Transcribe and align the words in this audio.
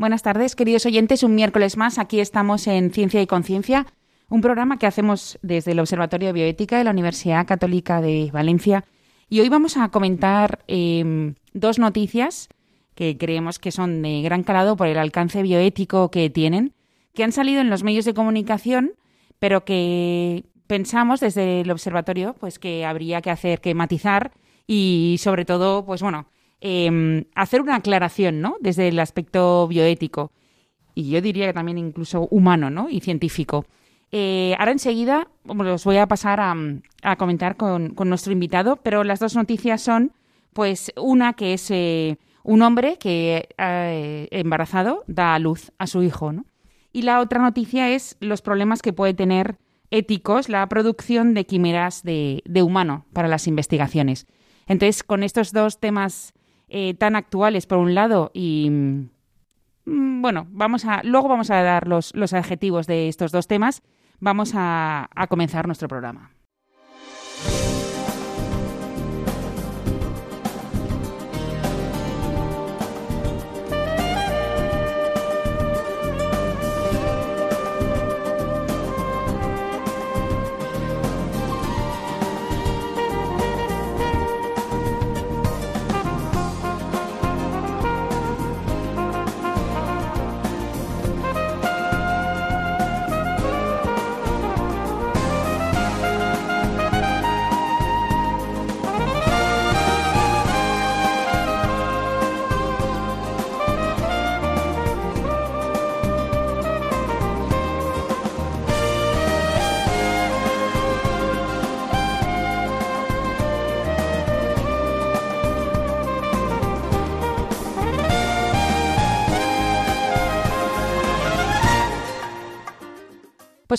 Buenas 0.00 0.22
tardes, 0.22 0.56
queridos 0.56 0.86
oyentes. 0.86 1.22
Un 1.24 1.34
miércoles 1.34 1.76
más, 1.76 1.98
aquí 1.98 2.20
estamos 2.20 2.66
en 2.68 2.90
Ciencia 2.90 3.20
y 3.20 3.26
Conciencia, 3.26 3.84
un 4.30 4.40
programa 4.40 4.78
que 4.78 4.86
hacemos 4.86 5.38
desde 5.42 5.72
el 5.72 5.78
Observatorio 5.78 6.28
de 6.28 6.32
Bioética 6.32 6.78
de 6.78 6.84
la 6.84 6.92
Universidad 6.92 7.46
Católica 7.46 8.00
de 8.00 8.30
Valencia. 8.32 8.86
Y 9.28 9.40
hoy 9.40 9.50
vamos 9.50 9.76
a 9.76 9.90
comentar 9.90 10.60
em, 10.68 11.34
dos 11.52 11.78
noticias 11.78 12.48
que 12.94 13.18
creemos 13.18 13.58
que 13.58 13.72
son 13.72 14.00
de 14.00 14.22
gran 14.22 14.42
calado 14.42 14.74
por 14.74 14.86
el 14.86 14.96
alcance 14.96 15.42
bioético 15.42 16.10
que 16.10 16.30
tienen, 16.30 16.72
que 17.12 17.22
han 17.22 17.32
salido 17.32 17.60
en 17.60 17.68
los 17.68 17.82
medios 17.82 18.06
de 18.06 18.14
comunicación, 18.14 18.92
pero 19.38 19.66
que 19.66 20.46
pensamos 20.66 21.20
desde 21.20 21.60
el 21.60 21.70
observatorio 21.70 22.34
pues 22.40 22.58
que 22.58 22.86
habría 22.86 23.20
que 23.20 23.30
hacer 23.30 23.60
que 23.60 23.74
matizar 23.74 24.32
y 24.66 25.16
sobre 25.20 25.44
todo 25.44 25.84
pues 25.84 26.00
bueno 26.00 26.26
Em, 26.60 27.24
hacer 27.34 27.62
una 27.62 27.76
aclaración, 27.76 28.40
¿no? 28.40 28.56
Desde 28.60 28.88
el 28.88 28.98
aspecto 28.98 29.66
bioético 29.66 30.30
y 30.94 31.10
yo 31.10 31.20
diría 31.20 31.46
que 31.46 31.52
también 31.52 31.78
incluso 31.78 32.28
humano, 32.30 32.70
¿no? 32.70 32.90
Y 32.90 33.00
científico. 33.00 33.64
Eh, 34.12 34.54
ahora 34.58 34.72
enseguida 34.72 35.28
os 35.46 35.84
voy 35.84 35.96
a 35.96 36.06
pasar 36.06 36.40
a, 36.40 37.16
comentar 37.16 37.56
con, 37.56 37.94
nuestro 38.04 38.32
invitado, 38.32 38.76
pero 38.76 39.04
las 39.04 39.20
dos 39.20 39.34
noticias 39.34 39.80
son, 39.80 40.12
pues, 40.52 40.92
una 40.96 41.32
que 41.34 41.54
es 41.54 41.70
eh, 41.70 42.18
un 42.42 42.62
hombre 42.62 42.98
que 42.98 43.48
eh, 43.56 44.28
embarazado 44.30 45.04
da 45.06 45.34
a 45.34 45.38
luz 45.38 45.72
a 45.78 45.86
su 45.86 46.02
hijo, 46.02 46.32
¿no? 46.32 46.44
Y 46.92 47.02
la 47.02 47.20
otra 47.20 47.40
noticia 47.40 47.88
es 47.88 48.16
los 48.20 48.42
problemas 48.42 48.82
que 48.82 48.92
puede 48.92 49.14
tener 49.14 49.58
éticos 49.92 50.48
la 50.48 50.68
producción 50.68 51.34
de 51.34 51.46
quimeras 51.46 52.02
de 52.02 52.62
humano 52.62 53.06
para 53.12 53.28
las 53.28 53.46
investigaciones. 53.46 54.26
Entonces, 54.66 55.02
con 55.04 55.22
estos 55.22 55.52
dos 55.52 55.78
temas 55.78 56.34
eh, 56.70 56.94
tan 56.94 57.16
actuales 57.16 57.66
por 57.66 57.78
un 57.78 57.94
lado 57.94 58.30
y 58.32 58.68
mm, 58.70 60.22
bueno, 60.22 60.46
vamos 60.50 60.84
a 60.84 61.02
luego 61.02 61.28
vamos 61.28 61.50
a 61.50 61.62
dar 61.62 61.86
los, 61.86 62.14
los 62.14 62.32
adjetivos 62.32 62.86
de 62.86 63.08
estos 63.08 63.32
dos 63.32 63.46
temas. 63.46 63.82
Vamos 64.20 64.52
a 64.54 65.08
comenzar 65.28 65.66
nuestro 65.66 65.88
programa. 65.88 66.30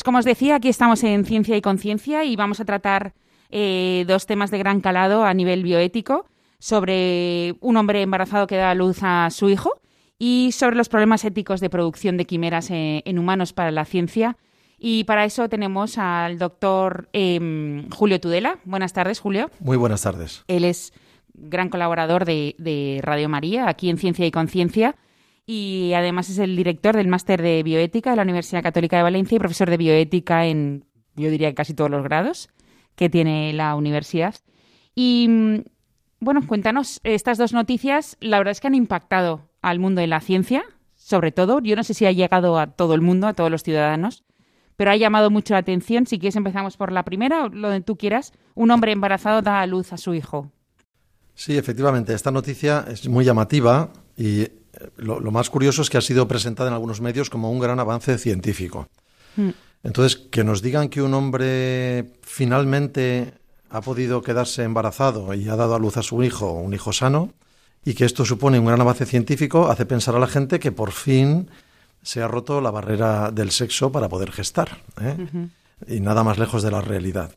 Pues 0.02 0.06
como 0.06 0.18
os 0.18 0.26
decía, 0.26 0.56
aquí 0.56 0.68
estamos 0.68 1.04
en 1.04 1.26
Ciencia 1.26 1.56
y 1.56 1.62
Conciencia 1.62 2.24
y 2.24 2.36
vamos 2.36 2.60
a 2.60 2.66
tratar 2.66 3.14
eh, 3.52 4.04
dos 4.08 4.26
temas 4.26 4.50
de 4.50 4.58
gran 4.58 4.82
calado 4.82 5.26
a 5.26 5.34
nivel 5.36 5.62
bioético 5.62 6.26
sobre 6.58 7.54
un 7.60 7.78
hombre 7.78 8.02
embarazado 8.02 8.48
que 8.48 8.56
da 8.56 8.72
a 8.72 8.74
luz 8.74 9.04
a 9.04 9.30
su 9.30 9.52
hijo 9.52 9.80
y 10.18 10.54
sobre 10.54 10.76
los 10.76 10.90
problemas 10.90 11.24
éticos 11.24 11.60
de 11.62 11.70
producción 11.70 12.18
de 12.18 12.26
quimeras 12.26 12.72
eh, 12.72 13.04
en, 13.06 13.20
humanos 13.20 13.54
para 13.54 13.70
la 13.70 13.86
ciencia. 13.86 14.38
Y 14.80 15.04
para 15.04 15.24
eso 15.24 15.48
tenemos 15.50 16.00
al 16.00 16.40
doctor 16.40 17.08
em, 17.14 17.88
Julio 17.92 18.20
Tudela. 18.20 18.58
Buenas 18.66 18.94
tardes, 18.94 19.20
Julio. 19.20 19.52
Muy 19.60 19.78
buenas 19.78 20.02
tardes. 20.02 20.44
Él 20.48 20.64
es 20.66 20.94
gran 21.36 21.70
colaborador 21.70 22.26
de 22.26 23.00
Radio 23.04 23.30
María, 23.30 23.70
aquí 23.70 23.88
en 23.92 24.00
Ciencia 24.00 24.26
y 24.26 24.32
Conciencia 24.32 24.96
y 25.54 25.94
además 25.96 26.30
es 26.30 26.38
el 26.38 26.56
director 26.56 26.96
del 26.96 27.10
máster 27.10 27.42
de 27.42 27.62
bioética 27.62 28.12
de 28.12 28.16
la 28.16 28.22
Universidad 28.22 28.64
Católica 28.64 28.96
de 28.96 29.04
Valencia 29.04 29.36
y 29.36 29.40
profesor 29.40 29.70
de 29.70 29.76
bioética 29.76 30.46
en, 30.46 30.86
yo 31.18 31.30
diría, 31.30 31.54
casi 31.54 31.74
todos 31.74 31.92
los 31.92 32.06
grados 32.06 32.48
que 32.96 33.10
tiene 33.10 33.52
la 33.52 33.76
universidad. 33.76 34.34
Y 34.96 35.28
mm, 35.28 35.64
bueno, 36.22 36.48
cuéntanos, 36.48 37.02
estas 37.04 37.38
dos 37.38 37.52
noticias, 37.52 38.16
la 38.22 38.38
verdad 38.38 38.54
es 38.54 38.62
que 38.62 38.68
han 38.68 38.76
impactado 38.76 39.50
al 39.62 39.80
mundo 39.80 40.00
de 40.00 40.08
la 40.08 40.22
ciencia, 40.22 40.64
sobre 40.96 41.34
todo. 41.34 41.60
Yo 41.60 41.76
no 41.76 41.84
sé 41.84 41.96
si 41.96 42.06
ha 42.06 42.14
llegado 42.14 42.58
a 42.58 42.68
todo 42.68 42.94
el 42.94 43.02
mundo, 43.02 43.28
a 43.28 43.34
todos 43.34 43.52
los 43.52 43.64
ciudadanos, 43.64 44.24
pero 44.78 44.92
ha 44.92 44.96
llamado 44.96 45.32
mucho 45.32 45.54
la 45.54 45.60
atención. 45.60 46.06
Si 46.06 46.18
quieres, 46.18 46.38
empezamos 46.38 46.78
por 46.78 46.94
la 46.94 47.04
primera, 47.04 47.50
lo 47.50 47.72
que 47.72 47.82
tú 47.82 47.98
quieras. 47.98 48.32
Un 48.56 48.72
hombre 48.72 48.94
embarazado 48.94 49.42
da 49.42 49.60
a 49.60 49.68
luz 49.68 49.92
a 49.92 49.98
su 49.98 50.14
hijo. 50.14 50.50
Sí, 51.36 51.58
efectivamente, 51.58 52.14
esta 52.14 52.32
noticia 52.32 52.86
es 52.88 53.06
muy 53.10 53.26
llamativa 53.26 53.92
y 54.16 54.48
lo, 54.98 55.20
más 55.32 55.50
curioso 55.50 55.82
es 55.82 55.90
que 55.90 55.98
ha 55.98 56.02
sido 56.02 56.28
presentada 56.28 56.70
en 56.70 56.74
algunos 56.74 57.02
medios 57.02 57.30
como 57.30 57.52
un 57.52 57.60
gran 57.60 57.80
avance 57.80 58.18
científico. 58.18 58.88
Hmm. 59.36 59.50
Entonces, 59.84 60.16
que 60.16 60.44
nos 60.44 60.62
digan 60.62 60.90
que 60.90 61.02
un 61.02 61.14
hombre 61.14 62.14
finalmente 62.22 63.34
ha 63.70 63.82
podido 63.82 64.22
quedarse 64.22 64.64
embarazado 64.64 65.34
y 65.34 65.48
ha 65.50 65.56
dado 65.56 65.76
a 65.76 65.80
luz 65.80 65.98
a 65.98 66.04
su 66.04 66.24
hijo, 66.24 66.52
un 66.52 66.74
hijo 66.74 66.94
sano, 66.94 67.34
y 67.84 67.94
que 67.96 68.06
esto 68.06 68.26
supone 68.26 68.60
un 68.60 68.66
gran 68.66 68.82
avance 68.82 69.06
científico, 69.06 69.70
hace 69.72 69.86
pensar 69.86 70.16
a 70.16 70.20
la 70.20 70.28
gente 70.28 70.60
que 70.60 70.72
por 70.72 70.92
fin 70.92 71.50
se 72.04 72.22
ha 72.22 72.28
roto 72.28 72.62
la 72.62 72.72
barrera 72.72 73.32
del 73.32 73.52
sexo 73.52 73.92
para 73.92 74.10
poder 74.10 74.32
gestar. 74.32 74.84
¿eh? 75.02 75.48
Y 75.88 76.00
nada 76.00 76.24
más 76.24 76.38
lejos 76.38 76.62
de 76.62 76.72
la 76.72 76.82
realidad. 76.82 77.32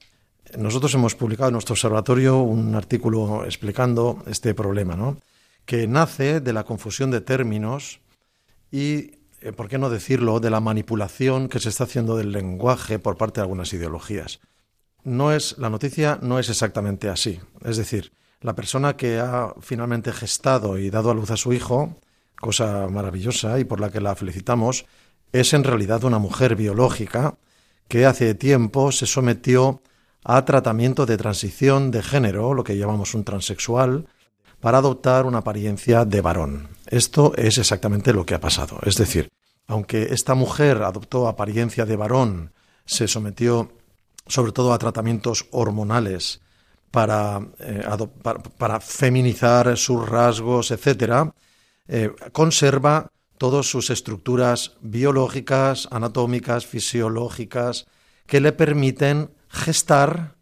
Nosotros 0.59 0.93
hemos 0.95 1.15
publicado 1.15 1.49
en 1.49 1.55
nuestro 1.55 1.73
observatorio 1.73 2.39
un 2.39 2.75
artículo 2.75 3.45
explicando 3.45 4.23
este 4.27 4.55
problema, 4.55 4.97
¿no? 4.97 5.17
Que 5.67 5.87
nace 5.87 6.41
de 6.41 6.53
la 6.53 6.65
confusión 6.65 7.11
de 7.11 7.21
términos 7.21 8.01
y, 8.71 9.13
eh, 9.41 9.53
por 9.57 9.69
qué 9.69 9.79
no 9.79 9.91
decirlo, 9.91 10.41
de 10.41 10.51
la 10.51 10.61
manipulación 10.61 11.49
que 11.49 11.61
se 11.61 11.69
está 11.69 11.85
haciendo 11.85 12.17
del 12.17 12.33
lenguaje 12.33 12.99
por 12.99 13.17
parte 13.17 13.41
de 13.41 13.43
algunas 13.43 13.73
ideologías. 13.73 14.41
No 15.05 15.33
es, 15.33 15.57
la 15.59 15.71
noticia 15.71 16.19
no 16.23 16.39
es 16.39 16.49
exactamente 16.49 17.09
así. 17.09 17.41
Es 17.63 17.77
decir, 17.77 18.13
la 18.41 18.55
persona 18.55 18.97
que 18.97 19.19
ha 19.19 19.55
finalmente 19.61 20.13
gestado 20.13 20.79
y 20.79 20.91
dado 20.91 21.11
a 21.11 21.15
luz 21.15 21.31
a 21.31 21.37
su 21.37 21.53
hijo, 21.53 21.97
cosa 22.41 22.89
maravillosa 22.89 23.59
y 23.59 23.65
por 23.65 23.81
la 23.81 23.91
que 23.91 24.01
la 24.01 24.15
felicitamos, 24.15 24.87
es 25.33 25.53
en 25.53 25.65
realidad 25.65 26.05
una 26.05 26.19
mujer 26.19 26.57
biológica 26.57 27.37
que 27.89 28.07
hace 28.07 28.35
tiempo 28.35 28.93
se 28.93 29.07
sometió 29.07 29.83
a 30.25 30.45
tratamiento 30.45 31.07
de 31.07 31.17
transición 31.17 31.91
de 31.91 32.03
género, 32.03 32.55
lo 32.55 32.65
que 32.65 32.79
llamamos 32.79 33.15
un 33.15 33.25
transexual, 33.25 34.07
para 34.65 34.79
adoptar 34.79 35.27
una 35.27 35.41
apariencia 35.41 36.07
de 36.07 36.23
varón. 36.23 36.71
Esto 36.87 37.35
es 37.37 37.59
exactamente 37.59 38.15
lo 38.15 38.25
que 38.25 38.35
ha 38.35 38.41
pasado. 38.41 38.79
Es 38.87 38.97
decir, 38.97 39.31
aunque 39.67 40.05
esta 40.05 40.35
mujer 40.35 40.83
adoptó 40.83 41.29
apariencia 41.29 41.85
de 41.85 41.97
varón, 41.97 42.51
se 42.87 43.07
sometió 43.07 43.73
sobre 44.27 44.53
todo 44.53 44.73
a 44.73 44.79
tratamientos 44.79 45.49
hormonales 45.51 46.41
para, 46.91 47.47
eh, 47.59 47.85
para, 48.57 48.81
feminizar 48.81 49.77
sus 49.77 50.09
rasgos, 50.09 50.71
etc., 50.71 51.31
eh, 51.87 52.15
conserva 52.33 53.11
todas 53.37 53.67
sus 53.67 53.91
estructuras 53.91 54.79
biológicas, 54.81 55.89
anatómicas, 55.91 56.65
fisiológicas, 56.65 57.87
que 58.27 58.41
le 58.41 58.53
permiten 58.53 59.29
gestar, 59.47 60.37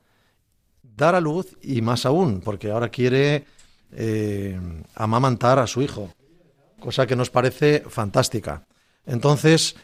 dar 0.84 1.16
a 1.16 1.20
luz 1.20 1.56
y 1.60 1.82
más 1.82 2.06
aún, 2.06 2.40
porque 2.40 2.70
ahora 2.70 2.88
quiere 2.88 3.46
eh, 3.92 4.58
amamantar 4.94 5.58
a 5.58 5.66
su 5.66 5.82
hijo, 5.82 6.10
cosa 6.80 7.06
que 7.06 7.16
nos 7.16 7.30
parece 7.30 7.84
fantástica. 7.88 8.64
Entonces, 9.06 9.76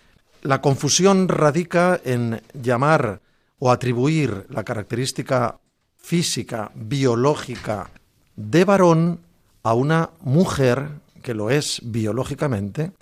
la 0.43 0.61
confusión 0.61 1.29
radica 1.29 2.01
en 2.05 2.43
llamar 2.55 3.21
o 3.59 3.71
atribuir 3.71 4.47
la 4.51 4.65
característica 4.65 5.59
física, 5.97 6.71
biológica 6.75 7.91
de 8.37 8.65
varón 8.65 9.21
a 9.63 9.75
una 9.75 10.11
mujer 10.21 10.89
que 11.23 11.35
lo 11.35 11.51
es 11.51 11.81
biológicamente, 11.85 12.93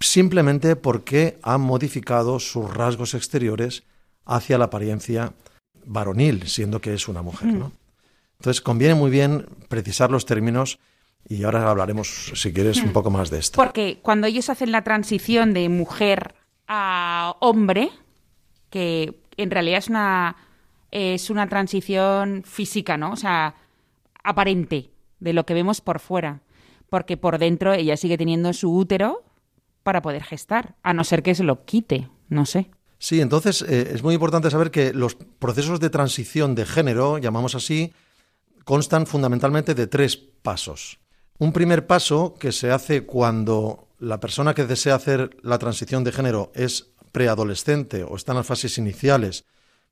simplemente 0.00 0.76
porque 0.76 1.38
ha 1.42 1.58
modificado 1.58 2.40
sus 2.40 2.72
rasgos 2.74 3.14
exteriores 3.14 3.84
hacia 4.26 4.58
la 4.58 4.66
apariencia 4.66 5.32
varonil, 5.86 6.48
siendo 6.48 6.80
que 6.80 6.94
es 6.94 7.08
una 7.08 7.22
mujer. 7.22 7.48
¿no? 7.48 7.72
Entonces 8.40 8.62
conviene 8.62 8.94
muy 8.94 9.10
bien 9.10 9.46
precisar 9.68 10.10
los 10.10 10.24
términos 10.24 10.78
y 11.28 11.44
ahora 11.44 11.68
hablaremos, 11.68 12.32
si 12.34 12.54
quieres, 12.54 12.78
un 12.78 12.88
mm. 12.88 12.92
poco 12.94 13.10
más 13.10 13.28
de 13.28 13.38
esto. 13.38 13.56
Porque 13.56 13.98
cuando 14.00 14.26
ellos 14.26 14.48
hacen 14.48 14.72
la 14.72 14.82
transición 14.82 15.52
de 15.52 15.68
mujer 15.68 16.34
a 16.66 17.36
hombre, 17.40 17.90
que 18.70 19.20
en 19.36 19.50
realidad 19.50 19.80
es 19.80 19.88
una, 19.88 20.36
es 20.90 21.28
una 21.28 21.50
transición 21.50 22.42
física, 22.46 22.96
¿no? 22.96 23.12
O 23.12 23.16
sea, 23.16 23.56
aparente 24.24 24.88
de 25.18 25.34
lo 25.34 25.44
que 25.44 25.52
vemos 25.52 25.82
por 25.82 26.00
fuera. 26.00 26.40
Porque 26.88 27.18
por 27.18 27.36
dentro 27.36 27.74
ella 27.74 27.98
sigue 27.98 28.16
teniendo 28.16 28.54
su 28.54 28.74
útero 28.74 29.22
para 29.82 30.00
poder 30.00 30.24
gestar, 30.24 30.76
a 30.82 30.94
no 30.94 31.04
ser 31.04 31.22
que 31.22 31.34
se 31.34 31.44
lo 31.44 31.66
quite, 31.66 32.08
no 32.30 32.46
sé. 32.46 32.70
Sí, 32.98 33.20
entonces 33.20 33.60
eh, 33.60 33.90
es 33.92 34.02
muy 34.02 34.14
importante 34.14 34.50
saber 34.50 34.70
que 34.70 34.94
los 34.94 35.14
procesos 35.14 35.78
de 35.78 35.90
transición 35.90 36.54
de 36.54 36.64
género, 36.64 37.18
llamamos 37.18 37.54
así, 37.54 37.92
constan 38.64 39.06
fundamentalmente 39.06 39.74
de 39.74 39.86
tres 39.86 40.16
pasos. 40.16 40.98
Un 41.38 41.52
primer 41.52 41.86
paso 41.86 42.34
que 42.38 42.52
se 42.52 42.70
hace 42.70 43.06
cuando 43.06 43.88
la 43.98 44.20
persona 44.20 44.54
que 44.54 44.66
desea 44.66 44.94
hacer 44.94 45.36
la 45.42 45.58
transición 45.58 46.04
de 46.04 46.12
género 46.12 46.52
es 46.54 46.90
preadolescente 47.12 48.04
o 48.04 48.16
está 48.16 48.32
en 48.32 48.38
las 48.38 48.46
fases 48.46 48.78
iniciales 48.78 49.44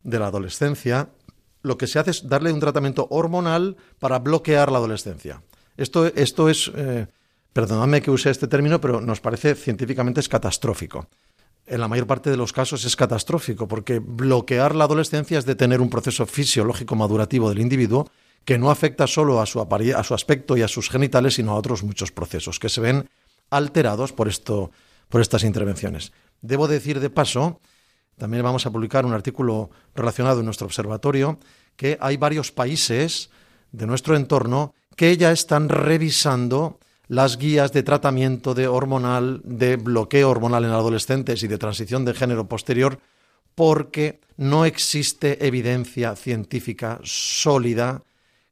de 0.03 0.19
la 0.19 0.26
adolescencia, 0.26 1.11
lo 1.62 1.76
que 1.76 1.87
se 1.87 1.99
hace 1.99 2.12
es 2.12 2.29
darle 2.29 2.53
un 2.53 2.61
tratamiento 2.61 3.09
hormonal 3.11 3.76
para 3.99 4.19
bloquear 4.19 4.71
la 4.71 4.79
adolescencia. 4.79 5.43
Esto, 5.76 6.06
esto 6.06 6.49
es, 6.49 6.71
eh, 6.75 7.06
perdonadme 7.53 8.03
que 8.03 8.11
use 8.11 8.31
este 8.31 8.47
término, 8.47 8.81
pero 8.81 9.00
nos 9.00 9.21
parece 9.21 9.55
científicamente 9.55 10.21
es 10.21 10.29
catastrófico 10.29 11.09
en 11.69 11.81
la 11.81 11.88
mayor 11.88 12.06
parte 12.06 12.31
de 12.31 12.37
los 12.37 12.53
casos 12.53 12.85
es 12.85 12.97
catastrófico, 12.97 13.69
porque 13.69 13.99
bloquear 13.99 14.75
la 14.75 14.85
adolescencia 14.85 15.38
es 15.38 15.44
detener 15.44 15.81
un 15.81 15.91
proceso 15.91 16.26
fisiológico 16.26 16.97
madurativo 16.97 17.49
del 17.49 17.61
individuo 17.61 18.11
que 18.49 18.56
no 18.56 18.71
afecta 18.71 19.06
solo 19.06 19.43
a 19.43 19.45
su, 19.45 19.61
a 19.61 20.05
su 20.05 20.15
aspecto 20.15 20.56
y 20.56 20.62
a 20.62 20.69
sus 20.69 20.89
genitales, 20.89 21.35
sino 21.35 21.53
a 21.53 21.56
otros 21.56 21.83
muchos 21.83 22.12
procesos 22.12 22.59
que 22.59 22.71
se 22.71 22.81
ven 22.81 23.06
alterados 23.50 24.15
por, 24.15 24.27
esto, 24.27 24.71
por 25.11 25.21
estas 25.21 25.45
intervenciones. 25.45 26.12
Debo 26.41 26.67
decir 26.67 26.99
de 26.99 27.11
paso, 27.11 27.61
también 28.17 28.43
vamos 28.43 28.65
a 28.65 28.71
publicar 28.71 29.05
un 29.05 29.12
artículo 29.12 29.69
relacionado 29.95 30.39
en 30.39 30.47
nuestro 30.47 30.67
observatorio, 30.67 31.39
que 31.77 31.99
hay 32.00 32.17
varios 32.17 32.50
países 32.50 33.29
de 33.71 33.87
nuestro 33.87 34.17
entorno 34.17 34.73
que 34.97 35.15
ya 35.19 35.31
están 35.31 35.69
revisando 35.69 36.79
las 37.06 37.37
guías 37.37 37.75
de 37.75 37.83
tratamiento 37.83 38.55
de 38.55 38.67
hormonal, 38.67 39.43
de 39.45 39.77
bloqueo 39.77 40.31
hormonal 40.31 40.65
en 40.65 40.71
adolescentes 40.71 41.43
y 41.43 41.49
de 41.49 41.59
transición 41.59 42.06
de 42.06 42.15
género 42.15 42.49
posterior, 42.49 42.99
porque 43.55 44.23
no 44.39 44.65
existe 44.65 45.47
evidencia 45.47 46.17
científica 46.17 46.99
sólida 47.05 48.05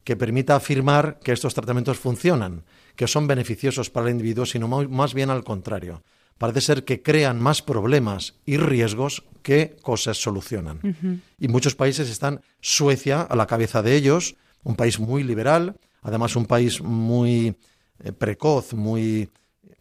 que 0.07 0.15
permita 0.15 0.55
afirmar 0.55 1.19
que 1.19 1.33
estos 1.33 1.53
tratamientos 1.53 1.99
funcionan, 1.99 2.63
que 2.95 3.09
son 3.09 3.27
beneficiosos 3.27 3.91
para 3.91 4.07
el 4.07 4.13
individuo, 4.13 4.47
sino 4.47 4.69
más 4.69 5.15
bien 5.15 5.31
al 5.31 5.43
contrario. 5.43 6.05
Parece 6.39 6.61
ser 6.61 6.85
que 6.85 7.03
crean 7.03 7.43
más 7.43 7.61
problemas 7.61 8.35
y 8.47 8.57
riesgos 8.57 9.25
que 9.43 9.75
cosas 9.83 10.17
solucionan. 10.17 10.79
Y 11.41 11.49
muchos 11.49 11.75
países 11.75 12.09
están, 12.09 12.41
Suecia 12.61 13.23
a 13.23 13.35
la 13.35 13.49
cabeza 13.49 13.83
de 13.83 13.97
ellos, 13.97 14.37
un 14.63 14.77
país 14.77 15.01
muy 15.01 15.25
liberal, 15.25 15.75
además 16.03 16.37
un 16.37 16.47
país 16.47 16.81
muy 16.81 17.57
eh, 17.99 18.13
precoz, 18.13 18.75
muy 18.75 19.29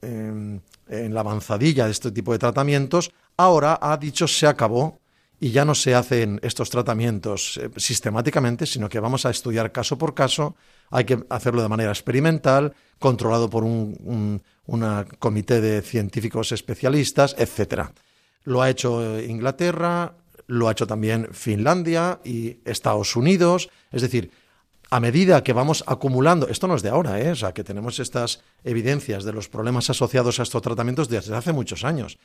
em, 0.02 0.60
en 0.88 1.14
la 1.14 1.20
avanzadilla 1.20 1.86
de 1.86 1.92
este 1.92 2.12
tipo 2.12 2.32
de 2.32 2.40
tratamientos, 2.40 3.12
ahora 3.38 3.78
ha 3.80 3.96
dicho 3.98 4.28
se 4.28 4.48
acabó 4.48 5.00
y 5.40 5.52
ya 5.52 5.66
no 5.66 5.76
se 5.76 5.96
hacen 5.96 6.40
estos 6.44 6.70
tratamientos 6.70 7.58
eh, 7.58 7.70
sistemáticamente, 7.78 8.66
sino 8.66 8.90
que 8.90 9.00
vamos 9.00 9.26
a 9.26 9.30
estudiar 9.30 9.72
caso 9.72 9.98
por 9.98 10.14
caso, 10.14 10.56
hay 10.92 11.06
que 11.06 11.24
hacerlo 11.30 11.62
de 11.62 11.70
manera 11.70 11.92
experimental, 11.92 12.74
controlado 13.00 13.50
por 13.50 13.64
un, 13.64 14.42
comité 15.20 15.62
de 15.62 15.82
científicos 15.82 16.52
especialistas, 16.52 17.36
etcétera. 17.38 17.92
Lo 18.44 18.62
ha 18.62 18.70
hecho 18.70 19.20
Inglaterra, 19.20 20.16
lo 20.48 20.68
ha 20.68 20.72
hecho 20.72 20.88
también 20.88 21.30
Finlandia 21.32 22.20
y 22.24 22.58
Estados 22.66 23.16
Unidos, 23.16 23.70
es 23.92 24.02
decir, 24.02 24.32
a 24.92 25.00
medida 25.00 25.44
que 25.44 25.54
vamos 25.54 25.84
acumulando, 25.88 26.48
esto 26.48 26.68
no 26.68 26.76
es 26.76 26.84
de 26.84 26.90
ahora, 26.90 27.20
¿eh? 27.20 27.32
o 27.32 27.36
sea, 27.36 27.54
que 27.54 27.64
tenemos 27.64 28.00
estas 28.00 28.42
evidencias 28.64 29.24
de 29.24 29.34
los 29.34 29.50
problemas 29.50 29.90
asociados 29.90 30.40
a 30.40 30.44
estos 30.44 30.62
tratamientos 30.62 31.10
desde 31.10 31.36
hace 31.36 31.54
muchos 31.54 31.84
años. 31.84 32.18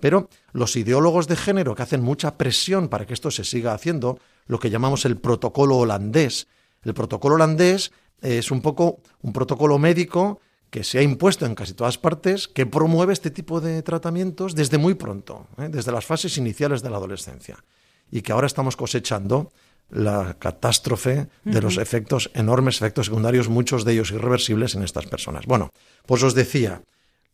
Pero 0.00 0.28
los 0.52 0.76
ideólogos 0.76 1.26
de 1.26 1.36
género 1.36 1.74
que 1.74 1.82
hacen 1.82 2.02
mucha 2.02 2.36
presión 2.36 2.88
para 2.88 3.06
que 3.06 3.14
esto 3.14 3.30
se 3.30 3.44
siga 3.44 3.74
haciendo, 3.74 4.18
lo 4.46 4.58
que 4.58 4.70
llamamos 4.70 5.04
el 5.04 5.16
protocolo 5.16 5.76
holandés. 5.76 6.46
El 6.82 6.94
protocolo 6.94 7.34
holandés 7.34 7.92
es 8.20 8.50
un 8.50 8.62
poco 8.62 9.00
un 9.22 9.32
protocolo 9.32 9.78
médico 9.78 10.40
que 10.70 10.84
se 10.84 10.98
ha 10.98 11.02
impuesto 11.02 11.46
en 11.46 11.54
casi 11.54 11.72
todas 11.72 11.98
partes, 11.98 12.46
que 12.46 12.66
promueve 12.66 13.12
este 13.12 13.30
tipo 13.30 13.60
de 13.60 13.82
tratamientos 13.82 14.54
desde 14.54 14.78
muy 14.78 14.94
pronto, 14.94 15.46
¿eh? 15.58 15.68
desde 15.70 15.92
las 15.92 16.04
fases 16.04 16.36
iniciales 16.36 16.82
de 16.82 16.90
la 16.90 16.98
adolescencia, 16.98 17.64
y 18.10 18.20
que 18.22 18.32
ahora 18.32 18.46
estamos 18.46 18.76
cosechando 18.76 19.50
la 19.90 20.36
catástrofe 20.38 21.28
de 21.44 21.62
los 21.62 21.78
efectos, 21.78 22.30
enormes 22.34 22.76
efectos 22.76 23.06
secundarios, 23.06 23.48
muchos 23.48 23.86
de 23.86 23.94
ellos 23.94 24.10
irreversibles 24.10 24.74
en 24.74 24.82
estas 24.82 25.06
personas. 25.06 25.46
Bueno, 25.46 25.70
pues 26.04 26.22
os 26.22 26.34
decía, 26.34 26.82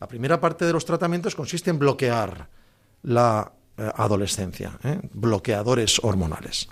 la 0.04 0.08
primera 0.08 0.38
parte 0.38 0.66
de 0.66 0.73
los 0.75 0.84
tratamientos 0.84 1.34
consiste 1.34 1.70
en 1.70 1.78
bloquear 1.78 2.46
la 3.04 3.50
eh, 3.78 3.90
adolescencia, 3.96 4.78
¿eh? 4.84 5.00
bloqueadores 5.14 5.99
hormonales. 6.04 6.68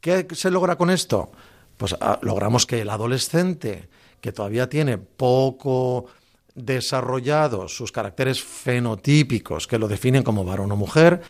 ¿Qué 0.00 0.26
se 0.32 0.50
logra 0.50 0.76
con 0.76 0.88
esto? 0.88 1.30
Pues 1.76 1.94
ah, 2.00 2.18
logramos 2.22 2.64
que 2.64 2.80
el 2.80 2.88
adolescente, 2.88 3.90
que 4.18 4.32
todavía 4.32 4.66
tiene 4.66 4.96
poco 4.96 6.06
desarrollados 6.54 7.76
sus 7.76 7.92
caracteres 7.92 8.42
fenotípicos 8.42 9.66
que 9.66 9.78
lo 9.78 9.86
definen 9.86 10.22
como 10.22 10.42
varón 10.42 10.72
o 10.72 10.76
mujer, 10.76 11.20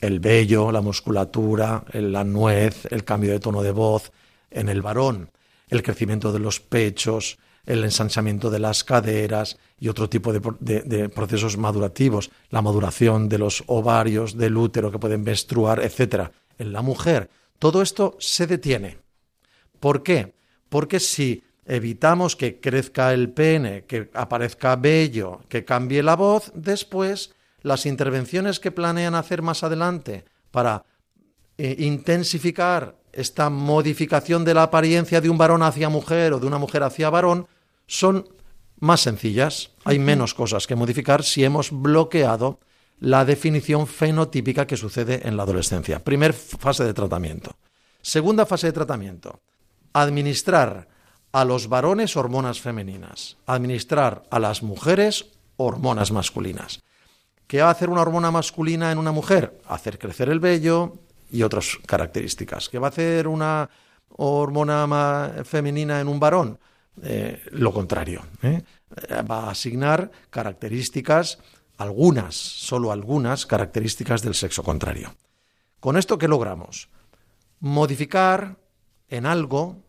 el 0.00 0.20
vello, 0.20 0.70
la 0.70 0.80
musculatura, 0.80 1.82
la 1.92 2.22
nuez, 2.22 2.86
el 2.92 3.02
cambio 3.02 3.32
de 3.32 3.40
tono 3.40 3.62
de 3.62 3.72
voz 3.72 4.12
en 4.48 4.68
el 4.68 4.80
varón, 4.80 5.32
el 5.70 5.82
crecimiento 5.82 6.32
de 6.32 6.38
los 6.38 6.60
pechos, 6.60 7.36
el 7.68 7.84
ensanchamiento 7.84 8.48
de 8.48 8.58
las 8.58 8.82
caderas 8.82 9.58
y 9.78 9.88
otro 9.88 10.08
tipo 10.08 10.32
de, 10.32 11.08
procesos 11.10 11.58
madurativos, 11.58 12.30
la 12.48 12.62
maduración 12.62 13.28
de 13.28 13.36
los 13.36 13.62
ovarios, 13.66 14.38
del 14.38 14.56
útero 14.56 14.90
que 14.90 14.98
pueden 14.98 15.22
menstruar, 15.22 15.80
etc. 15.80 16.30
En 16.58 16.72
la 16.72 16.80
mujer, 16.80 17.28
todo 17.58 17.82
esto 17.82 18.16
se 18.18 18.46
detiene. 18.46 18.96
¿Por 19.80 20.02
qué? 20.02 20.32
Porque 20.70 20.98
si 20.98 21.44
evitamos 21.66 22.36
que 22.36 22.58
crezca 22.58 23.12
el 23.12 23.28
pene, 23.28 23.84
que 23.84 24.08
aparezca 24.14 24.74
vello, 24.76 25.42
que 25.50 25.66
cambie 25.66 26.02
la 26.02 26.16
voz, 26.16 26.50
después 26.54 27.34
las 27.60 27.84
intervenciones 27.84 28.60
que 28.60 28.72
planean 28.72 29.14
hacer 29.14 29.42
más 29.42 29.62
adelante 29.62 30.24
para 30.50 30.86
eh, 31.58 31.76
intensificar 31.80 32.96
esta 33.12 33.50
modificación 33.50 34.46
de 34.46 34.54
la 34.54 34.62
apariencia 34.62 35.20
de 35.20 35.28
un 35.28 35.36
varón 35.36 35.62
hacia 35.62 35.90
mujer 35.90 36.32
o 36.32 36.40
de 36.40 36.46
una 36.46 36.56
mujer 36.56 36.82
hacia 36.82 37.10
varón 37.10 37.46
son 37.88 38.28
más 38.78 39.00
sencillas. 39.00 39.72
Hay 39.84 39.98
menos 39.98 40.34
cosas 40.34 40.68
que 40.68 40.76
modificar 40.76 41.24
si 41.24 41.42
hemos 41.42 41.72
bloqueado 41.72 42.60
la 43.00 43.24
definición 43.24 43.88
fenotípica 43.88 44.66
que 44.66 44.76
sucede 44.76 45.26
en 45.26 45.36
la 45.36 45.42
adolescencia. 45.42 46.04
Primer 46.04 46.32
fase 46.32 46.84
de 46.84 46.94
tratamiento. 46.94 47.56
Segunda 48.02 48.46
fase 48.46 48.68
de 48.68 48.72
tratamiento. 48.72 49.40
Administrar 49.92 50.88
a 51.32 51.44
los 51.44 51.68
varones 51.68 52.16
hormonas 52.16 52.60
femeninas. 52.60 53.36
Administrar 53.46 54.22
a 54.30 54.38
las 54.38 54.62
mujeres 54.62 55.26
hormonas 55.56 56.12
masculinas. 56.12 56.82
¿Qué 57.46 57.62
va 57.62 57.68
a 57.68 57.72
hacer 57.72 57.88
una 57.88 58.02
hormona 58.02 58.30
masculina 58.30 58.92
en 58.92 58.98
una 58.98 59.12
mujer? 59.12 59.58
Hacer 59.66 59.98
crecer 59.98 60.28
el 60.28 60.40
vello 60.40 60.94
y 61.30 61.42
otras 61.42 61.78
características. 61.86 62.68
¿Qué 62.68 62.78
va 62.78 62.88
a 62.88 62.90
hacer 62.90 63.26
una 63.26 63.68
hormona 64.10 65.32
femenina 65.44 66.00
en 66.00 66.08
un 66.08 66.20
varón? 66.20 66.58
Eh, 67.02 67.42
lo 67.52 67.72
contrario. 67.72 68.22
¿eh? 68.42 68.62
Va 69.30 69.44
a 69.44 69.50
asignar 69.50 70.10
características, 70.30 71.38
algunas, 71.76 72.34
solo 72.34 72.92
algunas 72.92 73.46
características 73.46 74.22
del 74.22 74.34
sexo 74.34 74.62
contrario. 74.62 75.14
¿Con 75.80 75.96
esto 75.96 76.18
qué 76.18 76.28
logramos? 76.28 76.88
Modificar 77.60 78.56
en 79.08 79.26
algo, 79.26 79.82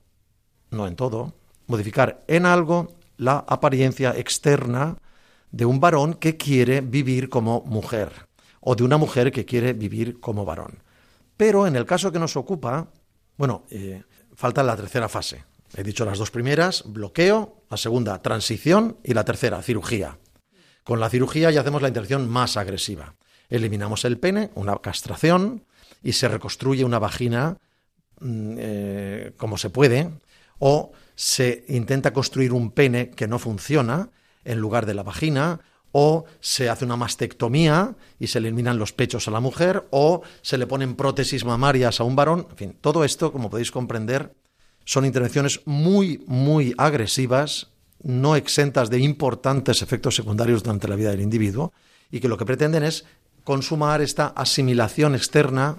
no 0.72 0.88
en 0.88 0.96
todo, 0.96 1.34
modificar 1.68 2.24
en 2.28 2.46
algo 2.46 2.96
la 3.18 3.44
apariencia 3.48 4.16
externa 4.16 4.98
de 5.52 5.66
un 5.66 5.80
varón 5.80 6.14
que 6.14 6.38
quiere 6.38 6.82
vivir 6.82 7.30
como 7.30 7.62
mujer 7.66 8.28
o 8.62 8.76
de 8.76 8.84
una 8.84 8.98
mujer 8.98 9.32
que 9.32 9.46
quiere 9.46 9.74
vivir 9.74 10.20
como 10.20 10.46
varón. 10.46 10.84
Pero 11.38 11.66
en 11.66 11.76
el 11.76 11.86
caso 11.86 12.12
que 12.12 12.20
nos 12.20 12.36
ocupa, 12.36 12.88
bueno, 13.38 13.64
eh, 13.70 14.04
falta 14.36 14.64
la 14.64 14.76
tercera 14.76 15.08
fase. 15.08 15.44
He 15.76 15.84
dicho 15.84 16.06
las 16.06 16.18
dos 16.18 16.32
primeras, 16.32 16.84
bloqueo, 16.86 17.64
la 17.70 17.78
segunda, 17.78 18.22
transición 18.22 18.98
y 19.04 19.14
la 19.14 19.26
tercera, 19.26 19.62
cirugía. 19.62 20.18
Con 20.84 21.00
la 21.00 21.10
cirugía 21.10 21.52
ya 21.52 21.62
hacemos 21.62 21.82
la 21.82 21.90
intervención 21.90 22.28
más 22.28 22.58
agresiva. 22.58 23.16
Eliminamos 23.50 24.06
el 24.06 24.18
pene, 24.18 24.50
una 24.56 24.76
castración, 24.78 25.66
y 26.02 26.14
se 26.14 26.28
reconstruye 26.28 26.86
una 26.86 27.00
vagina 27.00 27.58
mm, 28.20 28.56
eh, 28.58 29.34
como 29.38 29.58
se 29.58 29.70
puede, 29.70 30.10
o 30.60 30.92
se 31.16 31.66
intenta 31.68 32.14
construir 32.14 32.54
un 32.54 32.72
pene 32.72 33.12
que 33.12 33.28
no 33.28 33.40
funciona 33.40 34.10
en 34.46 34.60
lugar 34.60 34.86
de 34.86 34.94
la 34.94 35.04
vagina, 35.04 35.60
o 35.92 36.26
se 36.40 36.70
hace 36.70 36.86
una 36.86 36.96
mastectomía 36.96 37.96
y 38.20 38.28
se 38.28 38.38
eliminan 38.38 38.78
los 38.78 38.94
pechos 38.94 39.28
a 39.28 39.32
la 39.32 39.40
mujer, 39.40 39.88
o 39.92 40.22
se 40.42 40.58
le 40.58 40.68
ponen 40.68 40.96
prótesis 40.96 41.46
mamarias 41.46 42.00
a 42.00 42.04
un 42.04 42.16
varón. 42.16 42.48
En 42.52 42.58
fin, 42.58 42.78
todo 42.80 43.04
esto, 43.04 43.32
como 43.32 43.50
podéis 43.50 43.72
comprender, 43.72 44.34
son 44.90 45.06
intervenciones 45.06 45.62
muy, 45.66 46.24
muy 46.26 46.74
agresivas, 46.80 47.68
no 48.02 48.36
exentas 48.36 48.90
de 48.90 48.98
importantes 48.98 49.84
efectos 49.84 50.16
secundarios 50.16 50.64
durante 50.64 50.88
la 50.88 50.96
vida 50.96 51.12
del 51.12 51.22
individuo, 51.22 51.74
y 52.10 52.20
que 52.20 52.28
lo 52.28 52.38
que 52.38 52.46
pretenden 52.48 52.82
es 52.82 53.06
consumar 53.44 54.02
esta 54.02 54.30
asimilación 54.30 55.14
externa 55.14 55.78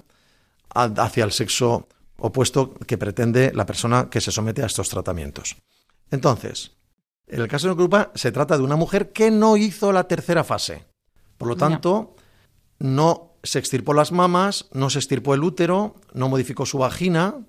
hacia 0.69 1.25
el 1.25 1.33
sexo 1.33 1.89
opuesto 2.19 2.73
que 2.87 2.97
pretende 2.97 3.51
la 3.53 3.65
persona 3.65 4.09
que 4.09 4.21
se 4.21 4.31
somete 4.31 4.63
a 4.63 4.67
estos 4.67 4.87
tratamientos. 4.87 5.57
Entonces, 6.09 6.71
en 7.27 7.41
el 7.41 7.49
caso 7.49 7.67
de 7.67 7.73
Grupa 7.73 8.13
se 8.15 8.31
trata 8.31 8.57
de 8.57 8.63
una 8.63 8.77
mujer 8.77 9.11
que 9.11 9.29
no 9.29 9.57
hizo 9.57 9.91
la 9.91 10.05
tercera 10.07 10.45
fase. 10.45 10.85
Por 11.37 11.49
lo 11.49 11.57
tanto, 11.57 12.15
no 12.79 13.33
se 13.43 13.59
extirpó 13.59 13.93
las 13.93 14.13
mamas, 14.13 14.69
no 14.71 14.89
se 14.89 14.99
extirpó 14.99 15.33
el 15.33 15.43
útero, 15.43 15.95
no 16.13 16.29
modificó 16.29 16.65
su 16.65 16.77
vagina 16.77 17.45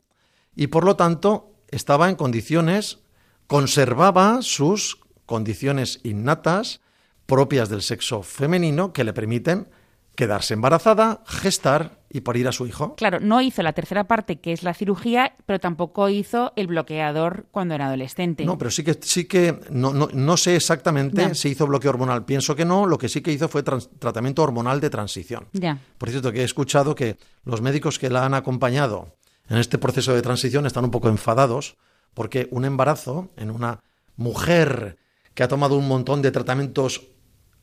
y 0.57 0.67
por 0.67 0.85
lo 0.85 0.97
tanto 0.97 1.52
estaba 1.73 2.09
en 2.09 2.15
condiciones, 2.15 3.01
conservaba 3.49 4.43
sus 4.43 5.01
condiciones 5.27 6.01
innatas 6.05 6.81
propias 7.27 7.69
del 7.69 7.83
sexo 7.83 8.23
femenino 8.23 8.93
que 8.93 9.05
le 9.05 9.13
permiten 9.13 9.69
quedarse 10.15 10.53
embarazada, 10.55 11.23
gestar 11.27 12.03
y 12.11 12.21
parir 12.21 12.47
a 12.47 12.53
su 12.53 12.67
hijo. 12.67 12.95
Claro, 12.97 13.19
no 13.21 13.41
hizo 13.41 13.63
la 13.63 13.73
tercera 13.73 14.05
parte, 14.05 14.41
que 14.41 14.53
es 14.53 14.63
la 14.63 14.75
cirugía, 14.75 15.35
pero 15.47 15.59
tampoco 15.59 16.11
hizo 16.11 16.53
el 16.57 16.67
bloqueador 16.67 17.47
cuando 17.51 17.75
era 17.75 17.87
adolescente. 17.87 18.45
No, 18.45 18.59
pero 18.59 18.71
sí 18.71 18.85
que, 18.85 18.99
sí 19.01 19.25
que 19.25 19.59
no, 19.71 19.93
no, 19.93 20.37
sé 20.37 20.57
exactamente 20.57 21.35
si 21.35 21.51
hizo 21.51 21.67
bloqueo 21.67 21.91
hormonal. 21.91 22.27
Pienso 22.27 22.55
que 22.55 22.67
no, 22.67 22.85
lo 22.87 22.99
que 22.99 23.09
sí 23.09 23.23
que 23.23 23.33
hizo 23.33 23.49
fue 23.49 23.63
tratamiento 23.63 24.43
hormonal 24.43 24.81
de 24.81 24.91
transición. 24.91 25.49
Ya. 25.53 25.79
Por 25.97 26.11
cierto, 26.11 26.31
que 26.31 26.43
he 26.43 26.45
escuchado 26.45 26.95
que 26.95 27.17
los 27.45 27.63
médicos 27.63 27.99
que 27.99 28.11
la 28.11 28.27
han 28.27 28.35
acompañado 28.35 29.17
en 29.49 29.59
este 29.59 29.79
proceso 29.79 30.15
de 30.15 30.23
transición 30.23 30.67
están 30.67 30.85
un 30.85 30.91
poco 30.91 31.09
enfadados 31.09 31.77
porque 32.15 32.49
un 32.51 32.65
embarazo 32.65 33.31
en 33.37 33.51
una 33.51 33.81
mujer 34.17 34.99
que 35.35 35.43
ha 35.43 35.49
tomado 35.49 35.77
un 35.77 35.89
montón 35.89 36.23
de 36.23 36.31
tratamientos 36.31 37.09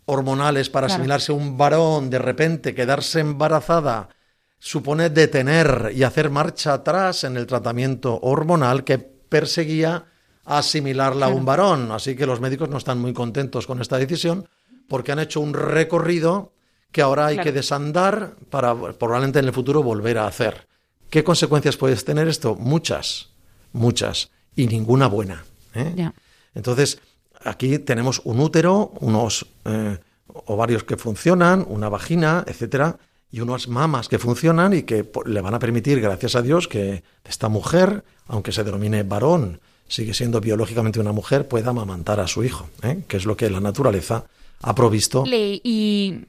hormonales 0.06 0.70
para 0.70 0.88
asimilarse 0.88 1.32
a 1.32 1.36
un 1.36 1.58
varón, 1.58 2.10
de 2.10 2.18
repente 2.18 2.74
quedarse 2.74 3.20
embarazada, 3.20 4.10
supone 4.58 5.10
detener 5.10 5.92
y 5.96 6.04
hacer 6.04 6.32
marcha 6.32 6.74
atrás 6.74 7.24
en 7.24 7.38
el 7.38 7.46
tratamiento 7.46 8.20
hormonal 8.22 8.84
que 8.84 8.98
perseguía 8.98 10.06
asimilarla 10.46 11.28
a 11.28 11.30
un 11.30 11.46
varón. 11.46 11.92
Así 11.92 12.16
que 12.16 12.26
los 12.26 12.42
médicos 12.42 12.70
no 12.70 12.78
están 12.78 13.00
muy 13.00 13.14
contentos 13.14 13.68
con 13.68 13.82
esta 13.82 13.98
decisión 13.98 14.48
porque 14.88 15.12
han 15.12 15.20
hecho 15.20 15.42
un 15.42 15.54
recorrido 15.54 16.54
que 16.92 17.04
ahora 17.04 17.28
hay 17.28 17.38
que 17.38 17.52
desandar 17.52 18.36
para 18.50 18.74
probablemente 18.94 19.38
en 19.38 19.46
el 19.46 19.54
futuro 19.54 19.84
volver 19.84 20.18
a 20.18 20.26
hacer. 20.26 20.69
¿Qué 21.10 21.24
consecuencias 21.24 21.78
puede 21.78 21.96
tener 21.96 22.28
esto? 22.28 22.56
Muchas, 22.56 23.30
muchas, 23.74 24.30
y 24.56 24.68
ninguna 24.68 25.08
buena. 25.08 25.44
¿eh? 25.74 26.12
Entonces, 26.54 27.00
aquí 27.44 27.80
tenemos 27.80 28.22
un 28.26 28.40
útero, 28.40 28.94
unos 29.00 29.46
eh, 29.66 29.98
ovarios 30.28 30.84
que 30.84 30.98
funcionan, 30.98 31.66
una 31.68 31.90
vagina, 31.90 32.44
etcétera, 32.48 32.98
y 33.32 33.42
unas 33.42 33.68
mamas 33.68 34.08
que 34.08 34.20
funcionan 34.20 34.74
y 34.74 34.84
que 34.84 35.10
le 35.26 35.42
van 35.42 35.54
a 35.54 35.60
permitir, 35.60 36.02
gracias 36.02 36.36
a 36.36 36.42
Dios, 36.42 36.68
que 36.68 37.04
esta 37.24 37.50
mujer, 37.50 38.04
aunque 38.28 38.52
se 38.52 38.64
denomine 38.64 39.04
varón, 39.04 39.60
sigue 39.88 40.14
siendo 40.14 40.42
biológicamente 40.42 41.00
una 41.00 41.12
mujer, 41.12 41.48
pueda 41.48 41.72
amamantar 41.72 42.20
a 42.20 42.28
su 42.28 42.44
hijo, 42.44 42.70
¿eh? 42.84 43.04
que 43.08 43.18
es 43.18 43.26
lo 43.26 43.36
que 43.36 43.50
la 43.50 43.60
naturaleza 43.60 44.26
ha 44.62 44.76
provisto. 44.76 45.24
¿Y 45.28 46.26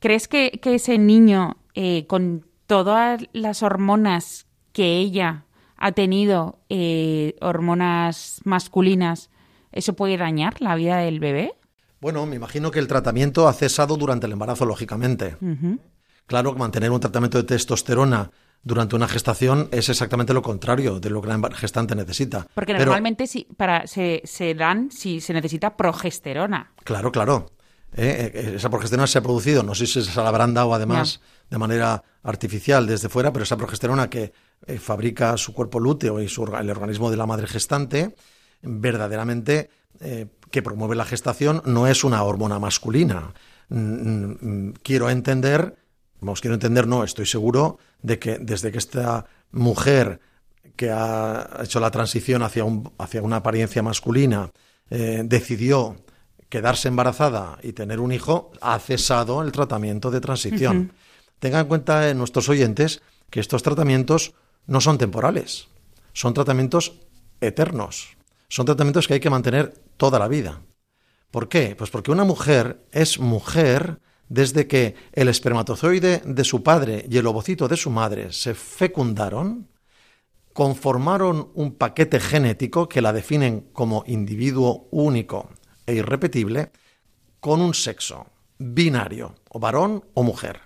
crees 0.00 0.28
que, 0.28 0.60
ese 0.62 0.98
niño, 0.98 1.56
eh, 1.74 2.06
con 2.06 2.44
todas 2.70 3.22
las 3.32 3.64
hormonas 3.64 4.46
que 4.72 4.98
ella 4.98 5.44
ha 5.76 5.90
tenido, 5.90 6.60
hormonas 7.40 8.40
masculinas, 8.44 9.28
¿Eso 9.72 9.94
puede 9.94 10.16
dañar 10.16 10.60
la 10.60 10.74
vida 10.74 10.98
del 10.98 11.20
bebé? 11.20 11.54
Bueno, 12.00 12.26
me 12.26 12.36
imagino 12.36 12.70
que 12.70 12.78
el 12.78 12.88
tratamiento 12.88 13.46
ha 13.46 13.52
cesado 13.52 13.96
durante 13.96 14.26
el 14.26 14.32
embarazo, 14.32 14.66
lógicamente. 14.66 15.36
Claro 16.26 16.52
que 16.52 16.58
mantener 16.58 16.90
un 16.90 17.00
tratamiento 17.00 17.38
de 17.38 17.44
testosterona 17.44 18.30
durante 18.62 18.96
una 18.96 19.06
gestación 19.06 19.68
es 19.70 19.88
exactamente 19.88 20.34
lo 20.34 20.42
contrario 20.42 20.98
de 20.98 21.10
lo 21.10 21.22
que 21.22 21.28
la 21.28 21.50
gestante 21.52 21.94
necesita. 21.94 22.46
Porque 22.54 22.74
normalmente 22.74 23.26
para, 23.56 23.86
se, 23.86 24.54
dan 24.56 24.90
si 24.90 25.20
se 25.20 25.32
necesita 25.32 25.76
progesterona. 25.76 26.72
Claro, 26.84 27.12
claro. 27.12 27.46
Eh, 27.96 28.30
eh, 28.32 28.52
esa 28.56 28.70
progesterona 28.70 29.06
se 29.06 29.18
ha 29.18 29.22
producido, 29.22 29.62
no 29.62 29.74
sé 29.74 29.86
si 29.86 30.02
se 30.02 30.20
la 30.20 30.28
habrán 30.28 30.54
dado 30.54 30.74
además 30.74 31.20
de 31.50 31.58
manera 31.58 32.04
artificial 32.22 32.86
desde 32.86 33.08
fuera, 33.08 33.32
pero 33.32 33.42
esa 33.42 33.56
progesterona 33.56 34.08
que 34.08 34.32
eh, 34.66 34.78
fabrica 34.78 35.36
su 35.36 35.52
cuerpo 35.52 35.80
lúteo 35.80 36.20
y 36.20 36.28
su, 36.28 36.44
el 36.44 36.70
organismo 36.70 37.10
de 37.10 37.16
la 37.16 37.26
madre 37.26 37.48
gestante 37.48 38.14
verdaderamente 38.62 39.70
eh, 40.00 40.26
que 40.50 40.62
promueve 40.62 40.94
la 40.94 41.04
gestación 41.04 41.62
no 41.64 41.88
es 41.88 42.04
una 42.04 42.22
hormona 42.22 42.58
masculina. 42.58 43.34
Mm, 43.70 43.78
mm, 43.78 44.38
mm, 44.40 44.72
quiero 44.82 45.10
entender, 45.10 45.74
vamos, 46.20 46.40
quiero 46.40 46.54
entender, 46.54 46.86
no, 46.86 47.02
estoy 47.02 47.26
seguro 47.26 47.78
de 48.02 48.18
que 48.20 48.38
desde 48.38 48.70
que 48.70 48.78
esta 48.78 49.26
mujer 49.50 50.20
que 50.76 50.90
ha 50.90 51.60
hecho 51.64 51.80
la 51.80 51.90
transición 51.90 52.42
hacia, 52.42 52.64
un, 52.64 52.92
hacia 52.98 53.20
una 53.22 53.36
apariencia 53.36 53.82
masculina 53.82 54.50
decidió 54.88 55.96
quedarse 56.50 56.88
embarazada 56.88 57.58
y 57.62 57.72
tener 57.72 58.00
un 58.00 58.12
hijo, 58.12 58.52
ha 58.60 58.78
cesado 58.78 59.42
el 59.42 59.52
tratamiento 59.52 60.10
de 60.10 60.20
transición. 60.20 60.92
Tengan 61.38 61.62
en 61.62 61.68
cuenta 61.68 62.10
eh, 62.10 62.14
nuestros 62.14 62.50
oyentes 62.50 63.00
que 63.30 63.40
estos 63.40 63.62
tratamientos 63.62 64.34
no 64.66 64.82
son 64.82 64.98
temporales, 64.98 65.68
son 66.12 66.34
tratamientos 66.34 67.00
eternos 67.40 68.18
son 68.50 68.66
tratamientos 68.66 69.06
que 69.06 69.14
hay 69.14 69.20
que 69.20 69.30
mantener 69.30 69.72
toda 69.96 70.18
la 70.18 70.28
vida. 70.28 70.60
¿Por 71.30 71.48
qué? 71.48 71.76
Pues 71.78 71.88
porque 71.90 72.10
una 72.10 72.24
mujer 72.24 72.84
es 72.90 73.20
mujer 73.20 74.00
desde 74.28 74.66
que 74.66 74.96
el 75.12 75.28
espermatozoide 75.28 76.20
de 76.24 76.44
su 76.44 76.62
padre 76.62 77.06
y 77.08 77.16
el 77.16 77.26
ovocito 77.26 77.68
de 77.68 77.76
su 77.76 77.90
madre 77.90 78.32
se 78.32 78.54
fecundaron, 78.54 79.68
conformaron 80.52 81.50
un 81.54 81.76
paquete 81.76 82.18
genético 82.18 82.88
que 82.88 83.00
la 83.00 83.12
definen 83.12 83.68
como 83.72 84.02
individuo 84.06 84.88
único 84.90 85.50
e 85.90 85.94
irrepetible, 85.94 86.72
con 87.40 87.60
un 87.60 87.74
sexo 87.74 88.26
binario, 88.58 89.34
o 89.48 89.58
varón 89.58 90.04
o 90.14 90.22
mujer. 90.22 90.60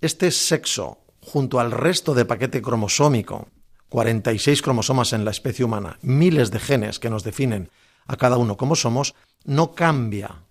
Este 0.00 0.30
sexo, 0.30 0.98
junto 1.20 1.60
al 1.60 1.70
resto 1.70 2.14
de 2.14 2.24
paquete 2.24 2.62
cromosómico 2.62 3.48
46 3.88 4.62
cromosomas 4.62 5.12
en 5.12 5.24
la 5.24 5.30
especie 5.30 5.64
humana, 5.64 5.98
miles 6.02 6.50
de 6.50 6.60
genes 6.60 6.98
que 6.98 7.10
nos 7.10 7.24
definen 7.24 7.70
a 8.06 8.16
cada 8.16 8.36
uno 8.36 8.56
como 8.56 8.76
somos, 8.76 9.14
no 9.44 9.72
cambia, 9.72 10.44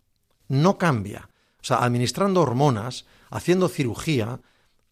no 0.47 0.77
cambia. 0.77 1.29
O 1.61 1.63
sea, 1.63 1.83
administrando 1.83 2.41
hormonas, 2.41 3.05
haciendo 3.29 3.67
cirugía, 3.67 4.39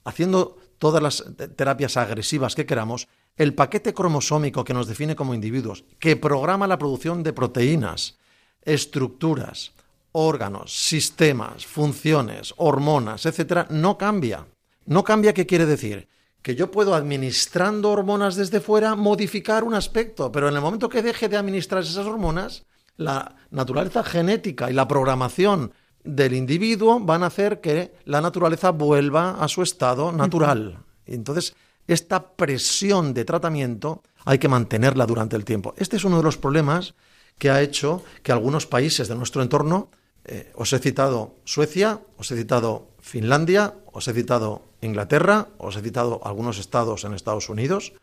haciendo 0.03 0.57
todas 0.77 1.01
las 1.01 1.25
terapias 1.55 1.97
agresivas 1.97 2.55
que 2.55 2.65
queramos, 2.65 3.07
el 3.37 3.53
paquete 3.53 3.93
cromosómico 3.93 4.63
que 4.63 4.73
nos 4.73 4.87
define 4.87 5.15
como 5.15 5.33
individuos, 5.33 5.83
que 5.99 6.15
programa 6.15 6.67
la 6.67 6.77
producción 6.77 7.23
de 7.23 7.33
proteínas, 7.33 8.17
estructuras, 8.65 9.71
órganos, 10.11 10.73
sistemas, 10.75 11.65
funciones, 11.65 12.53
hormonas, 12.57 13.25
etcétera, 13.25 13.67
no 13.69 13.97
cambia. 13.97 14.45
No 14.85 15.03
cambia, 15.03 15.33
¿qué 15.33 15.45
quiere 15.45 15.65
decir? 15.65 16.07
que 16.45 16.53
yo 16.53 16.69
puedo, 16.69 16.93
administrando 16.93 17.89
hormonas 17.89 18.35
desde 18.35 18.61
fuera, 18.61 18.93
modificar 18.93 19.63
un 19.63 19.73
aspecto, 19.73 20.31
pero 20.31 20.47
en 20.47 20.53
el 20.53 20.61
momento 20.61 20.89
que 20.89 21.01
deje 21.01 21.27
de 21.27 21.37
administrar 21.37 21.81
esas 21.81 22.05
hormonas, 22.05 22.65
la 22.97 23.35
naturaleza 23.49 24.03
genética 24.03 24.69
y 24.69 24.73
la 24.75 24.87
programación 24.87 25.71
del 26.03 26.33
individuo 26.33 26.99
van 26.99 27.23
a 27.23 27.27
hacer 27.27 27.61
que 27.61 27.95
la 28.05 28.21
naturaleza 28.21 28.69
vuelva 28.69 29.43
a 29.43 29.47
su 29.47 29.63
estado 29.63 30.11
natural. 30.11 30.77
Y 31.07 31.15
entonces, 31.15 31.55
esta 31.87 32.35
presión 32.35 33.15
de 33.15 33.25
tratamiento 33.25 34.03
hay 34.23 34.37
que 34.37 34.47
mantenerla 34.47 35.07
durante 35.07 35.35
el 35.35 35.45
tiempo. 35.45 35.73
Este 35.77 35.97
es 35.97 36.03
uno 36.03 36.17
de 36.17 36.23
los 36.23 36.37
problemas 36.37 36.93
que 37.37 37.49
ha 37.49 37.61
hecho 37.61 38.03
que 38.23 38.31
algunos 38.31 38.65
países 38.65 39.07
de 39.07 39.15
nuestro 39.15 39.41
entorno 39.41 39.89
Eh, 40.25 40.49
os 40.57 40.73
he 40.73 40.81
citado 40.81 41.37
Suecia, 41.45 42.01
os 42.17 42.33
he 42.33 42.35
citado 42.35 42.89
Finlandia, 42.97 43.77
os 43.93 44.09
he 44.09 44.13
citado 44.13 44.65
Inglaterra, 44.81 45.53
os 45.61 45.77
he 45.77 45.85
citado 45.85 46.17
algunos 46.25 46.57
estados 46.57 47.05
en 47.05 47.13
Estados 47.13 47.45
Unidos, 47.45 47.93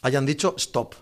hayan 0.00 0.22
dicho 0.22 0.54
stop 0.62 0.94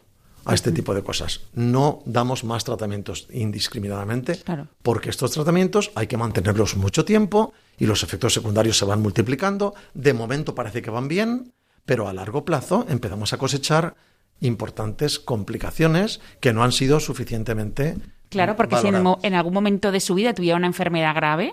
a 0.48 0.56
este 0.56 0.72
tipo 0.72 0.96
de 0.96 1.04
cosas. 1.04 1.44
No 1.52 2.00
damos 2.08 2.48
más 2.48 2.64
tratamientos 2.64 3.28
indiscriminadamente 3.28 4.40
porque 4.80 5.12
estos 5.12 5.32
tratamientos 5.32 5.92
hay 5.94 6.08
que 6.08 6.16
mantenerlos 6.16 6.80
mucho 6.80 7.04
tiempo 7.04 7.52
y 7.76 7.84
los 7.84 8.02
efectos 8.02 8.32
secundarios 8.32 8.78
se 8.78 8.88
van 8.88 9.04
multiplicando. 9.04 9.74
De 9.92 10.14
momento 10.14 10.54
parece 10.54 10.80
que 10.80 10.88
van 10.88 11.08
bien, 11.08 11.52
pero 11.84 12.08
a 12.08 12.14
largo 12.14 12.46
plazo 12.46 12.86
empezamos 12.88 13.34
a 13.34 13.38
cosechar 13.38 13.96
importantes 14.40 15.18
complicaciones 15.18 16.20
que 16.40 16.52
no 16.52 16.62
han 16.62 16.72
sido 16.72 17.00
suficientemente. 17.00 17.96
Claro, 18.28 18.56
porque 18.56 18.76
si 18.76 18.88
en, 18.88 19.34
algún 19.34 19.54
momento 19.54 19.92
de 19.92 20.00
su 20.00 20.14
vida 20.14 20.34
tuviera 20.34 20.56
una 20.56 20.66
enfermedad 20.66 21.14
grave, 21.14 21.52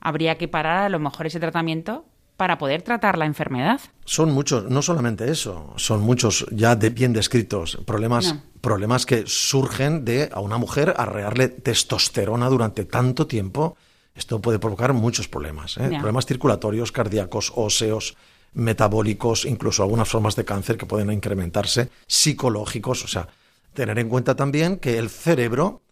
habría 0.00 0.36
que 0.36 0.48
parar 0.48 0.84
a 0.84 0.88
lo 0.88 0.98
mejor 0.98 1.26
ese 1.26 1.40
tratamiento 1.40 2.04
para 2.36 2.56
poder 2.56 2.82
tratar 2.82 3.18
la 3.18 3.26
enfermedad. 3.26 3.80
Son 4.04 4.30
muchos, 4.30 4.70
no 4.70 4.80
solamente 4.80 5.28
eso, 5.28 5.72
son 5.76 6.02
muchos 6.02 6.46
ya 6.52 6.76
de, 6.76 6.90
bien 6.90 7.12
descritos 7.12 7.78
problemas, 7.84 8.36
problemas 8.60 9.06
que 9.06 9.24
surgen 9.26 10.04
de 10.04 10.28
a 10.32 10.38
una 10.38 10.56
mujer 10.56 10.94
arrearle 10.96 11.48
testosterona 11.48 12.48
durante 12.48 12.84
tanto 12.84 13.26
tiempo. 13.26 13.76
Esto 14.14 14.40
puede 14.40 14.60
provocar 14.60 14.92
muchos 14.92 15.26
problemas, 15.26 15.78
¿eh? 15.78 15.88
problemas 15.88 16.26
circulatorios, 16.26 16.92
cardíacos, 16.92 17.52
óseos, 17.56 18.16
metabólicos, 18.52 19.44
incluso 19.44 19.82
algunas 19.82 20.08
formas 20.08 20.36
de 20.36 20.44
cáncer 20.44 20.76
que 20.76 20.86
pueden 20.86 21.12
incrementarse, 21.12 21.90
psicológicos. 22.06 23.04
O 23.04 23.08
sea, 23.08 23.28
tener 23.74 23.98
en 23.98 24.08
cuenta 24.08 24.34
también 24.34 24.78
que 24.78 24.98
el 24.98 25.10
cerebro, 25.10 25.82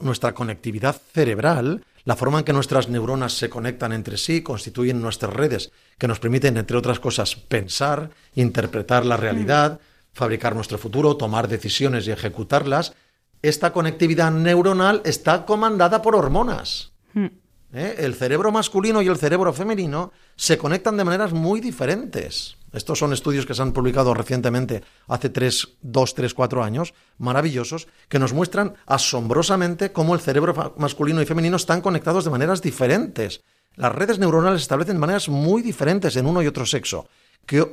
nuestra 0.00 0.34
conectividad 0.34 1.00
cerebral, 1.12 1.84
la 2.04 2.16
forma 2.16 2.38
en 2.38 2.44
que 2.44 2.52
nuestras 2.52 2.88
neuronas 2.88 3.32
se 3.32 3.48
conectan 3.48 3.92
entre 3.92 4.18
sí, 4.18 4.42
constituyen 4.42 5.00
nuestras 5.00 5.32
redes 5.32 5.72
que 5.98 6.08
nos 6.08 6.20
permiten, 6.20 6.56
entre 6.56 6.76
otras 6.76 7.00
cosas, 7.00 7.34
pensar, 7.36 8.10
interpretar 8.34 9.06
la 9.06 9.16
realidad, 9.16 9.80
fabricar 10.12 10.54
nuestro 10.54 10.78
futuro, 10.78 11.16
tomar 11.16 11.48
decisiones 11.48 12.06
y 12.06 12.10
ejecutarlas. 12.10 12.94
Esta 13.42 13.72
conectividad 13.72 14.30
neuronal 14.30 15.00
está 15.04 15.46
comandada 15.46 16.02
por 16.02 16.14
hormonas. 16.14 16.92
Hmm. 17.14 17.28
¿Eh? 17.74 17.96
El 17.98 18.14
cerebro 18.14 18.52
masculino 18.52 19.02
y 19.02 19.08
el 19.08 19.18
cerebro 19.18 19.52
femenino 19.52 20.12
se 20.36 20.56
conectan 20.56 20.96
de 20.96 21.02
maneras 21.02 21.32
muy 21.32 21.60
diferentes. 21.60 22.56
Estos 22.72 23.00
son 23.00 23.12
estudios 23.12 23.46
que 23.46 23.54
se 23.54 23.62
han 23.62 23.72
publicado 23.72 24.14
recientemente, 24.14 24.82
hace 25.08 25.28
tres, 25.28 25.68
dos, 25.82 26.14
tres, 26.14 26.34
cuatro 26.34 26.62
años, 26.62 26.94
maravillosos, 27.18 27.88
que 28.08 28.20
nos 28.20 28.32
muestran 28.32 28.74
asombrosamente 28.86 29.92
cómo 29.92 30.14
el 30.14 30.20
cerebro 30.20 30.74
masculino 30.76 31.20
y 31.20 31.26
femenino 31.26 31.56
están 31.56 31.80
conectados 31.80 32.24
de 32.24 32.30
maneras 32.30 32.62
diferentes. 32.62 33.42
Las 33.74 33.92
redes 33.92 34.20
neuronales 34.20 34.60
se 34.60 34.64
establecen 34.64 34.96
de 34.96 35.00
maneras 35.00 35.28
muy 35.28 35.60
diferentes 35.60 36.14
en 36.16 36.26
uno 36.26 36.42
y 36.42 36.46
otro 36.46 36.66
sexo. 36.66 37.08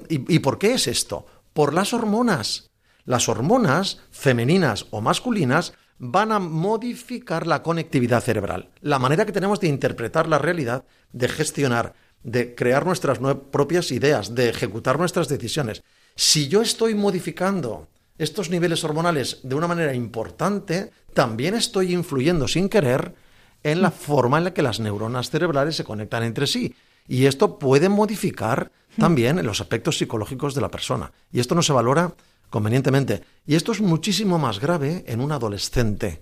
¿Y 0.09 0.39
por 0.39 0.57
qué 0.57 0.73
es 0.73 0.87
esto? 0.87 1.27
Por 1.53 1.75
las 1.75 1.93
hormonas. 1.93 2.71
Las 3.05 3.29
hormonas 3.29 3.99
femeninas 4.11 4.85
o 4.91 5.01
masculinas 5.01 5.73
van 6.03 6.31
a 6.31 6.39
modificar 6.39 7.45
la 7.45 7.61
conectividad 7.61 8.23
cerebral, 8.23 8.69
la 8.81 8.97
manera 8.97 9.23
que 9.23 9.31
tenemos 9.31 9.59
de 9.59 9.67
interpretar 9.67 10.27
la 10.27 10.39
realidad, 10.39 10.83
de 11.13 11.29
gestionar, 11.29 11.93
de 12.23 12.55
crear 12.55 12.87
nuestras 12.87 13.19
propias 13.51 13.91
ideas, 13.91 14.33
de 14.33 14.49
ejecutar 14.49 14.97
nuestras 14.97 15.27
decisiones. 15.27 15.83
Si 16.15 16.47
yo 16.47 16.63
estoy 16.63 16.95
modificando 16.95 17.87
estos 18.17 18.49
niveles 18.49 18.83
hormonales 18.83 19.41
de 19.43 19.53
una 19.53 19.67
manera 19.67 19.93
importante, 19.93 20.89
también 21.13 21.53
estoy 21.53 21.93
influyendo 21.93 22.47
sin 22.47 22.67
querer 22.67 23.13
en 23.61 23.83
la 23.83 23.91
forma 23.91 24.39
en 24.39 24.45
la 24.45 24.53
que 24.55 24.63
las 24.63 24.79
neuronas 24.79 25.29
cerebrales 25.29 25.75
se 25.75 25.83
conectan 25.83 26.23
entre 26.23 26.47
sí. 26.47 26.73
Y 27.07 27.27
esto 27.27 27.59
puede 27.59 27.89
modificar 27.89 28.71
también 28.97 29.45
los 29.45 29.61
aspectos 29.61 29.99
psicológicos 29.99 30.55
de 30.55 30.61
la 30.61 30.71
persona. 30.71 31.11
Y 31.31 31.39
esto 31.39 31.53
no 31.53 31.61
se 31.61 31.73
valora 31.73 32.15
convenientemente. 32.51 33.23
Y 33.47 33.55
esto 33.55 33.71
es 33.71 33.81
muchísimo 33.81 34.37
más 34.37 34.59
grave 34.59 35.03
en 35.07 35.21
un 35.21 35.31
adolescente. 35.31 36.21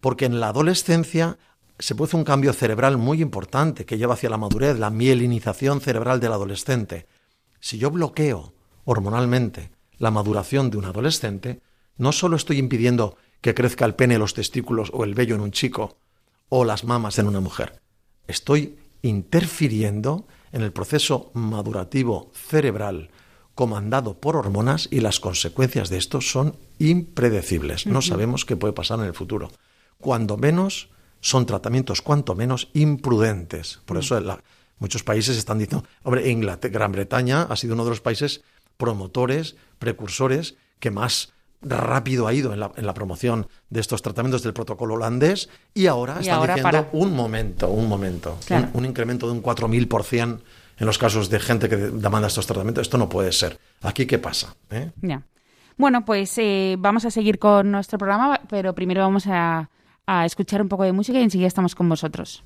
Porque 0.00 0.24
en 0.24 0.40
la 0.40 0.48
adolescencia 0.48 1.36
se 1.78 1.94
produce 1.94 2.16
un 2.16 2.24
cambio 2.24 2.54
cerebral 2.54 2.96
muy 2.96 3.20
importante 3.20 3.84
que 3.84 3.98
lleva 3.98 4.14
hacia 4.14 4.30
la 4.30 4.38
madurez, 4.38 4.78
la 4.78 4.88
mielinización 4.88 5.82
cerebral 5.82 6.20
del 6.20 6.32
adolescente. 6.32 7.06
Si 7.58 7.76
yo 7.76 7.90
bloqueo 7.90 8.54
hormonalmente 8.84 9.70
la 9.98 10.10
maduración 10.10 10.70
de 10.70 10.78
un 10.78 10.86
adolescente, 10.86 11.60
no 11.98 12.12
solo 12.12 12.36
estoy 12.36 12.58
impidiendo 12.58 13.18
que 13.42 13.54
crezca 13.54 13.84
el 13.84 13.94
pene, 13.94 14.18
los 14.18 14.32
testículos 14.32 14.90
o 14.94 15.04
el 15.04 15.14
vello 15.14 15.34
en 15.34 15.42
un 15.42 15.50
chico 15.50 15.98
o 16.48 16.64
las 16.64 16.84
mamas 16.84 17.18
en 17.18 17.26
una 17.26 17.40
mujer, 17.40 17.80
estoy 18.26 18.78
interfiriendo 19.02 20.26
en 20.52 20.62
el 20.62 20.72
proceso 20.72 21.30
madurativo 21.34 22.30
cerebral 22.34 23.10
comandado 23.60 24.14
por 24.14 24.36
hormonas 24.36 24.88
y 24.90 25.00
las 25.00 25.20
consecuencias 25.20 25.90
de 25.90 25.98
esto 25.98 26.22
son 26.22 26.56
impredecibles. 26.78 27.84
No 27.84 28.00
sabemos 28.00 28.46
qué 28.46 28.56
puede 28.56 28.72
pasar 28.72 29.00
en 29.00 29.04
el 29.04 29.12
futuro. 29.12 29.50
Cuando 29.98 30.38
menos 30.38 30.88
son 31.20 31.44
tratamientos 31.44 32.00
cuanto 32.00 32.34
menos 32.34 32.70
imprudentes. 32.72 33.80
Por 33.84 33.98
eso 33.98 34.18
muchos 34.78 35.02
países 35.02 35.36
están 35.36 35.58
diciendo, 35.58 35.86
hombre, 36.04 36.30
Inglaterra, 36.30 36.72
Gran 36.72 36.92
Bretaña 36.92 37.42
ha 37.42 37.56
sido 37.56 37.74
uno 37.74 37.84
de 37.84 37.90
los 37.90 38.00
países 38.00 38.40
promotores, 38.78 39.56
precursores, 39.78 40.54
que 40.78 40.90
más 40.90 41.34
rápido 41.60 42.26
ha 42.26 42.32
ido 42.32 42.54
en 42.54 42.60
la, 42.60 42.94
promoción 42.94 43.46
de 43.68 43.80
estos 43.80 44.00
tratamientos 44.00 44.42
del 44.42 44.54
protocolo 44.54 44.94
holandés 44.94 45.50
y 45.74 45.86
ahora 45.86 46.18
están 46.18 46.46
diciendo 46.46 46.88
un 46.92 47.14
momento, 47.14 47.68
un 47.68 47.86
momento, 47.86 48.38
un, 48.72 48.86
incremento 48.86 49.26
de 49.26 49.32
un 49.32 49.42
4.000% 49.42 50.40
en 50.80 50.86
los 50.86 50.98
casos 50.98 51.30
de 51.30 51.38
gente 51.38 51.68
que 51.68 51.76
demanda 51.76 52.26
estos 52.26 52.46
tratamientos. 52.46 52.82
Esto 52.82 52.98
no 52.98 53.08
puede 53.08 53.30
ser. 53.30 53.58
¿Aquí 53.82 54.06
qué 54.06 54.18
pasa? 54.18 54.56
¿Eh? 54.70 54.90
Bueno, 55.76 56.04
pues 56.04 56.36
eh, 56.38 56.74
vamos 56.78 57.04
a 57.04 57.10
seguir 57.10 57.38
con 57.38 57.70
nuestro 57.70 57.98
programa, 57.98 58.40
pero 58.48 58.74
primero 58.74 59.02
vamos 59.02 59.26
a 59.28 59.70
a 60.10 60.26
escuchar 60.26 60.60
un 60.60 60.68
poco 60.68 60.82
de 60.82 60.92
música 60.92 61.20
y 61.20 61.22
enseguida 61.22 61.46
estamos 61.46 61.76
con 61.76 61.88
vosotros. 61.88 62.42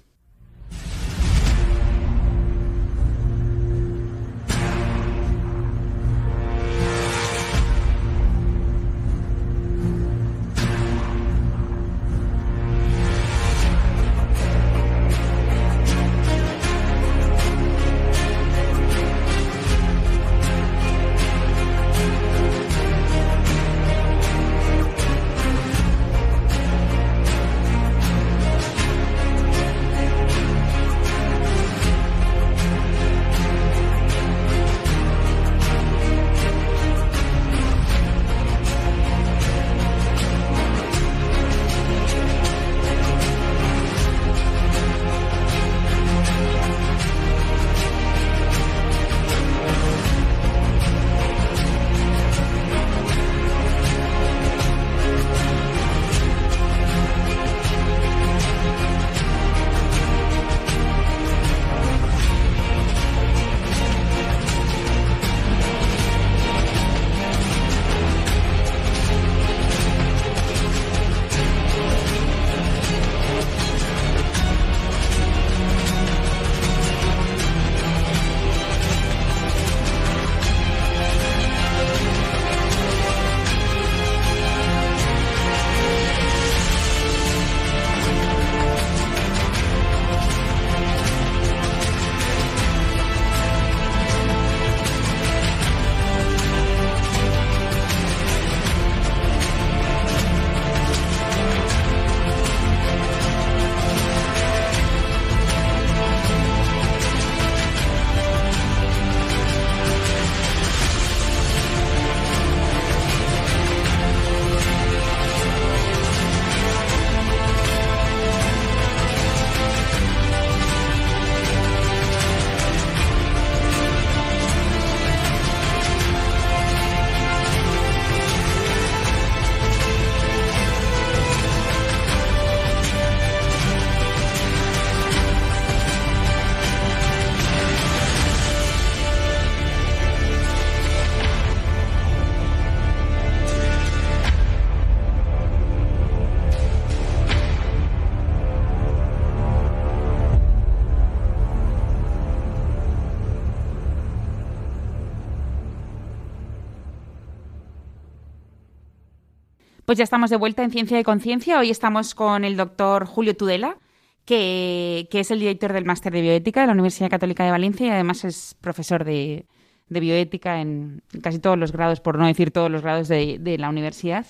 Pues 159.85 159.99
ya 159.99 160.05
estamos 160.05 160.31
de 160.31 160.37
vuelta 160.37 160.62
en 160.64 160.70
Ciencia 160.70 160.99
y 160.99 161.05
Conciencia. 161.05 161.59
Hoy 161.59 161.68
estamos 161.68 162.14
con 162.14 162.47
el 162.47 162.57
doctor 162.57 163.05
Julio 163.05 163.37
Tudela, 163.37 163.77
que, 164.25 165.07
es 165.12 165.31
el 165.31 165.40
director 165.40 165.75
del 165.75 165.85
Máster 165.85 166.11
de 166.11 166.23
Bioética 166.23 166.62
de 166.62 166.68
la 166.68 166.73
Universidad 166.73 167.11
Católica 167.11 167.44
de 167.44 167.51
Valencia 167.51 167.87
y 167.88 167.90
además 167.90 168.25
es 168.25 168.57
profesor 168.62 169.05
de, 169.05 169.44
bioética 169.90 170.62
en 170.62 171.03
casi 171.23 171.38
todos 171.38 171.59
los 171.59 171.70
grados, 171.70 172.01
por 172.01 172.18
no 172.18 172.27
decir 172.27 172.51
todos 172.51 172.70
los 172.70 172.81
grados 172.81 173.09
de, 173.09 173.57
la 173.59 173.68
universidad. 173.68 174.25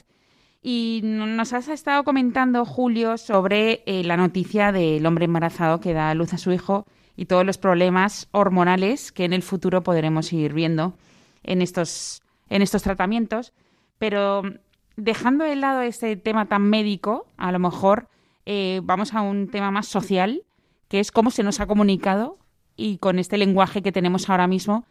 Y 0.61 1.03
nos 1.05 1.53
has 1.53 1.69
estado 1.69 2.03
comentando, 2.03 2.65
Julio, 2.65 3.17
sobre 3.17 3.85
eh, 3.87 4.03
la 4.03 4.17
noticia 4.17 4.73
del 4.73 5.07
hombre 5.07 5.27
embarazado 5.27 5.79
que 5.79 5.93
da 5.93 6.13
luz 6.15 6.33
a 6.33 6.39
su 6.39 6.51
hijo 6.51 6.85
y 7.17 7.27
todos 7.27 7.47
los 7.47 7.59
problemas 7.59 8.27
hormonales 8.33 9.13
que 9.13 9.25
en 9.25 9.33
el 9.33 9.43
futuro 9.43 9.85
podremos 9.85 10.33
ir 10.33 10.53
viendo 10.53 10.97
en 11.45 11.63
estos, 11.63 12.23
en 12.51 12.61
estos 12.61 12.83
tratamientos. 12.83 13.53
Pero 13.99 14.43
dejando 14.97 15.45
de 15.45 15.57
lado 15.57 15.83
ese 15.83 16.17
tema 16.17 16.47
tan 16.47 16.63
médico, 16.63 17.27
a 17.37 17.53
lo 17.53 17.59
mejor 17.59 18.09
eh, 18.47 18.81
vamos 18.85 19.15
a 19.15 19.23
un 19.23 19.49
tema 19.49 19.71
más 19.71 19.87
social, 19.87 20.43
que 20.89 21.01
es 21.01 21.11
cómo 21.11 21.31
se 21.31 21.43
nos 21.43 21.61
ha 21.61 21.67
comunicado 21.67 22.39
y 22.77 22.99
con 22.99 23.19
este 23.19 23.39
lenguaje 23.39 23.83
que 23.83 23.93
tenemos 23.93 24.29
ahora 24.29 24.47
mismo, 24.47 24.87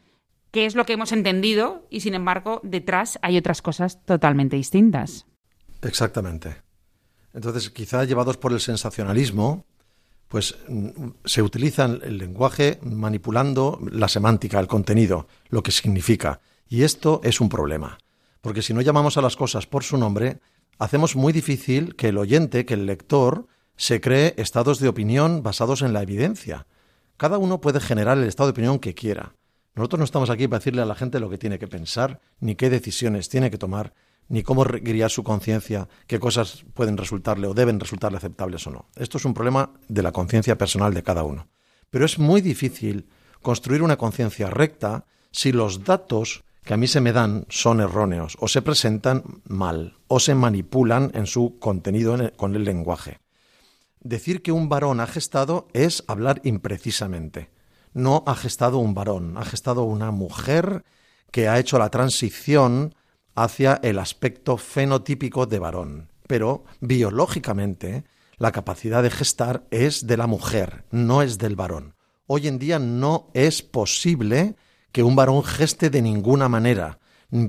qué 0.52 0.66
es 0.66 0.76
lo 0.76 0.86
que 0.86 0.94
hemos 0.94 1.12
entendido 1.12 1.86
y 1.90 2.02
sin 2.02 2.14
embargo 2.14 2.62
detrás 2.64 3.20
hay 3.22 3.38
otras 3.38 3.62
cosas 3.62 4.04
totalmente 4.06 4.56
distintas. 4.56 5.26
Exactamente. 5.82 6.62
Entonces, 7.34 7.70
quizá 7.72 8.04
llevados 8.04 8.38
por 8.38 8.54
el 8.54 8.60
sensacionalismo, 8.60 9.66
pues 10.28 10.56
mm, 10.68 11.10
se 11.26 11.42
utiliza 11.42 11.86
el 11.86 12.18
lenguaje 12.18 12.80
manipulando 12.84 13.80
la 13.92 14.08
semántica, 14.08 14.60
el 14.60 14.68
contenido, 14.68 15.28
lo 15.50 15.64
que 15.64 15.72
significa. 15.72 16.42
Y 16.68 16.84
esto 16.84 17.22
es 17.24 17.42
un 17.42 17.50
problema 17.50 17.98
porque 18.44 18.62
si 18.62 18.74
no 18.74 18.82
llamamos 18.82 19.16
a 19.16 19.22
las 19.22 19.38
cosas 19.38 19.68
por 19.68 19.86
su 19.86 19.98
nombre, 19.98 20.42
hacemos 20.78 21.16
muy 21.16 21.32
difícil 21.32 21.96
que 21.96 22.10
el 22.10 22.18
oyente, 22.18 22.66
que 22.66 22.74
el 22.74 22.86
lector, 22.86 23.48
se 23.78 24.02
cree 24.02 24.34
estados 24.36 24.80
de 24.80 24.90
opinión 24.90 25.44
basados 25.44 25.82
en 25.82 25.94
la 25.94 26.02
evidencia. 26.02 26.68
Cada 27.16 27.38
uno 27.38 27.62
puede 27.62 27.80
generar 27.80 28.18
el 28.18 28.26
estado 28.26 28.48
de 28.48 28.52
opinión 28.52 28.80
que 28.80 28.94
quiera. 28.94 29.34
Nosotros 29.76 30.00
no 30.00 30.04
estamos 30.04 30.30
aquí 30.30 30.50
para 30.50 30.60
decirle 30.60 30.82
a 30.82 30.86
la 30.86 30.94
gente 30.94 31.22
lo 31.22 31.30
que 31.30 31.38
tiene 31.38 31.58
que 31.58 31.70
pensar, 31.70 32.20
ni 32.42 32.56
qué 32.56 32.70
decisiones 32.70 33.30
tiene 33.30 33.50
que 33.50 33.58
tomar, 33.58 33.94
ni 34.28 34.44
cómo 34.44 34.66
guiar 34.66 35.10
su 35.10 35.24
conciencia, 35.24 35.88
qué 36.06 36.20
cosas 36.20 36.66
pueden 36.74 36.98
resultarle 36.98 37.48
o 37.48 37.54
deben 37.54 37.80
resultarle 37.80 38.18
aceptables 38.18 38.68
o 38.68 38.72
no. 38.72 38.90
Esto 38.98 39.20
es 39.20 39.24
un 39.24 39.34
problema 39.34 39.72
de 39.88 40.04
la 40.04 40.12
conciencia 40.12 40.58
personal 40.58 40.94
de 40.94 41.02
cada 41.02 41.24
uno. 41.24 41.48
Pero 41.90 42.04
es 42.04 42.20
muy 42.20 42.42
difícil 42.42 43.08
construir 43.42 43.84
una 43.84 43.96
conciencia 43.96 44.50
recta 44.50 45.06
si 45.32 45.54
los 45.54 45.86
datos 45.86 46.44
que 46.64 46.74
a 46.74 46.78
mí 46.78 46.88
se 46.88 47.02
me 47.02 47.12
dan 47.12 47.46
son 47.50 47.82
erróneos, 47.82 48.38
o 48.40 48.48
se 48.48 48.62
presentan 48.62 49.42
mal, 49.46 49.98
o 50.08 50.20
se 50.20 50.36
manipulan 50.36 51.12
en 51.14 51.28
su 51.28 51.58
contenido 51.60 52.18
con 52.36 52.56
el 52.56 52.64
lenguaje. 52.64 53.20
Decir 54.00 54.42
que 54.42 54.52
un 54.52 54.70
varón 54.70 55.00
ha 55.00 55.08
gestado 55.08 55.68
es 55.74 56.04
hablar 56.08 56.42
imprecisamente. 56.44 57.50
No 57.94 58.24
ha 58.26 58.36
gestado 58.36 58.80
un 58.80 58.94
varón, 58.94 59.38
ha 59.38 59.46
gestado 59.46 59.84
una 59.84 60.12
mujer 60.12 60.84
que 61.32 61.48
ha 61.48 61.60
hecho 61.60 61.80
la 61.80 61.90
transición 61.90 62.96
hacia 63.36 63.80
el 63.84 64.00
aspecto 64.00 64.58
fenotípico 64.58 65.46
de 65.46 65.60
varón. 65.60 66.10
Pero 66.28 66.64
biológicamente 66.80 68.04
la 68.38 68.52
capacidad 68.52 69.04
de 69.04 69.10
gestar 69.10 69.66
es 69.72 70.08
de 70.08 70.18
la 70.18 70.28
mujer, 70.28 70.86
no 70.92 71.22
es 71.22 71.38
del 71.38 71.56
varón. 71.56 71.96
Hoy 72.28 72.48
en 72.48 72.60
día 72.60 72.80
no 72.80 73.30
es 73.34 73.62
posible 73.62 74.56
que 74.94 75.04
un 75.04 75.16
varón 75.18 75.44
geste 75.44 75.90
de 75.90 76.02
ninguna 76.02 76.48
manera, 76.48 77.00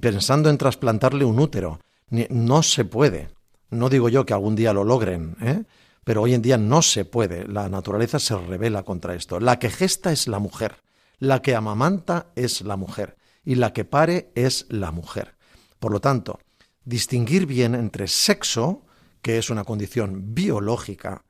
pensando 0.00 0.48
en 0.48 0.58
trasplantarle 0.58 1.24
un 1.24 1.38
útero. 1.38 1.78
no 2.08 2.62
se 2.62 2.84
puede. 2.84 3.28
No 3.70 3.88
digo 3.90 4.08
yo 4.08 4.24
que 4.24 4.32
algún 4.32 4.56
día 4.56 4.72
lo 4.72 4.82
logren, 4.82 5.36
¿eh? 5.40 5.62
pero 6.04 6.22
hoy 6.22 6.32
en 6.32 6.42
día 6.42 6.56
no 6.56 6.80
se 6.80 7.04
puede. 7.04 7.46
La 7.46 7.68
naturaleza 7.68 8.18
se 8.18 8.36
revela 8.36 8.82
contra 8.82 9.14
esto. 9.14 9.40
La 9.40 9.58
que 9.58 9.68
gesta 9.68 10.10
es 10.10 10.26
la 10.26 10.38
mujer, 10.38 10.76
la 11.18 11.42
que 11.42 11.54
amamanta 11.54 12.28
es 12.34 12.62
la 12.62 12.76
mujer 12.76 13.16
y 13.44 13.56
la 13.56 13.74
que 13.74 13.84
pare 13.84 14.30
es 14.34 14.64
la 14.70 14.90
mujer. 14.90 15.34
Por 15.78 15.92
lo 15.92 16.00
tanto, 16.00 16.40
distinguir 16.84 17.44
bien 17.44 17.74
entre 17.74 18.08
sexo, 18.08 18.86
que 19.20 19.36
es 19.36 19.50
una 19.50 19.64
condición 19.64 20.34
biológica, 20.34 21.24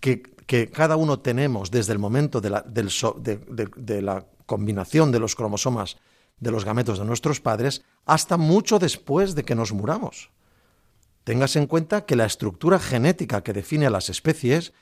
que, 0.00 0.22
cada 0.72 0.96
uno 0.96 1.20
tenemos 1.20 1.70
desde 1.70 1.92
el 1.92 2.00
momento 2.00 2.40
de 2.40 2.50
la, 2.50 2.64
de 2.66 4.02
la 4.02 4.26
combinación 4.50 5.12
de 5.12 5.20
los 5.20 5.36
cromosomas 5.36 5.96
de 6.40 6.50
los 6.50 6.64
gametos 6.64 6.98
de 6.98 7.04
nuestros 7.04 7.40
padres 7.40 7.82
hasta 8.04 8.36
mucho 8.36 8.80
después 8.80 9.36
de 9.36 9.44
que 9.44 9.54
nos 9.54 9.72
muramos. 9.72 10.30
Téngase 11.22 11.60
en 11.60 11.68
cuenta 11.68 12.04
que 12.04 12.16
la 12.16 12.26
estructura 12.26 12.80
genética 12.80 13.44
que 13.44 13.52
define 13.52 13.86
a 13.86 13.90
las 13.90 14.10
especies, 14.10 14.72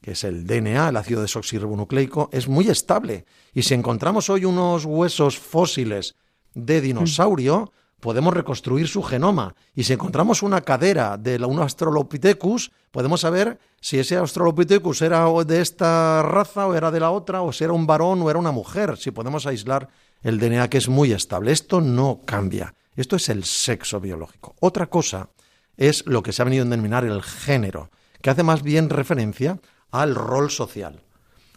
que 0.00 0.12
es 0.12 0.24
el 0.24 0.44
DNA, 0.48 0.88
el 0.88 0.96
ácido 0.96 1.22
desoxirribonucleico, 1.22 2.30
es 2.32 2.48
muy 2.48 2.68
estable. 2.68 3.26
Y 3.54 3.62
si 3.62 3.74
encontramos 3.74 4.28
hoy 4.28 4.44
unos 4.44 4.84
huesos 4.84 5.38
fósiles 5.38 6.16
de 6.54 6.80
dinosaurio, 6.80 7.70
podemos 8.06 8.32
reconstruir 8.32 8.86
su 8.86 9.02
genoma. 9.02 9.56
Y 9.74 9.82
si 9.82 9.92
encontramos 9.92 10.44
una 10.44 10.60
cadera 10.60 11.16
de 11.16 11.44
un 11.44 11.58
Australopithecus, 11.58 12.70
podemos 12.92 13.22
saber 13.22 13.58
si 13.80 13.98
ese 13.98 14.14
Australopithecus 14.14 15.02
era 15.02 15.26
de 15.44 15.60
esta 15.60 16.22
raza 16.22 16.68
o 16.68 16.74
era 16.76 16.92
de 16.92 17.00
la 17.00 17.10
otra, 17.10 17.42
o 17.42 17.52
si 17.52 17.64
era 17.64 17.72
un 17.72 17.84
varón 17.84 18.22
o 18.22 18.30
era 18.30 18.38
una 18.38 18.52
mujer, 18.52 18.96
si 18.96 19.10
podemos 19.10 19.44
aislar 19.44 19.88
el 20.22 20.38
DNA 20.38 20.70
que 20.70 20.78
es 20.78 20.88
muy 20.88 21.10
estable. 21.10 21.50
Esto 21.50 21.80
no 21.80 22.20
cambia. 22.24 22.76
Esto 22.94 23.16
es 23.16 23.28
el 23.28 23.42
sexo 23.42 23.98
biológico. 23.98 24.54
Otra 24.60 24.86
cosa 24.86 25.30
es 25.76 26.06
lo 26.06 26.22
que 26.22 26.32
se 26.32 26.42
ha 26.42 26.44
venido 26.44 26.62
a 26.62 26.68
denominar 26.68 27.04
el 27.04 27.24
género, 27.24 27.90
que 28.22 28.30
hace 28.30 28.44
más 28.44 28.62
bien 28.62 28.88
referencia 28.88 29.58
al 29.90 30.14
rol 30.14 30.52
social, 30.52 31.02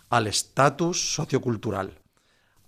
al 0.10 0.26
estatus 0.26 1.14
sociocultural, 1.14 2.00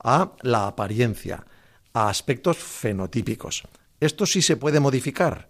a 0.03 0.33
la 0.43 0.67
apariencia, 0.67 1.47
a 1.93 2.09
aspectos 2.09 2.57
fenotípicos. 2.57 3.63
Esto 3.99 4.25
sí 4.25 4.41
se 4.41 4.57
puede 4.57 4.79
modificar, 4.79 5.47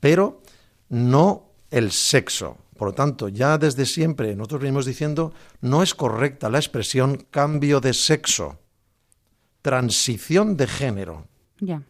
pero 0.00 0.42
no 0.88 1.50
el 1.70 1.92
sexo. 1.92 2.58
Por 2.76 2.88
lo 2.88 2.94
tanto, 2.94 3.28
ya 3.28 3.58
desde 3.58 3.86
siempre 3.86 4.34
nosotros 4.36 4.62
venimos 4.62 4.86
diciendo 4.86 5.32
no 5.60 5.82
es 5.82 5.94
correcta 5.94 6.50
la 6.50 6.58
expresión 6.58 7.26
cambio 7.30 7.80
de 7.80 7.94
sexo, 7.94 8.58
transición 9.62 10.56
de 10.56 10.66
género. 10.66 11.26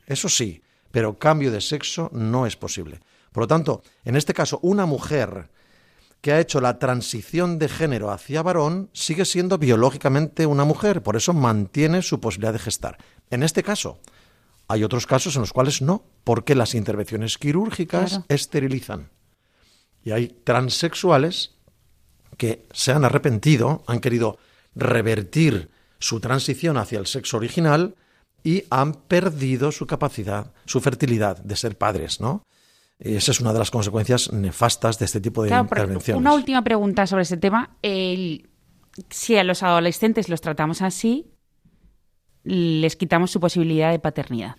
Eso 0.07 0.29
sí, 0.29 0.63
pero 0.91 1.19
cambio 1.19 1.51
de 1.51 1.61
sexo 1.61 2.09
no 2.13 2.47
es 2.47 2.57
posible. 2.57 3.01
Por 3.33 3.43
lo 3.43 3.49
tanto, 3.49 3.83
en 4.05 4.17
este 4.17 4.33
caso, 4.33 4.61
una 4.63 4.87
mujer 4.87 5.51
que 6.21 6.33
ha 6.33 6.41
hecho 6.41 6.61
la 6.61 6.79
transición 6.79 7.59
de 7.59 7.69
género 7.69 8.11
hacia 8.11 8.43
varón 8.43 8.91
sigue 8.93 9.25
siendo 9.25 9.59
biológicamente 9.59 10.47
una 10.47 10.65
mujer, 10.65 11.03
por 11.03 11.17
eso 11.17 11.33
mantiene 11.33 12.03
su 12.03 12.19
posibilidad 12.21 12.53
de 12.53 12.59
gestar. 12.59 12.99
En 13.31 13.43
este 13.43 13.63
caso, 13.63 14.01
hay 14.69 14.85
otros 14.85 15.07
casos 15.07 15.37
en 15.37 15.43
los 15.43 15.53
cuales 15.53 15.83
no, 15.83 16.05
porque 16.25 16.55
las 16.55 16.75
intervenciones 16.75 17.39
quirúrgicas 17.39 18.21
esterilizan. 18.29 19.11
Y 20.03 20.13
hay 20.13 20.29
transexuales 20.29 21.55
que 22.37 22.67
se 22.73 22.93
han 22.93 23.05
arrepentido, 23.05 23.85
han 23.87 24.01
querido 24.01 24.39
revertir 24.75 25.71
su 25.99 26.21
transición 26.21 26.77
hacia 26.77 26.99
el 26.99 27.07
sexo 27.07 27.37
original 27.39 27.97
y 28.45 28.65
han 28.71 28.93
perdido 28.93 29.73
su 29.73 29.87
capacidad, 29.87 30.53
su 30.67 30.81
fertilidad 30.81 31.39
de 31.39 31.57
ser 31.57 31.77
padres, 31.79 32.21
¿no? 32.21 32.43
Y 32.99 33.17
esa 33.17 33.33
es 33.33 33.41
una 33.41 33.53
de 33.53 33.59
las 33.59 33.71
consecuencias 33.71 34.33
nefastas 34.33 34.99
de 34.99 35.05
este 35.05 35.21
tipo 35.21 35.43
de 35.43 35.55
intervenciones. 35.55 36.21
Una 36.21 36.35
última 36.35 36.63
pregunta 36.63 37.07
sobre 37.07 37.23
ese 37.23 37.37
tema. 37.37 37.77
si 37.83 39.37
a 39.37 39.45
los 39.45 39.63
adolescentes 39.63 40.29
los 40.29 40.41
tratamos 40.41 40.81
así, 40.83 41.36
les 42.47 42.97
quitamos 42.97 43.31
su 43.33 43.41
posibilidad 43.41 43.91
de 43.91 43.99
paternidad, 43.99 44.57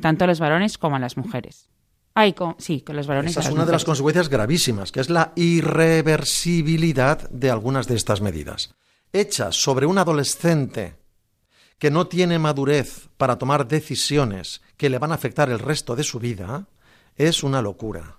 tanto 0.00 0.24
a 0.24 0.26
los 0.26 0.40
varones 0.40 0.78
como 0.78 0.96
a 0.96 0.98
las 0.98 1.16
mujeres. 1.16 1.70
Ay, 2.14 2.34
sí, 2.58 2.80
con 2.80 2.96
los 2.96 3.06
varones. 3.06 3.30
Esa 3.30 3.48
es 3.48 3.50
una 3.50 3.64
de 3.64 3.70
las 3.70 3.84
consecuencias 3.84 4.28
gravísimas, 4.28 4.90
que 4.90 4.98
es 4.98 5.08
la 5.08 5.32
irreversibilidad 5.36 7.30
de 7.30 7.50
algunas 7.50 7.86
de 7.86 7.94
estas 7.94 8.20
medidas. 8.20 8.74
Hechas 9.12 9.54
sobre 9.54 9.86
un 9.86 9.98
adolescente 9.98 10.96
que 11.78 11.92
no 11.92 12.08
tiene 12.08 12.40
madurez 12.40 13.08
para 13.16 13.38
tomar 13.38 13.68
decisiones 13.68 14.62
que 14.76 14.90
le 14.90 14.98
van 14.98 15.12
a 15.12 15.14
afectar 15.14 15.48
el 15.48 15.60
resto 15.60 15.94
de 15.94 16.02
su 16.02 16.18
vida, 16.18 16.66
es 17.14 17.44
una 17.44 17.62
locura. 17.62 18.18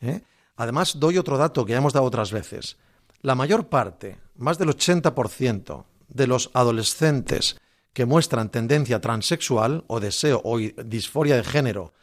¿eh? 0.00 0.22
Además, 0.56 0.98
doy 0.98 1.18
otro 1.18 1.36
dato 1.36 1.66
que 1.66 1.72
ya 1.72 1.78
hemos 1.78 1.92
dado 1.92 2.06
otras 2.06 2.32
veces. 2.32 2.78
La 3.20 3.34
mayor 3.34 3.68
parte, 3.68 4.16
más 4.36 4.56
del 4.56 4.70
80% 4.70 5.84
de 6.08 6.26
los 6.26 6.50
adolescentes 6.54 7.60
que 7.94 8.04
muestran 8.04 8.50
tendencia 8.50 9.00
transexual 9.00 9.84
o 9.86 10.00
deseo 10.00 10.42
o 10.44 10.58
disforia 10.58 11.36
de 11.36 11.44
género 11.44 11.94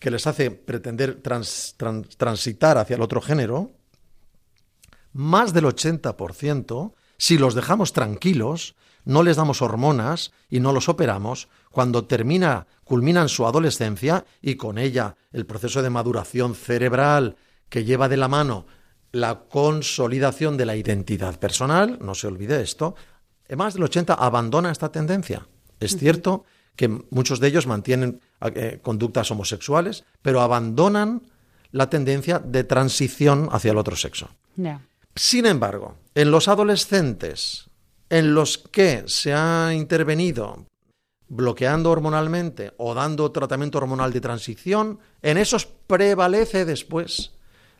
que 0.00 0.10
les 0.10 0.26
hace 0.26 0.50
pretender 0.50 1.20
transitar 1.20 2.78
hacia 2.78 2.96
el 2.96 3.02
otro 3.02 3.20
género, 3.20 3.70
más 5.12 5.52
del 5.52 5.66
80% 5.66 6.94
Si 7.18 7.38
los 7.38 7.54
dejamos 7.54 7.92
tranquilos, 7.92 8.74
no 9.04 9.22
les 9.22 9.36
damos 9.36 9.62
hormonas 9.62 10.32
y 10.50 10.58
no 10.58 10.72
los 10.72 10.88
operamos, 10.88 11.48
cuando 11.70 12.06
termina, 12.06 12.66
culminan 12.82 13.28
su 13.28 13.46
adolescencia 13.46 14.24
y 14.40 14.56
con 14.56 14.76
ella 14.76 15.14
el 15.30 15.46
proceso 15.46 15.82
de 15.82 15.90
maduración 15.90 16.56
cerebral 16.56 17.36
que 17.68 17.84
lleva 17.84 18.08
de 18.08 18.16
la 18.16 18.26
mano 18.26 18.66
la 19.12 19.44
consolidación 19.44 20.56
de 20.56 20.66
la 20.66 20.74
identidad 20.74 21.38
personal, 21.38 21.98
no 22.00 22.14
se 22.14 22.26
olvide 22.26 22.62
esto, 22.62 22.96
más 23.56 23.74
del 23.74 23.84
80 23.84 24.14
abandona 24.14 24.70
esta 24.70 24.90
tendencia. 24.90 25.46
Es 25.80 25.96
cierto 25.96 26.44
que 26.76 26.88
muchos 26.88 27.40
de 27.40 27.48
ellos 27.48 27.66
mantienen 27.66 28.20
eh, 28.40 28.78
conductas 28.82 29.30
homosexuales, 29.30 30.04
pero 30.22 30.40
abandonan 30.40 31.22
la 31.70 31.90
tendencia 31.90 32.38
de 32.38 32.64
transición 32.64 33.48
hacia 33.50 33.72
el 33.72 33.78
otro 33.78 33.96
sexo. 33.96 34.28
Sin 35.14 35.46
embargo, 35.46 35.96
en 36.14 36.30
los 36.30 36.48
adolescentes 36.48 37.68
en 38.08 38.34
los 38.34 38.58
que 38.58 39.04
se 39.06 39.32
ha 39.32 39.72
intervenido 39.74 40.66
bloqueando 41.28 41.90
hormonalmente 41.90 42.74
o 42.76 42.92
dando 42.92 43.32
tratamiento 43.32 43.78
hormonal 43.78 44.12
de 44.12 44.20
transición, 44.20 44.98
en 45.22 45.38
esos 45.38 45.64
prevalece 45.64 46.66
después 46.66 47.32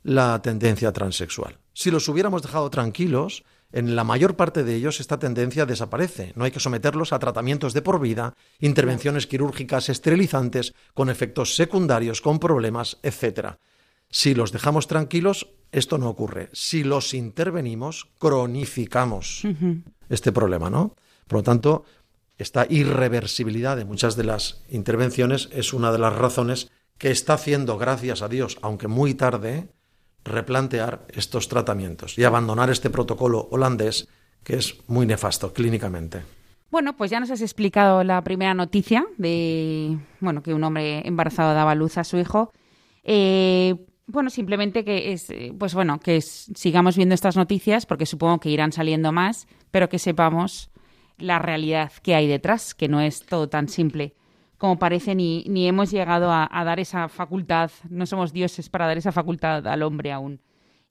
la 0.02 0.40
tendencia 0.40 0.90
transexual. 0.90 1.58
Si 1.74 1.90
los 1.90 2.08
hubiéramos 2.08 2.40
dejado 2.40 2.70
tranquilos, 2.70 3.44
en 3.72 3.96
la 3.96 4.04
mayor 4.04 4.36
parte 4.36 4.64
de 4.64 4.74
ellos 4.74 5.00
esta 5.00 5.18
tendencia 5.18 5.66
desaparece. 5.66 6.32
No 6.36 6.44
hay 6.44 6.50
que 6.50 6.60
someterlos 6.60 7.12
a 7.12 7.18
tratamientos 7.18 7.72
de 7.72 7.82
por 7.82 8.00
vida, 8.00 8.34
intervenciones 8.60 9.26
quirúrgicas 9.26 9.88
esterilizantes, 9.88 10.74
con 10.94 11.10
efectos 11.10 11.56
secundarios, 11.56 12.20
con 12.20 12.38
problemas, 12.38 12.98
etc. 13.02 13.56
Si 14.10 14.34
los 14.34 14.52
dejamos 14.52 14.86
tranquilos, 14.86 15.48
esto 15.72 15.96
no 15.98 16.08
ocurre. 16.08 16.50
Si 16.52 16.84
los 16.84 17.14
intervenimos, 17.14 18.10
cronificamos 18.18 19.42
este 20.08 20.32
problema, 20.32 20.68
¿no? 20.68 20.94
Por 21.26 21.38
lo 21.38 21.42
tanto, 21.42 21.84
esta 22.36 22.66
irreversibilidad 22.68 23.76
de 23.76 23.86
muchas 23.86 24.16
de 24.16 24.24
las 24.24 24.62
intervenciones 24.68 25.48
es 25.52 25.72
una 25.72 25.92
de 25.92 25.98
las 25.98 26.14
razones 26.14 26.70
que 26.98 27.10
está 27.10 27.34
haciendo, 27.34 27.78
gracias 27.78 28.20
a 28.20 28.28
Dios, 28.28 28.58
aunque 28.60 28.86
muy 28.86 29.14
tarde, 29.14 29.70
replantear 30.24 31.06
estos 31.08 31.48
tratamientos 31.48 32.18
y 32.18 32.24
abandonar 32.24 32.70
este 32.70 32.90
protocolo 32.90 33.48
holandés 33.50 34.08
que 34.44 34.56
es 34.56 34.76
muy 34.88 35.06
nefasto 35.06 35.52
clínicamente. 35.52 36.22
Bueno, 36.70 36.96
pues 36.96 37.10
ya 37.10 37.20
nos 37.20 37.30
has 37.30 37.42
explicado 37.42 38.02
la 38.02 38.22
primera 38.22 38.54
noticia 38.54 39.04
de 39.18 39.98
bueno 40.20 40.42
que 40.42 40.54
un 40.54 40.64
hombre 40.64 41.06
embarazado 41.06 41.54
daba 41.54 41.74
luz 41.74 41.98
a 41.98 42.04
su 42.04 42.16
hijo. 42.18 42.52
Eh, 43.04 43.74
bueno, 44.06 44.30
simplemente 44.30 44.84
que 44.84 45.12
es, 45.12 45.30
eh, 45.30 45.52
pues 45.58 45.74
bueno, 45.74 46.00
que 46.00 46.20
sigamos 46.20 46.96
viendo 46.96 47.14
estas 47.14 47.36
noticias 47.36 47.86
porque 47.86 48.06
supongo 48.06 48.40
que 48.40 48.50
irán 48.50 48.72
saliendo 48.72 49.12
más, 49.12 49.46
pero 49.70 49.88
que 49.88 49.98
sepamos 49.98 50.70
la 51.18 51.38
realidad 51.38 51.92
que 52.02 52.14
hay 52.14 52.26
detrás, 52.26 52.74
que 52.74 52.88
no 52.88 53.00
es 53.00 53.24
todo 53.26 53.48
tan 53.48 53.68
simple 53.68 54.14
como 54.62 54.78
parece, 54.78 55.16
ni, 55.16 55.44
ni 55.48 55.66
hemos 55.66 55.90
llegado 55.90 56.30
a, 56.30 56.48
dar 56.64 56.78
esa 56.78 57.08
facultad, 57.08 57.72
no 57.90 58.06
somos 58.06 58.32
dioses 58.32 58.68
para 58.68 58.86
dar 58.86 58.96
esa 58.96 59.10
facultad 59.10 59.66
al 59.66 59.82
hombre 59.82 60.12
aún. 60.12 60.38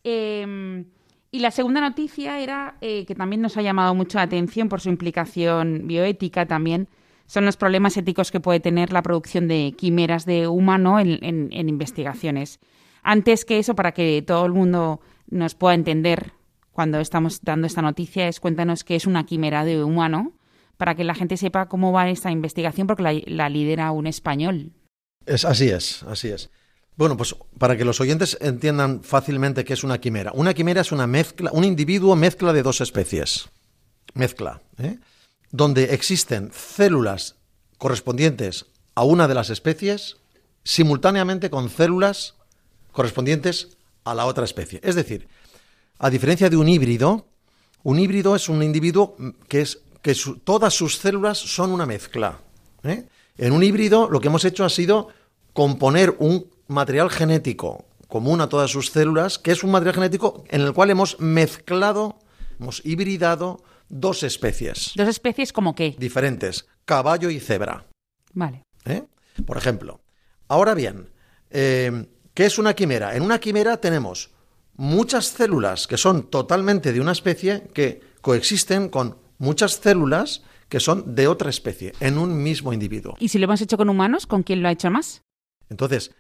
Em, 0.03 0.87
y 1.31 1.39
la 1.39 1.51
segunda 1.51 1.79
noticia 1.79 2.41
era 2.41 2.75
eh, 2.81 3.05
que 3.05 3.15
también 3.15 3.41
nos 3.41 3.55
ha 3.55 3.61
llamado 3.61 3.95
mucho 3.95 4.17
la 4.17 4.23
atención 4.23 4.67
por 4.67 4.81
su 4.81 4.89
implicación 4.89 5.83
bioética 5.87 6.45
también, 6.45 6.89
son 7.27 7.45
los 7.45 7.55
problemas 7.55 7.95
éticos 7.95 8.29
que 8.29 8.41
puede 8.41 8.59
tener 8.59 8.91
la 8.91 9.03
producción 9.03 9.47
de 9.47 9.73
quimeras 9.77 10.25
de 10.25 10.49
humano 10.49 10.99
en 10.99 11.69
investigaciones. 11.69 12.59
Antes 13.03 13.45
que 13.45 13.57
eso, 13.57 13.73
para 13.73 13.93
que 13.93 14.21
todo 14.21 14.45
el 14.45 14.51
mundo 14.51 14.99
nos 15.29 15.55
pueda 15.55 15.75
entender 15.75 16.33
cuando 16.73 16.99
estamos 16.99 17.39
dando 17.41 17.67
esta 17.67 17.81
noticia, 17.81 18.27
es 18.27 18.41
cuéntanos 18.41 18.83
qué 18.83 18.97
es 18.97 19.07
una 19.07 19.25
quimera 19.25 19.63
de 19.63 19.81
humano, 19.81 20.33
para 20.81 20.95
que 20.95 21.03
la 21.03 21.13
gente 21.13 21.37
sepa 21.37 21.67
cómo 21.67 21.91
va 21.91 22.09
esta 22.09 22.31
investigación, 22.31 22.87
porque 22.87 23.23
la, 23.27 23.49
lidera 23.49 23.91
un 23.91 24.07
español. 24.07 24.71
Es, 25.27 25.45
así 25.45 25.69
es, 25.69 26.01
así 26.07 26.29
es. 26.29 26.49
Bueno, 26.95 27.15
pues 27.15 27.35
para 27.59 27.77
que 27.77 27.85
los 27.85 28.01
oyentes 28.01 28.35
entiendan 28.41 29.03
fácilmente 29.03 29.63
qué 29.63 29.73
es 29.73 29.83
una 29.83 29.99
quimera. 29.99 30.31
Una 30.33 30.55
quimera 30.55 30.81
es 30.81 30.91
una 30.91 31.05
mezcla, 31.05 31.51
un 31.53 31.65
individuo 31.65 32.15
mezcla 32.15 32.51
de 32.51 32.63
dos 32.63 32.81
especies. 32.81 33.47
Mezcla, 34.15 34.63
¿eh? 34.79 34.97
donde 35.51 35.93
existen 35.93 36.49
células 36.51 37.35
correspondientes 37.77 38.65
a 38.95 39.03
una 39.03 39.27
de 39.27 39.35
las 39.35 39.51
especies 39.51 40.17
simultáneamente 40.63 41.51
con 41.51 41.69
células 41.69 42.33
correspondientes 42.91 43.77
a 44.03 44.15
la 44.15 44.25
otra 44.25 44.45
especie. 44.45 44.79
Es 44.83 44.95
decir, 44.95 45.27
a 45.99 46.09
diferencia 46.09 46.49
de 46.49 46.57
un 46.57 46.67
híbrido, 46.67 47.27
un 47.83 47.99
híbrido 47.99 48.35
es 48.35 48.49
un 48.49 48.63
individuo 48.63 49.15
que 49.47 49.61
es 49.61 49.83
que 50.01 50.15
todas 50.43 50.73
sus 50.73 50.97
células 50.97 51.37
son 51.37 51.71
una 51.71 51.85
mezcla. 51.85 52.39
¿eh? 52.83 53.07
En 53.37 53.53
un 53.53 53.63
híbrido 53.63 54.09
lo 54.09 54.19
que 54.19 54.27
hemos 54.27 54.45
hecho 54.45 54.65
ha 54.65 54.69
sido 54.69 55.09
componer 55.53 56.15
un 56.19 56.47
material 56.67 57.09
genético 57.09 57.85
común 58.07 58.41
a 58.41 58.49
todas 58.49 58.71
sus 58.71 58.91
células, 58.91 59.39
que 59.39 59.51
es 59.51 59.63
un 59.63 59.71
material 59.71 59.95
genético 59.95 60.43
en 60.49 60.61
el 60.61 60.73
cual 60.73 60.89
hemos 60.89 61.19
mezclado, 61.19 62.19
hemos 62.59 62.85
hibridado 62.85 63.63
dos 63.89 64.23
especies. 64.23 64.91
¿Dos 64.95 65.07
especies 65.07 65.53
como 65.53 65.75
qué? 65.75 65.95
Diferentes, 65.97 66.67
caballo 66.85 67.29
y 67.29 67.39
cebra. 67.39 67.85
Vale. 68.33 68.63
¿Eh? 68.85 69.03
Por 69.45 69.57
ejemplo. 69.57 70.01
Ahora 70.47 70.73
bien, 70.73 71.09
eh, 71.49 72.05
¿Qué 72.33 72.45
es 72.45 72.57
una 72.57 72.73
quimera? 72.73 73.15
En 73.15 73.23
una 73.23 73.39
quimera 73.39 73.77
tenemos 73.77 74.31
muchas 74.75 75.25
células 75.25 75.85
que 75.85 75.97
son 75.97 76.29
totalmente 76.29 76.93
de 76.93 77.01
una 77.01 77.11
especie 77.11 77.63
que 77.73 78.01
coexisten 78.21 78.87
con 78.87 79.17
muchas 79.41 79.73
células 79.73 80.43
que 80.69 80.79
son 80.79 81.15
de 81.15 81.27
otra 81.27 81.49
especie 81.49 81.93
en 81.99 82.17
un 82.17 82.41
mismo 82.41 82.71
individuo. 82.71 83.15
¿Y 83.19 83.27
si 83.27 83.39
lo 83.39 83.43
hemos 83.45 83.61
hecho 83.61 83.75
con 83.75 83.89
humanos, 83.89 84.25
con 84.25 84.43
quién 84.43 84.61
lo 84.61 84.69
ha 84.69 84.71
hecho 84.71 84.89
más? 84.89 85.21
Entonces, 85.69 86.11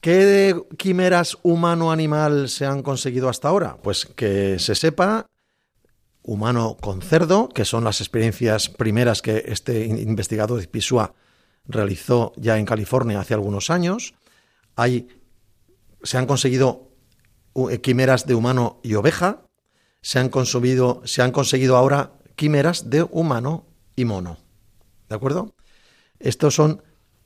¿qué 0.00 0.54
quimeras 0.76 1.36
humano-animal 1.42 2.48
se 2.48 2.66
han 2.66 2.82
conseguido 2.82 3.28
hasta 3.28 3.48
ahora? 3.48 3.78
Pues 3.82 4.06
que 4.06 4.58
se 4.58 4.76
sepa 4.76 5.26
humano 6.22 6.76
con 6.80 7.02
cerdo, 7.02 7.48
que 7.48 7.64
son 7.64 7.82
las 7.82 8.00
experiencias 8.00 8.68
primeras 8.68 9.22
que 9.22 9.44
este 9.46 9.86
investigador 9.86 10.60
de 10.60 10.68
Pisua 10.68 11.14
realizó 11.64 12.32
ya 12.36 12.58
en 12.58 12.66
California 12.66 13.20
hace 13.20 13.34
algunos 13.34 13.70
años 13.70 14.14
se 16.02 16.18
han 16.18 16.26
conseguido 16.26 16.88
quimeras 17.82 18.26
de 18.26 18.34
humano 18.34 18.80
y 18.82 18.94
oveja, 18.94 19.42
se 20.02 20.18
han, 20.18 20.28
consumido, 20.28 21.02
se 21.04 21.22
han 21.22 21.32
conseguido 21.32 21.76
ahora 21.76 22.12
quimeras 22.36 22.90
de 22.90 23.02
humano 23.02 23.66
y 23.96 24.04
mono. 24.04 24.38
¿De 25.08 25.14
acuerdo? 25.14 25.54
Estos 26.18 26.54
son, 26.54 26.82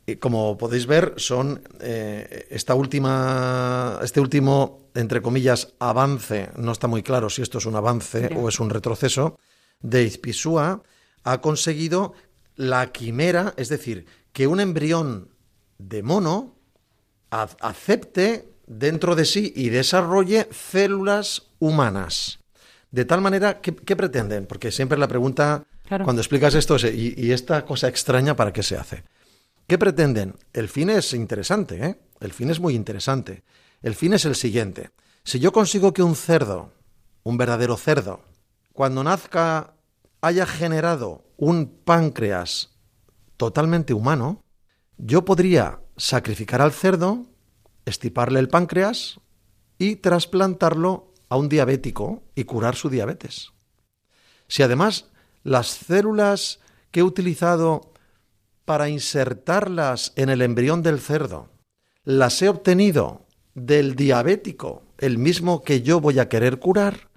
eh, 0.07 0.19
como 0.19 0.57
podéis 0.59 0.87
ver, 0.87 1.15
son 1.17 1.63
eh, 1.81 2.47
esta 2.51 2.75
última, 2.75 4.01
este 4.03 4.21
último, 4.21 4.91
entre 4.95 5.23
comillas, 5.23 5.75
avance, 5.79 6.51
no 6.57 6.73
está 6.73 6.87
muy 6.87 7.03
claro 7.03 7.31
si 7.31 7.43
esto 7.43 7.59
es 7.59 7.67
un 7.67 7.77
avance 7.77 8.31
o 8.37 8.49
es 8.49 8.61
un 8.61 8.71
retroceso, 8.71 9.39
de 9.81 10.03
Izpisúa 10.03 10.83
ha 11.25 11.41
conseguido 11.41 12.15
la 12.57 12.93
quimera, 12.93 13.55
es 13.57 13.69
decir, 13.69 14.07
que 14.33 14.47
un 14.47 14.61
embrión 14.61 15.35
de 15.79 16.03
mono 16.03 16.57
acepte 17.31 18.49
dentro 18.67 19.17
de 19.17 19.25
sí 19.25 19.53
y 19.55 19.69
desarrolle 19.69 20.49
células 20.53 21.51
humanas. 21.59 22.39
De 22.95 23.05
tal 23.05 23.21
manera, 23.21 23.61
¿qué, 23.61 23.97
pretenden? 23.97 24.47
Porque 24.47 24.71
siempre 24.71 24.97
la 24.97 25.09
pregunta, 25.09 25.65
cuando 26.05 26.23
explicas 26.23 26.55
esto, 26.55 26.77
es, 26.77 26.85
¿y, 26.85 27.33
esta 27.33 27.65
cosa 27.65 27.89
extraña 27.89 28.37
para 28.37 28.53
qué 28.53 28.63
se 28.63 28.77
hace? 28.77 29.03
¿Qué 29.67 29.79
pretenden? 29.79 30.37
El 30.53 30.69
fin 30.69 30.91
es 30.91 31.13
interesante, 31.13 31.85
¿eh? 31.85 31.99
El 32.21 32.33
fin 32.33 32.51
es 32.51 32.61
muy 32.61 32.77
interesante. 32.77 33.43
El 33.83 33.97
fin 33.97 34.13
es 34.13 34.25
el 34.27 34.37
siguiente. 34.37 34.91
Si 35.25 35.41
yo 35.41 35.51
consigo 35.51 35.93
que 35.93 36.05
un 36.05 36.15
cerdo, 36.15 36.71
un 37.25 37.37
verdadero 37.37 37.77
cerdo, 37.77 38.21
cuando 38.73 39.03
nazca 39.03 39.75
haya 40.21 40.47
generado 40.47 41.25
un 41.37 41.67
páncreas 41.67 42.71
totalmente 43.37 43.93
humano, 43.93 44.45
yo 44.99 45.25
podría 45.25 45.81
sacrificar 45.97 46.63
al 46.63 46.71
cerdo, 46.71 47.27
estiparle 47.87 48.39
el 48.39 48.47
páncreas 48.47 49.19
y 49.79 49.97
trasplantarlo 49.97 51.13
a 51.29 51.37
un 51.37 51.49
diabético 51.49 52.23
y 52.35 52.45
curar 52.45 52.77
su 52.77 52.89
diabetes. 52.91 53.53
Si 54.49 54.63
además 54.63 55.07
las 55.43 55.69
células 55.69 56.61
que 56.91 57.01
he 57.01 57.03
utilizado 57.03 57.93
para 58.65 58.89
insertarlas 58.89 60.13
en 60.17 60.29
el 60.29 60.43
embrión 60.43 60.83
del 60.83 61.01
cerdo 61.01 61.51
las 62.05 62.41
he 62.43 62.49
obtenido 62.49 63.27
del 63.55 63.95
diabético, 63.95 64.83
el 64.99 65.19
mismo 65.19 65.63
que 65.63 65.83
yo 65.83 66.01
voy 66.01 66.19
a 66.19 66.29
querer 66.29 66.59
curar, 66.59 67.09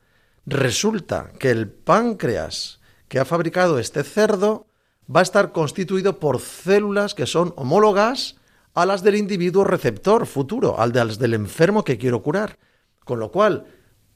resulta 0.45 1.31
que 1.39 1.51
el 1.51 1.69
páncreas 1.69 2.79
que 3.07 3.19
ha 3.19 3.25
fabricado 3.25 3.79
este 3.79 4.03
cerdo 4.03 4.67
va 5.13 5.21
a 5.21 5.23
estar 5.23 5.51
constituido 5.51 6.19
por 6.19 6.39
células 6.39 7.13
que 7.13 7.25
son 7.25 7.53
homólogas 7.57 8.37
a 8.73 8.85
las 8.85 9.03
del 9.03 9.15
individuo 9.15 9.63
receptor 9.63 10.25
futuro, 10.25 10.79
al 10.79 10.91
de, 10.91 11.03
las 11.03 11.19
del 11.19 11.33
enfermo 11.33 11.83
que 11.83 11.97
quiero 11.97 12.21
curar. 12.21 12.59
Con 13.03 13.19
lo 13.19 13.31
cual, 13.31 13.65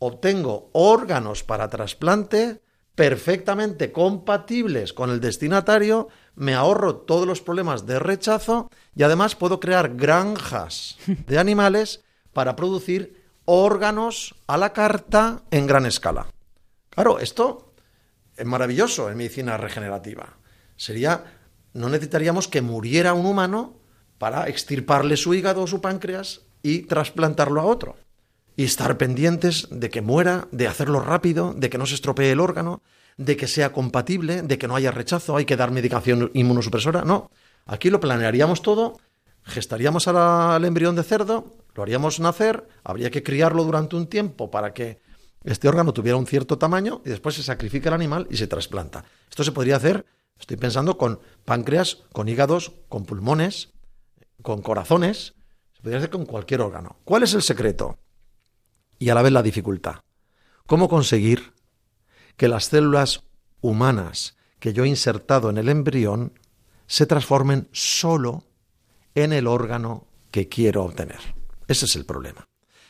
obtengo 0.03 0.71
órganos 0.73 1.43
para 1.43 1.69
trasplante 1.69 2.59
perfectamente 2.95 3.91
compatibles 3.91 4.93
con 4.93 5.11
el 5.11 5.21
destinatario, 5.21 6.09
me 6.35 6.55
ahorro 6.55 6.95
todos 6.95 7.27
los 7.27 7.41
problemas 7.41 7.85
de 7.85 7.99
rechazo 7.99 8.69
y 8.95 9.03
además 9.03 9.35
puedo 9.35 9.59
crear 9.59 9.95
granjas 9.95 10.97
de 11.27 11.37
animales 11.37 12.03
para 12.33 12.55
producir 12.55 13.21
órganos 13.45 14.35
a 14.47 14.57
la 14.57 14.73
carta 14.73 15.43
en 15.51 15.67
gran 15.67 15.85
escala. 15.85 16.27
Claro, 16.89 17.19
esto 17.19 17.73
es 18.35 18.45
maravilloso 18.45 19.09
en 19.09 19.17
medicina 19.17 19.55
regenerativa. 19.57 20.37
Sería, 20.77 21.25
no 21.73 21.89
necesitaríamos 21.89 22.47
que 22.47 22.63
muriera 22.63 23.13
un 23.13 23.27
humano 23.27 23.75
para 24.17 24.49
extirparle 24.49 25.15
su 25.15 25.35
hígado 25.35 25.61
o 25.61 25.67
su 25.67 25.79
páncreas 25.79 26.41
y 26.63 26.83
trasplantarlo 26.83 27.61
a 27.61 27.65
otro. 27.65 27.97
Y 28.55 28.63
estar 28.63 28.97
pendientes 28.97 29.67
de 29.71 29.89
que 29.89 30.01
muera, 30.01 30.47
de 30.51 30.67
hacerlo 30.67 30.99
rápido, 30.99 31.53
de 31.53 31.69
que 31.69 31.77
no 31.77 31.85
se 31.85 31.95
estropee 31.95 32.31
el 32.31 32.39
órgano, 32.39 32.81
de 33.17 33.37
que 33.37 33.47
sea 33.47 33.71
compatible, 33.71 34.41
de 34.41 34.57
que 34.57 34.67
no 34.67 34.75
haya 34.75 34.91
rechazo, 34.91 35.35
hay 35.35 35.45
que 35.45 35.55
dar 35.55 35.71
medicación 35.71 36.31
inmunosupresora. 36.33 37.03
No, 37.03 37.31
aquí 37.65 37.89
lo 37.89 37.99
planearíamos 37.99 38.61
todo, 38.61 38.99
gestaríamos 39.43 40.07
al 40.07 40.65
embrión 40.65 40.95
de 40.95 41.03
cerdo, 41.03 41.55
lo 41.75 41.83
haríamos 41.83 42.19
nacer, 42.19 42.67
habría 42.83 43.11
que 43.11 43.23
criarlo 43.23 43.63
durante 43.63 43.95
un 43.95 44.07
tiempo 44.07 44.51
para 44.51 44.73
que 44.73 44.99
este 45.43 45.67
órgano 45.67 45.93
tuviera 45.93 46.17
un 46.17 46.27
cierto 46.27 46.57
tamaño 46.57 47.01
y 47.05 47.09
después 47.09 47.35
se 47.35 47.43
sacrifica 47.43 47.89
el 47.89 47.95
animal 47.95 48.27
y 48.29 48.37
se 48.37 48.47
trasplanta. 48.47 49.05
Esto 49.29 49.43
se 49.43 49.51
podría 49.51 49.77
hacer, 49.77 50.05
estoy 50.39 50.57
pensando, 50.57 50.97
con 50.97 51.19
páncreas, 51.45 52.03
con 52.11 52.27
hígados, 52.27 52.73
con 52.89 53.05
pulmones, 53.05 53.69
con 54.41 54.61
corazones, 54.61 55.33
se 55.73 55.81
podría 55.81 55.97
hacer 55.97 56.09
con 56.09 56.25
cualquier 56.25 56.61
órgano. 56.61 56.97
¿Cuál 57.03 57.23
es 57.23 57.33
el 57.33 57.41
secreto? 57.41 57.97
Y 59.01 59.09
a 59.09 59.15
la 59.15 59.23
vez 59.23 59.31
la 59.31 59.41
dificultad. 59.41 60.01
¿Cómo 60.67 60.87
conseguir 60.87 61.53
que 62.37 62.47
las 62.47 62.65
células 62.65 63.23
humanas 63.59 64.37
que 64.59 64.73
yo 64.73 64.83
he 64.83 64.89
insertado 64.89 65.49
en 65.49 65.57
el 65.57 65.69
embrión 65.69 66.39
se 66.85 67.07
transformen 67.07 67.67
solo 67.71 68.43
en 69.15 69.33
el 69.33 69.47
órgano 69.47 70.05
que 70.29 70.47
quiero 70.47 70.83
obtener? 70.83 71.17
Ese 71.67 71.85
es 71.85 71.95
el 71.95 72.05
problema. 72.05 72.47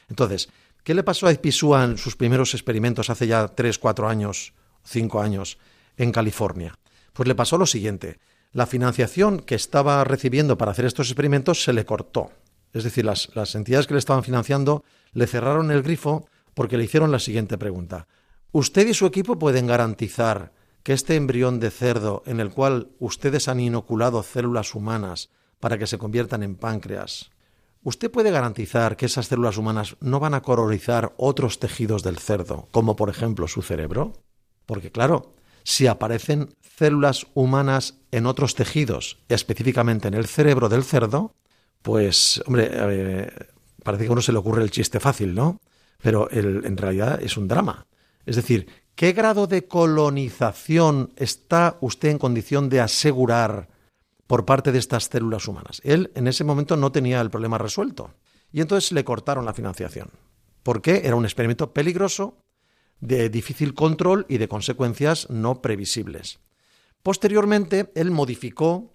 Entonces, 0.10 0.50
¿qué 0.84 0.94
le 0.94 1.04
pasó 1.04 1.28
a 1.28 1.32
Ipsua 1.32 1.86
en 1.86 1.98
sus 1.98 2.18
primeros 2.18 2.56
experimentos 2.56 3.10
hace 3.10 3.28
ya 3.28 3.48
tres, 3.48 3.80
cuatro 3.80 4.10
años, 4.10 4.52
cinco 4.84 5.22
años 5.22 5.60
en 5.96 6.12
California? 6.12 6.78
Pues 7.14 7.26
le 7.26 7.36
pasó 7.36 7.58
lo 7.58 7.66
siguiente. 7.66 8.20
La 8.52 8.68
financiación 8.68 9.40
que 9.40 9.56
estaba 9.56 10.04
recibiendo 10.04 10.58
para 10.58 10.72
hacer 10.72 10.84
estos 10.84 11.08
experimentos 11.08 11.64
se 11.64 11.72
le 11.72 11.86
cortó. 11.86 12.34
Es 12.74 12.84
decir, 12.84 13.06
las, 13.06 13.34
las 13.34 13.56
entidades 13.56 13.88
que 13.88 13.94
le 13.94 14.00
estaban 14.00 14.26
financiando 14.26 14.84
le 15.14 15.28
cerraron 15.28 15.72
el 15.72 15.84
grifo 15.84 16.28
porque 16.54 16.78
le 16.78 16.84
hicieron 16.84 17.12
la 17.12 17.20
siguiente 17.20 17.58
pregunta. 17.58 18.08
¿Usted 18.52 18.88
y 18.88 18.94
su 18.94 19.06
equipo 19.06 19.40
pueden 19.40 19.68
garantizar 19.68 20.52
que 20.84 20.94
este 20.94 21.16
embrión 21.16 21.60
de 21.60 21.72
cerdo 21.72 22.24
en 22.26 22.40
el 22.40 22.52
cual 22.52 22.90
ustedes 23.00 23.48
han 23.48 23.60
inoculado 23.60 24.24
células 24.24 24.76
humanas 24.76 25.30
para 25.60 25.78
que 25.78 25.88
se 25.88 25.98
conviertan 25.98 26.44
en 26.44 26.56
páncreas, 26.56 27.32
¿usted 27.84 28.12
puede 28.12 28.32
garantizar 28.32 28.98
que 28.98 29.06
esas 29.06 29.28
células 29.28 29.58
humanas 29.58 29.96
no 30.02 30.20
van 30.20 30.34
a 30.34 30.42
colorizar 30.42 31.14
otros 31.18 31.60
tejidos 31.60 32.04
del 32.04 32.18
cerdo, 32.18 32.68
como 32.72 32.96
por 32.96 33.10
ejemplo 33.10 33.48
su 33.48 33.62
cerebro? 33.62 34.14
Porque 34.66 34.92
claro, 34.92 35.36
si 35.64 35.88
aparecen 35.88 36.50
células 36.78 37.28
humanas 37.36 38.00
en 38.12 38.26
otros 38.26 38.56
tejidos, 38.56 39.20
específicamente 39.30 40.08
en 40.08 40.16
el 40.16 40.26
cerebro 40.26 40.68
del 40.68 40.84
cerdo, 40.84 41.36
pues, 41.84 42.44
hombre, 42.48 43.32
parece 43.84 44.04
que 44.04 44.10
a 44.10 44.14
uno 44.14 44.22
se 44.22 44.32
le 44.32 44.38
ocurre 44.38 44.64
el 44.64 44.72
chiste 44.72 45.00
fácil, 45.00 45.34
¿no? 45.36 45.60
Pero 46.02 46.30
en 46.32 46.78
realidad 46.78 47.22
es 47.22 47.38
un 47.38 47.48
drama. 47.48 47.86
Es 48.26 48.36
decir, 48.36 48.68
¿qué 48.96 49.14
grado 49.14 49.48
de 49.48 49.68
colonización 49.68 51.12
está 51.16 51.78
usted 51.82 52.10
en 52.10 52.20
condición 52.20 52.70
de 52.70 52.82
asegurar 52.82 53.70
por 54.28 54.46
parte 54.46 54.72
de 54.72 54.80
estas 54.80 55.06
células 55.06 55.48
humanas? 55.48 55.82
Él 55.84 56.12
en 56.16 56.28
ese 56.28 56.44
momento 56.44 56.76
no 56.76 56.92
tenía 56.92 57.22
el 57.22 57.30
problema 57.30 57.58
resuelto 57.58 58.14
y 58.52 58.62
entonces 58.62 58.92
le 58.92 59.04
cortaron 59.04 59.46
la 59.46 59.54
financiación. 59.54 60.10
¿Por 60.64 60.82
qué? 60.82 61.02
Era 61.06 61.16
un 61.16 61.26
experimento 61.26 61.74
peligroso, 61.74 62.38
de 63.00 63.30
difícil 63.30 63.74
control 63.74 64.26
y 64.30 64.38
de 64.38 64.48
consecuencias 64.48 65.30
no 65.30 65.62
previsibles. 65.62 66.40
Posteriormente, 67.02 67.92
él 67.96 68.12
modificó 68.12 68.92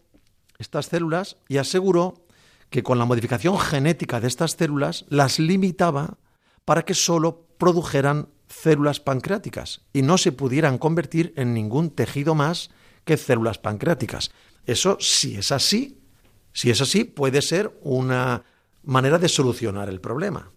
estas 0.59 0.87
células 0.87 1.39
y 1.49 1.57
aseguró 1.57 2.26
que 2.71 2.83
con 2.83 2.99
la 2.99 3.05
modificación 3.05 3.59
genética 3.59 4.21
de 4.21 4.29
estas 4.29 4.53
células 4.53 5.05
las 5.09 5.39
limitaba 5.39 6.19
para 6.65 6.85
que 6.85 6.95
sólo 6.95 7.47
produjeran 7.59 8.29
células 8.49 9.01
pancreáticas 9.01 9.83
y 9.93 10.03
no 10.03 10.19
se 10.19 10.33
pudieran 10.33 10.79
convertir 10.79 11.33
en 11.37 11.55
ningún 11.55 11.91
tejido 11.91 12.35
más 12.35 12.71
que 13.05 13.17
células 13.17 13.59
pancreáticas. 13.59 14.31
Eso, 14.67 14.99
si 15.01 15.37
es 15.37 15.53
así, 15.53 16.01
si 16.53 16.71
es 16.71 16.81
así, 16.81 17.05
puede 17.05 17.43
ser 17.43 17.79
una 17.83 18.45
manera 18.83 19.19
de 19.19 19.29
solucionar 19.29 19.89
el 19.89 20.01
problema. 20.01 20.51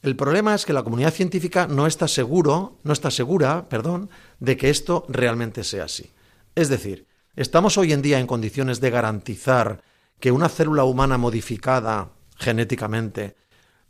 El 0.00 0.14
problema 0.14 0.54
es 0.54 0.64
que 0.64 0.72
la 0.72 0.84
comunidad 0.84 1.12
científica 1.12 1.66
no 1.66 1.86
está 1.86 2.06
seguro, 2.06 2.78
no 2.84 2.92
está 2.92 3.10
segura, 3.10 3.68
perdón, 3.68 4.10
de 4.38 4.56
que 4.56 4.70
esto 4.70 5.04
realmente 5.08 5.64
sea 5.64 5.84
así. 5.84 6.10
Es 6.54 6.68
decir, 6.68 7.06
estamos 7.34 7.78
hoy 7.78 7.92
en 7.92 8.02
día 8.02 8.20
en 8.20 8.28
condiciones 8.28 8.80
de 8.80 8.90
garantizar 8.90 9.82
que 10.20 10.32
una 10.32 10.48
célula 10.48 10.84
humana 10.84 11.18
modificada 11.18 12.10
genéticamente 12.36 13.36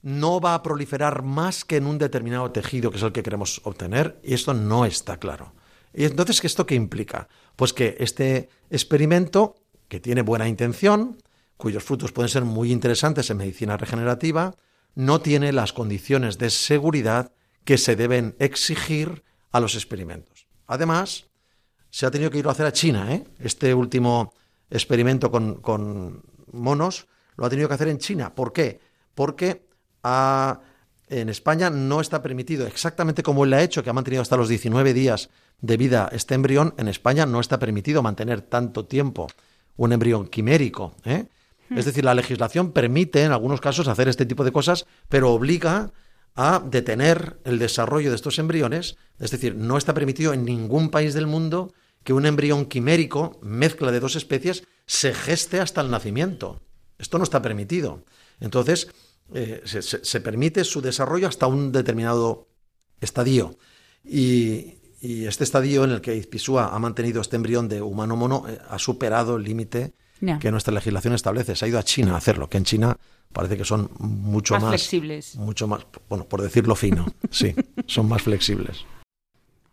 no 0.02 0.40
va 0.40 0.54
a 0.54 0.62
proliferar 0.62 1.22
más 1.22 1.64
que 1.64 1.76
en 1.76 1.86
un 1.86 1.98
determinado 1.98 2.50
tejido, 2.50 2.90
que 2.90 2.98
es 2.98 3.02
el 3.02 3.12
que 3.12 3.22
queremos 3.22 3.60
obtener, 3.64 4.20
y 4.22 4.34
esto 4.34 4.54
no 4.54 4.84
está 4.84 5.18
claro. 5.18 5.52
Y 5.92 6.04
entonces, 6.04 6.44
¿esto 6.44 6.66
qué 6.66 6.74
implica? 6.74 7.28
Pues 7.56 7.72
que 7.72 7.96
este 7.98 8.48
experimento, 8.70 9.56
que 9.88 10.00
tiene 10.00 10.22
buena 10.22 10.48
intención, 10.48 11.18
cuyos 11.56 11.82
frutos 11.82 12.12
pueden 12.12 12.28
ser 12.28 12.44
muy 12.44 12.70
interesantes 12.70 13.30
en 13.30 13.38
medicina 13.38 13.76
regenerativa, 13.76 14.54
no 14.94 15.20
tiene 15.20 15.52
las 15.52 15.72
condiciones 15.72 16.38
de 16.38 16.50
seguridad 16.50 17.32
que 17.64 17.78
se 17.78 17.96
deben 17.96 18.36
exigir 18.38 19.24
a 19.50 19.60
los 19.60 19.74
experimentos. 19.74 20.46
Además, 20.66 21.26
se 21.90 22.06
ha 22.06 22.10
tenido 22.10 22.30
que 22.30 22.38
ir 22.38 22.46
a 22.46 22.52
hacer 22.52 22.66
a 22.66 22.72
China. 22.72 23.12
¿eh? 23.12 23.24
Este 23.38 23.74
último 23.74 24.32
experimento 24.70 25.30
con, 25.30 25.56
con, 25.56 26.22
monos 26.52 27.06
lo 27.36 27.46
ha 27.46 27.50
tenido 27.50 27.68
que 27.68 27.74
hacer 27.74 27.88
en 27.88 27.98
China. 27.98 28.34
¿Por 28.34 28.52
qué? 28.52 28.80
Porque 29.14 29.68
en 31.08 31.28
España 31.28 31.70
no 31.70 32.00
está 32.00 32.22
permitido, 32.22 32.66
exactamente 32.66 33.22
como 33.22 33.44
él 33.44 33.52
ha 33.54 33.62
hecho, 33.62 33.82
que 33.82 33.90
ha 33.90 33.92
mantenido 33.92 34.22
hasta 34.22 34.36
los 34.36 34.48
19 34.48 34.94
días 34.94 35.30
de 35.60 35.76
vida 35.76 36.08
este 36.12 36.34
embrión, 36.34 36.74
en 36.78 36.88
España 36.88 37.26
no 37.26 37.40
está 37.40 37.58
permitido 37.58 38.02
mantener 38.02 38.42
tanto 38.42 38.86
tiempo 38.86 39.28
un 39.76 39.92
embrión 39.92 40.26
quimérico. 40.28 40.94
¿eh? 41.04 41.26
Es 41.74 41.84
decir, 41.84 42.04
la 42.04 42.14
legislación 42.14 42.72
permite 42.72 43.24
en 43.24 43.32
algunos 43.32 43.60
casos 43.60 43.88
hacer 43.88 44.08
este 44.08 44.26
tipo 44.26 44.44
de 44.44 44.52
cosas, 44.52 44.86
pero 45.08 45.32
obliga 45.32 45.92
a 46.34 46.62
detener 46.64 47.38
el 47.44 47.58
desarrollo 47.58 48.10
de 48.10 48.16
estos 48.16 48.38
embriones. 48.38 48.96
Es 49.18 49.30
decir, 49.30 49.56
no 49.56 49.76
está 49.76 49.94
permitido 49.94 50.32
en 50.32 50.44
ningún 50.44 50.90
país 50.90 51.14
del 51.14 51.26
mundo 51.26 51.72
que 52.08 52.14
un 52.14 52.24
embrión 52.24 52.64
quimérico, 52.64 53.38
mezcla 53.42 53.92
de 53.92 54.00
dos 54.00 54.16
especies, 54.16 54.64
se 54.86 55.12
geste 55.12 55.60
hasta 55.60 55.82
el 55.82 55.90
nacimiento. 55.90 56.62
Esto 56.96 57.18
no 57.18 57.24
está 57.24 57.42
permitido. 57.42 58.02
Entonces, 58.40 58.88
eh, 59.34 59.60
se, 59.66 60.20
permite 60.22 60.64
su 60.64 60.80
desarrollo 60.80 61.28
hasta 61.28 61.46
un 61.46 61.70
determinado 61.70 62.48
estadio. 63.02 63.58
Y, 64.02 64.78
este 65.02 65.44
estadio 65.44 65.84
en 65.84 65.90
el 65.90 66.00
que 66.00 66.16
Izpisúa 66.16 66.74
ha 66.74 66.78
mantenido 66.78 67.20
este 67.20 67.36
embrión 67.36 67.68
de 67.68 67.82
humano 67.82 68.16
mono 68.16 68.46
eh, 68.48 68.58
ha 68.70 68.78
superado 68.78 69.36
el 69.36 69.44
límite 69.44 69.92
que 70.40 70.50
nuestra 70.50 70.72
legislación 70.72 71.12
establece. 71.12 71.56
Se 71.56 71.66
ha 71.66 71.68
ido 71.68 71.78
a 71.78 71.82
China 71.82 72.14
a 72.14 72.16
hacerlo, 72.16 72.48
que 72.48 72.56
en 72.56 72.64
China 72.64 72.96
parece 73.34 73.58
que 73.58 73.66
son 73.66 73.90
mucho 73.98 74.54
más, 74.54 74.64
flexibles. 74.70 75.36
Mucho 75.36 75.68
más, 75.68 75.86
bueno, 76.08 76.24
por 76.24 76.40
decirlo 76.40 76.74
fino, 76.74 77.04
sí, 77.30 77.54
son 77.86 78.08
más 78.08 78.22
flexibles. 78.22 78.86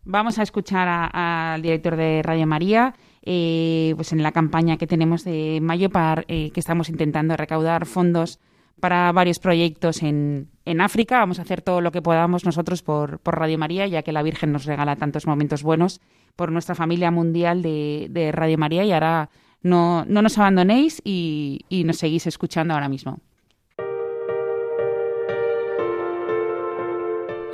Vamos 0.06 0.38
a 0.38 0.44
escuchar 0.44 0.88
al 1.14 1.64
director 1.64 1.96
de 1.96 2.22
Radio 2.22 2.46
María, 2.46 2.94
eh, 3.24 3.94
pues 3.96 4.14
en 4.14 4.22
la 4.22 4.32
campaña 4.32 4.78
que 4.78 4.86
tenemos 4.86 5.24
de 5.24 5.60
Mayo 5.62 5.90
para 5.90 6.24
eh, 6.28 6.52
que 6.52 6.60
estamos 6.60 6.90
intentando 6.90 7.36
recaudar 7.36 7.88
fondos 7.88 8.40
para 8.80 9.12
varios 9.12 9.40
proyectos 9.40 10.04
en, 10.04 10.50
en, 10.64 10.80
África. 10.80 11.18
Vamos 11.18 11.40
a 11.40 11.42
hacer 11.42 11.64
todo 11.64 11.82
lo 11.82 11.92
que 11.92 12.04
podamos 12.04 12.46
nosotros 12.46 12.84
por, 12.84 13.18
por, 13.18 13.40
Radio 13.40 13.58
María, 13.58 13.88
ya 13.88 14.04
que 14.04 14.12
la 14.12 14.22
Virgen 14.22 14.52
nos 14.52 14.66
regala 14.66 14.96
tantos 14.96 15.26
momentos 15.26 15.64
buenos 15.64 16.02
por 16.36 16.52
nuestra 16.52 16.76
familia 16.76 17.10
mundial 17.10 17.64
de, 17.64 18.06
de 18.12 18.32
Radio 18.32 18.60
María 18.60 18.84
y 18.84 18.92
ahora 18.92 19.32
no, 19.64 20.06
no 20.06 20.22
nos 20.22 20.38
abandonéis 20.38 21.02
y, 21.04 21.62
y 21.68 21.84
nos 21.84 21.98
seguís 21.98 22.28
escuchando 22.28 22.76
ahora 22.76 22.90
mismo. 22.90 23.22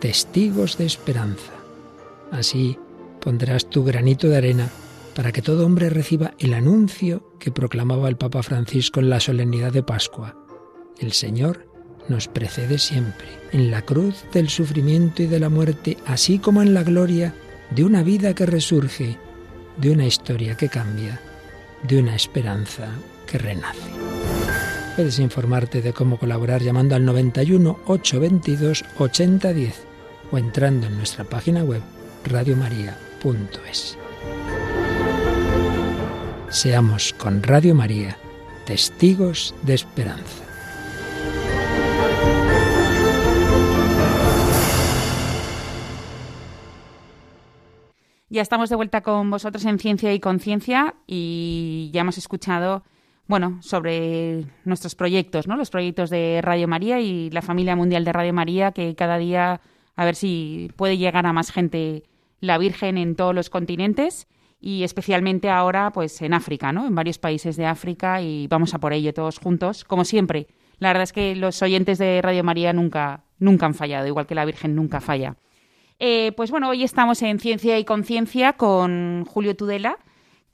Testigos 0.00 0.78
de 0.78 0.86
Esperanza. 0.86 1.52
Así 2.30 2.78
pondrás 3.20 3.68
tu 3.70 3.84
granito 3.84 4.28
de 4.28 4.36
arena 4.36 4.68
para 5.14 5.32
que 5.32 5.42
todo 5.42 5.64
hombre 5.64 5.90
reciba 5.90 6.34
el 6.38 6.54
anuncio 6.54 7.32
que 7.38 7.52
proclamaba 7.52 8.08
el 8.08 8.16
Papa 8.16 8.42
Francisco 8.42 9.00
en 9.00 9.10
la 9.10 9.20
solemnidad 9.20 9.72
de 9.72 9.82
Pascua. 9.82 10.36
El 10.98 11.12
Señor 11.12 11.66
nos 12.08 12.28
precede 12.28 12.78
siempre, 12.78 13.26
en 13.52 13.70
la 13.70 13.82
cruz 13.82 14.24
del 14.32 14.48
sufrimiento 14.48 15.22
y 15.22 15.26
de 15.26 15.40
la 15.40 15.48
muerte, 15.48 15.96
así 16.06 16.38
como 16.38 16.62
en 16.62 16.74
la 16.74 16.82
gloria 16.82 17.34
de 17.70 17.84
una 17.84 18.02
vida 18.02 18.34
que 18.34 18.46
resurge, 18.46 19.16
de 19.78 19.90
una 19.90 20.06
historia 20.06 20.56
que 20.56 20.68
cambia, 20.68 21.20
de 21.82 21.98
una 21.98 22.14
esperanza 22.14 22.88
que 23.26 23.38
renace. 23.38 24.03
Puedes 24.96 25.18
informarte 25.18 25.82
de 25.82 25.92
cómo 25.92 26.18
colaborar 26.18 26.62
llamando 26.62 26.94
al 26.94 27.04
91 27.04 27.78
822 27.86 28.84
8010 28.98 29.86
o 30.30 30.38
entrando 30.38 30.86
en 30.86 30.96
nuestra 30.96 31.24
página 31.24 31.64
web 31.64 31.82
radiomaria.es. 32.24 33.98
Seamos 36.48 37.12
con 37.12 37.42
Radio 37.42 37.74
María 37.74 38.16
testigos 38.64 39.54
de 39.62 39.74
esperanza. 39.74 40.44
Ya 48.28 48.42
estamos 48.42 48.68
de 48.68 48.76
vuelta 48.76 49.02
con 49.02 49.30
vosotros 49.30 49.64
en 49.64 49.78
Ciencia 49.78 50.12
y 50.12 50.20
Conciencia 50.20 50.94
y 51.06 51.90
ya 51.92 52.00
hemos 52.00 52.18
escuchado, 52.18 52.84
bueno, 53.26 53.58
sobre 53.62 54.44
nuestros 54.64 54.94
proyectos, 54.94 55.46
¿no? 55.46 55.56
Los 55.56 55.70
proyectos 55.70 56.10
de 56.10 56.40
Radio 56.42 56.68
María 56.68 57.00
y 57.00 57.30
la 57.30 57.42
familia 57.42 57.76
mundial 57.76 58.04
de 58.04 58.12
Radio 58.12 58.32
María, 58.32 58.72
que 58.72 58.94
cada 58.94 59.18
día 59.18 59.60
a 59.96 60.04
ver 60.04 60.14
si 60.14 60.70
puede 60.76 60.98
llegar 60.98 61.26
a 61.26 61.32
más 61.32 61.50
gente 61.50 62.04
la 62.40 62.58
Virgen 62.58 62.98
en 62.98 63.16
todos 63.16 63.34
los 63.34 63.50
continentes 63.50 64.26
y 64.60 64.82
especialmente 64.82 65.50
ahora, 65.50 65.90
pues 65.92 66.20
en 66.22 66.34
África, 66.34 66.72
¿no? 66.72 66.86
En 66.86 66.94
varios 66.94 67.18
países 67.18 67.56
de 67.56 67.66
África 67.66 68.20
y 68.22 68.46
vamos 68.46 68.74
a 68.74 68.78
por 68.78 68.92
ello 68.92 69.12
todos 69.14 69.38
juntos, 69.38 69.84
como 69.84 70.04
siempre. 70.04 70.46
La 70.78 70.88
verdad 70.88 71.04
es 71.04 71.12
que 71.12 71.36
los 71.36 71.62
oyentes 71.62 71.98
de 71.98 72.20
Radio 72.22 72.44
María 72.44 72.72
nunca, 72.72 73.24
nunca 73.38 73.66
han 73.66 73.74
fallado, 73.74 74.06
igual 74.06 74.26
que 74.26 74.34
la 74.34 74.44
Virgen 74.44 74.74
nunca 74.74 75.00
falla. 75.00 75.36
Eh, 75.98 76.32
pues 76.36 76.50
bueno, 76.50 76.70
hoy 76.70 76.82
estamos 76.82 77.22
en 77.22 77.38
Ciencia 77.38 77.78
y 77.78 77.84
Conciencia 77.84 78.54
con 78.54 79.24
Julio 79.26 79.54
Tudela, 79.54 79.98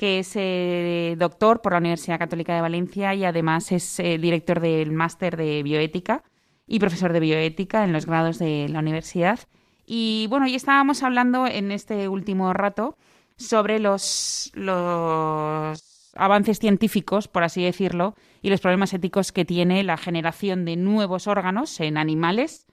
que 0.01 0.21
es 0.21 0.33
eh, 0.35 1.15
doctor 1.19 1.61
por 1.61 1.73
la 1.73 1.79
Universidad 1.79 2.19
Católica 2.19 2.55
de 2.55 2.63
Valencia 2.63 3.15
y 3.15 3.27
además 3.27 3.71
es 3.71 4.01
eh, 4.01 4.17
director 4.17 4.59
del 4.59 4.93
máster 4.93 5.37
de 5.37 5.63
bioética 5.63 6.25
y 6.67 6.79
profesor 6.79 7.13
de 7.13 7.21
bioética 7.21 7.85
en 7.85 7.93
los 7.93 8.07
grados 8.07 8.39
de 8.39 8.67
la 8.71 8.79
universidad. 8.79 9.41
Y 9.85 10.27
bueno, 10.31 10.47
hoy 10.47 10.55
estábamos 10.55 11.03
hablando 11.03 11.47
en 11.47 11.71
este 11.71 12.09
último 12.09 12.55
rato 12.55 12.97
sobre 13.37 13.79
los, 13.79 14.51
los 14.55 16.13
avances 16.15 16.59
científicos, 16.61 17.29
por 17.29 17.45
así 17.45 17.63
decirlo, 17.63 18.15
y 18.41 18.49
los 18.49 18.63
problemas 18.63 18.95
éticos 18.95 19.33
que 19.33 19.45
tiene 19.45 19.85
la 19.85 19.99
generación 19.99 20.65
de 20.65 20.77
nuevos 20.77 21.27
órganos 21.27 21.79
en 21.79 21.99
animales 21.99 22.67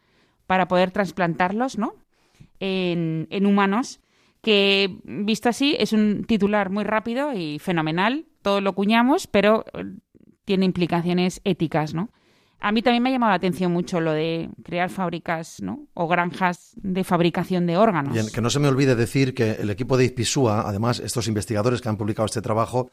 para 0.45 0.69
poder 0.69 0.91
trasplantarlos, 0.91 1.77
¿no? 1.77 1.93
en, 2.61 3.45
humanos, 3.45 3.99
que 4.47 5.01
visto 5.03 5.49
así 5.49 5.75
es 5.77 5.91
un 5.91 6.23
titular 6.23 6.69
muy 6.69 6.85
rápido 6.85 7.33
y 7.33 7.59
fenomenal, 7.59 8.27
todo 8.41 8.61
lo 8.61 8.75
cuñamos, 8.75 9.27
pero 9.27 9.65
eh, 9.73 9.83
tiene 10.45 10.63
implicaciones 10.63 11.41
éticas, 11.43 11.93
¿no? 11.93 12.13
A 12.61 12.71
mí 12.71 12.81
también 12.81 13.03
me 13.03 13.09
ha 13.09 13.11
llamado 13.11 13.31
la 13.31 13.35
atención 13.35 13.73
mucho 13.73 13.99
lo 13.99 14.13
de 14.13 14.49
crear 14.63 14.89
fábricas 14.89 15.61
¿no? 15.61 15.89
o 15.93 16.07
granjas 16.07 16.71
de 16.77 17.03
fabricación 17.03 17.67
de 17.67 17.75
órganos. 17.75 18.13
Bien, 18.13 18.29
que 18.33 18.39
no 18.39 18.49
se 18.49 18.59
me 18.59 18.69
olvide 18.69 18.95
decir 18.95 19.33
que 19.33 19.51
el 19.51 19.69
equipo 19.69 19.97
de 19.97 20.05
IPISUA, 20.05 20.61
además, 20.61 21.01
estos 21.01 21.27
investigadores 21.27 21.81
que 21.81 21.89
han 21.89 21.97
publicado 21.97 22.25
este 22.25 22.41
trabajo, 22.41 22.89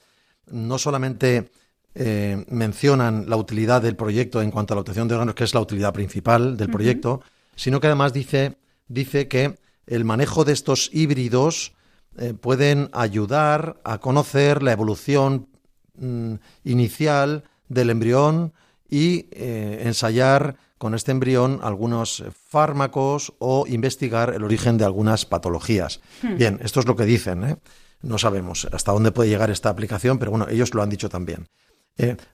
no 0.50 0.76
solamente 0.76 1.52
eh, 1.94 2.44
mencionan 2.48 3.30
la 3.30 3.36
utilidad 3.36 3.80
del 3.80 3.94
proyecto 3.94 4.42
en 4.42 4.50
cuanto 4.50 4.74
a 4.74 4.76
la 4.76 4.80
obtención 4.80 5.06
de 5.06 5.14
órganos, 5.14 5.36
que 5.36 5.44
es 5.44 5.54
la 5.54 5.60
utilidad 5.60 5.92
principal 5.92 6.56
del 6.56 6.68
proyecto, 6.68 7.22
sino 7.54 7.78
que 7.78 7.86
además 7.86 8.12
dice 8.12 8.56
dice 8.88 9.28
que 9.28 9.54
el 9.86 10.04
manejo 10.04 10.44
de 10.44 10.52
estos 10.52 10.90
híbridos 10.92 11.74
eh, 12.16 12.34
pueden 12.34 12.90
ayudar 12.92 13.80
a 13.84 13.98
conocer 13.98 14.62
la 14.62 14.72
evolución 14.72 15.48
mm, 15.96 16.34
inicial 16.64 17.44
del 17.68 17.90
embrión 17.90 18.52
y 18.88 19.26
eh, 19.32 19.82
ensayar 19.84 20.56
con 20.78 20.94
este 20.94 21.12
embrión 21.12 21.60
algunos 21.62 22.22
fármacos 22.48 23.32
o 23.38 23.66
investigar 23.66 24.34
el 24.34 24.44
origen 24.44 24.78
de 24.78 24.84
algunas 24.84 25.24
patologías. 25.24 26.00
Hmm. 26.22 26.36
Bien, 26.36 26.60
esto 26.62 26.80
es 26.80 26.86
lo 26.86 26.94
que 26.94 27.04
dicen. 27.04 27.44
¿eh? 27.44 27.56
No 28.02 28.18
sabemos 28.18 28.68
hasta 28.70 28.92
dónde 28.92 29.12
puede 29.12 29.30
llegar 29.30 29.50
esta 29.50 29.70
aplicación, 29.70 30.18
pero 30.18 30.30
bueno, 30.30 30.46
ellos 30.48 30.74
lo 30.74 30.82
han 30.82 30.90
dicho 30.90 31.08
también. 31.08 31.48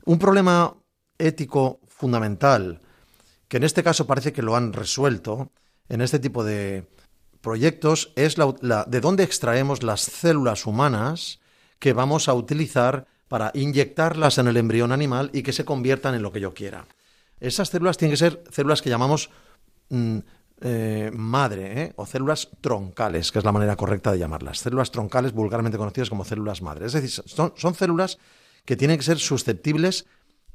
un 0.04 0.18
problema 0.18 0.74
ético 1.18 1.80
fundamental, 1.86 2.80
que 3.46 3.58
en 3.58 3.64
este 3.64 3.82
caso 3.82 4.06
parece 4.06 4.32
que 4.32 4.42
lo 4.42 4.56
han 4.56 4.72
resuelto, 4.72 5.52
en 5.88 6.00
este 6.00 6.18
tipo 6.18 6.44
de 6.44 6.86
proyectos 7.40 8.12
es 8.16 8.38
la, 8.38 8.84
de 8.86 9.00
dónde 9.00 9.24
extraemos 9.24 9.82
las 9.82 10.02
células 10.02 10.66
humanas 10.66 11.40
que 11.78 11.92
vamos 11.92 12.28
a 12.28 12.34
utilizar 12.34 13.06
para 13.28 13.50
inyectarlas 13.54 14.38
en 14.38 14.48
el 14.48 14.56
embrión 14.56 14.92
animal 14.92 15.30
y 15.32 15.42
que 15.42 15.52
se 15.52 15.64
conviertan 15.64 16.14
en 16.14 16.22
lo 16.22 16.32
que 16.32 16.40
yo 16.40 16.52
quiera. 16.52 16.86
Esas 17.38 17.68
células 17.68 17.96
tienen 17.96 18.12
que 18.12 18.18
ser 18.18 18.44
células 18.50 18.82
que 18.82 18.90
llamamos 18.90 19.30
mm, 19.88 20.18
eh, 20.62 21.10
madre 21.14 21.82
¿eh? 21.82 21.92
o 21.96 22.04
células 22.04 22.48
troncales, 22.60 23.32
que 23.32 23.38
es 23.38 23.44
la 23.44 23.52
manera 23.52 23.76
correcta 23.76 24.12
de 24.12 24.18
llamarlas. 24.18 24.58
Células 24.58 24.90
troncales 24.90 25.32
vulgarmente 25.32 25.78
conocidas 25.78 26.10
como 26.10 26.24
células 26.24 26.60
madre. 26.60 26.86
Es 26.86 26.92
decir, 26.92 27.10
son 27.10 27.74
células 27.74 28.18
que 28.64 28.76
tienen 28.76 28.98
que 28.98 29.04
ser 29.04 29.18
susceptibles 29.18 30.06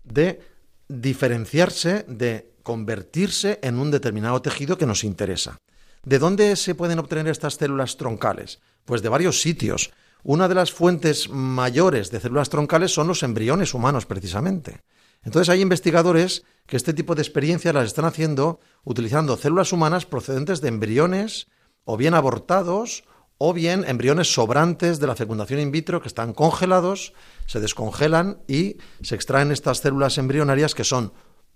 de 0.03 0.41
diferenciarse 0.87 2.05
de 2.07 2.53
convertirse 2.61 3.59
en 3.61 3.79
un 3.79 3.91
determinado 3.91 4.41
tejido 4.41 4.77
que 4.77 4.85
nos 4.85 5.03
interesa. 5.03 5.57
¿De 6.05 6.19
dónde 6.19 6.55
se 6.55 6.75
pueden 6.75 6.99
obtener 6.99 7.27
estas 7.27 7.55
células 7.55 7.97
troncales? 7.97 8.59
Pues 8.85 9.01
de 9.01 9.09
varios 9.09 9.41
sitios. 9.41 9.91
Una 10.23 10.47
de 10.47 10.53
las 10.53 10.71
fuentes 10.71 11.29
mayores 11.29 12.11
de 12.11 12.19
células 12.19 12.49
troncales 12.49 12.93
son 12.93 13.07
los 13.07 13.23
embriones 13.23 13.73
humanos, 13.73 14.05
precisamente. 14.05 14.83
Entonces 15.23 15.49
hay 15.49 15.61
investigadores 15.61 16.43
que 16.67 16.77
este 16.77 16.93
tipo 16.93 17.15
de 17.15 17.23
experiencias 17.23 17.73
las 17.73 17.87
están 17.87 18.05
haciendo 18.05 18.59
utilizando 18.83 19.35
células 19.35 19.73
humanas 19.73 20.05
procedentes 20.05 20.61
de 20.61 20.69
embriones 20.69 21.47
o 21.83 21.97
bien 21.97 22.13
abortados 22.13 23.03
o 23.39 23.53
bien 23.53 23.83
embriones 23.87 24.31
sobrantes 24.31 24.99
de 24.99 25.07
la 25.07 25.15
fecundación 25.15 25.59
in 25.59 25.71
vitro 25.71 26.01
que 26.01 26.07
están 26.07 26.33
congelados, 26.33 27.13
se 27.47 27.59
descongelan 27.59 28.37
y 28.47 28.77
se 29.01 29.15
extraen 29.15 29.51
estas 29.51 29.79
células 29.79 30.19
embrionarias 30.19 30.75
que 30.75 30.83
son 30.83 31.13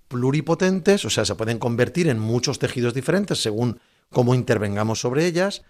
pluripotentes, 0.08 1.06
o 1.06 1.10
sea, 1.12 1.24
se 1.24 1.36
pueden 1.36 1.60
convertir 1.60 2.10
en 2.10 2.20
muchos 2.20 2.58
tejidos 2.58 2.96
diferentes 2.96 3.42
según 3.42 3.80
cómo 4.12 4.36
intervengamos 4.36 5.00
sobre 5.00 5.26
ellas, 5.26 5.64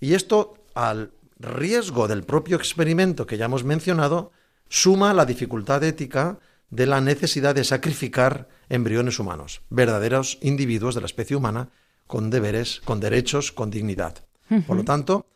y 0.00 0.14
esto 0.14 0.54
al 0.74 1.12
riesgo 1.38 2.08
del 2.08 2.24
propio 2.24 2.56
experimento 2.56 3.26
que 3.26 3.36
ya 3.36 3.46
hemos 3.46 3.64
mencionado, 3.64 4.32
suma 4.68 5.12
la 5.12 5.26
dificultad 5.26 5.82
ética 5.84 6.38
de 6.70 6.86
la 6.86 7.00
necesidad 7.00 7.54
de 7.54 7.64
sacrificar 7.64 8.48
embriones 8.68 9.18
humanos, 9.18 9.60
verdaderos 9.68 10.38
individuos 10.40 10.94
de 10.94 11.02
la 11.02 11.06
especie 11.06 11.36
humana 11.36 11.68
con 12.06 12.30
deberes, 12.30 12.80
con 12.84 13.00
derechos, 13.00 13.52
con 13.52 13.70
dignidad. 13.70 14.24
Por 14.66 14.76
lo 14.76 14.84
tanto, 14.84 15.26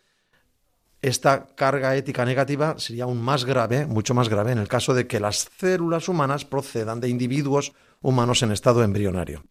esta 1.02 1.46
carga 1.54 1.96
ética 1.96 2.24
negativa 2.24 2.78
sería 2.78 3.04
aún 3.04 3.20
más 3.20 3.44
grave, 3.44 3.86
mucho 3.86 4.14
más 4.14 4.28
grave, 4.28 4.52
en 4.52 4.58
el 4.58 4.68
caso 4.68 4.94
de 4.94 5.06
que 5.06 5.20
las 5.20 5.48
células 5.58 6.08
humanas 6.08 6.44
procedan 6.44 7.00
de 7.00 7.08
individuos 7.08 7.72
humanos 8.02 8.42
en 8.42 8.52
estado 8.52 8.82
embrionario. 8.82 9.44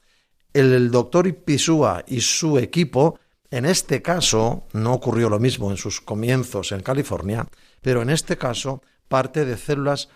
El 0.55 0.89
doctor 0.89 1.33
Pisúa 1.35 2.03
y 2.07 2.21
su 2.21 2.57
equipo, 2.57 3.19
en 3.51 3.65
este 3.65 4.01
caso, 4.01 4.67
no 4.73 4.93
ocurrió 4.93 5.29
lo 5.29 5.39
mismo 5.39 5.69
en 5.69 5.77
sus 5.77 6.01
comienzos 6.01 6.71
en 6.71 6.81
California, 6.81 7.45
pero 7.81 8.01
en 8.01 8.09
este 8.09 8.37
caso 8.37 8.81
parte 9.07 9.45
de 9.45 9.57
células 9.57 10.09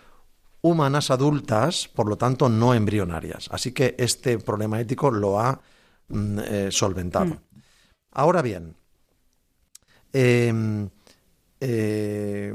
humanas 0.62 1.10
adultas, 1.10 1.88
por 1.88 2.08
lo 2.08 2.16
tanto 2.16 2.48
no 2.48 2.74
embrionarias. 2.74 3.48
Así 3.50 3.72
que 3.72 3.94
este 3.98 4.38
problema 4.38 4.80
ético 4.80 5.10
lo 5.10 5.38
ha 5.38 5.60
mm, 6.08 6.38
eh, 6.38 6.68
solventado. 6.70 7.34
Mm. 7.34 7.62
Ahora 8.12 8.42
bien, 8.42 8.76
em, 10.12 10.88
eh, 11.60 12.54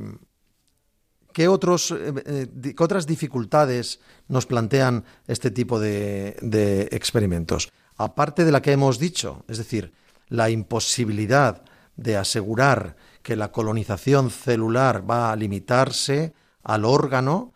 ¿qué, 1.36 1.50
otros, 1.50 1.92
eh, 1.92 2.48
¿qué, 2.64 2.84
otras 2.84 3.06
dificultades 3.06 4.00
nos 4.30 4.46
plantean 4.46 5.04
este 5.28 5.52
tipo 5.52 5.82
de 5.82 6.88
experimentos? 6.92 7.70
Aparte 7.98 8.46
de 8.46 8.54
la 8.54 8.62
que 8.62 8.72
hemos 8.72 9.00
dicho, 9.00 9.44
es 9.50 9.58
decir, 9.58 9.92
la 10.30 10.50
imposibilidad 10.50 11.64
de 11.98 12.16
asegurar 12.16 12.96
que 13.22 13.36
la 13.36 13.52
colonización 13.52 14.30
celular 14.30 15.10
va 15.10 15.32
a 15.32 15.36
limitarse 15.36 16.34
al 16.64 16.86
órgano, 16.86 17.54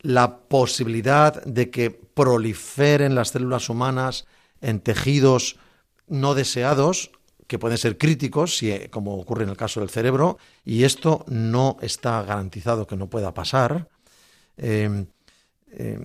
la 0.00 0.40
posibilidad 0.40 1.42
de 1.44 1.70
que 1.70 1.90
proliferen 1.90 3.14
las 3.14 3.30
células 3.30 3.70
humanas 3.70 4.26
en 4.60 4.80
tejidos 4.80 5.56
no 6.08 6.34
deseados, 6.34 7.10
que 7.46 7.58
pueden 7.58 7.78
ser 7.78 7.98
críticos, 7.98 8.56
si, 8.56 8.88
como 8.88 9.14
ocurre 9.16 9.44
en 9.44 9.50
el 9.50 9.56
caso 9.56 9.80
del 9.80 9.90
cerebro, 9.90 10.38
y 10.64 10.84
esto 10.84 11.24
no 11.28 11.76
está 11.80 12.22
garantizado 12.22 12.86
que 12.86 12.96
no 12.96 13.08
pueda 13.08 13.34
pasar. 13.34 13.88
Eh, 14.56 15.06
eh, 15.72 15.98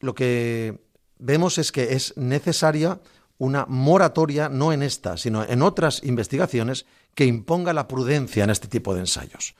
lo 0.00 0.14
que 0.14 0.78
vemos 1.18 1.58
es 1.58 1.70
que 1.70 1.94
es 1.94 2.16
necesaria 2.16 3.00
una 3.38 3.66
moratoria, 3.66 4.48
no 4.48 4.72
en 4.72 4.82
esta, 4.82 5.16
sino 5.16 5.44
en 5.44 5.62
otras 5.62 6.02
investigaciones, 6.04 6.86
que 7.14 7.24
imponga 7.24 7.72
la 7.72 7.88
prudencia 7.88 8.44
en 8.44 8.50
este 8.50 8.68
tipo 8.68 8.94
de 8.94 9.00
ensayos. 9.00 9.54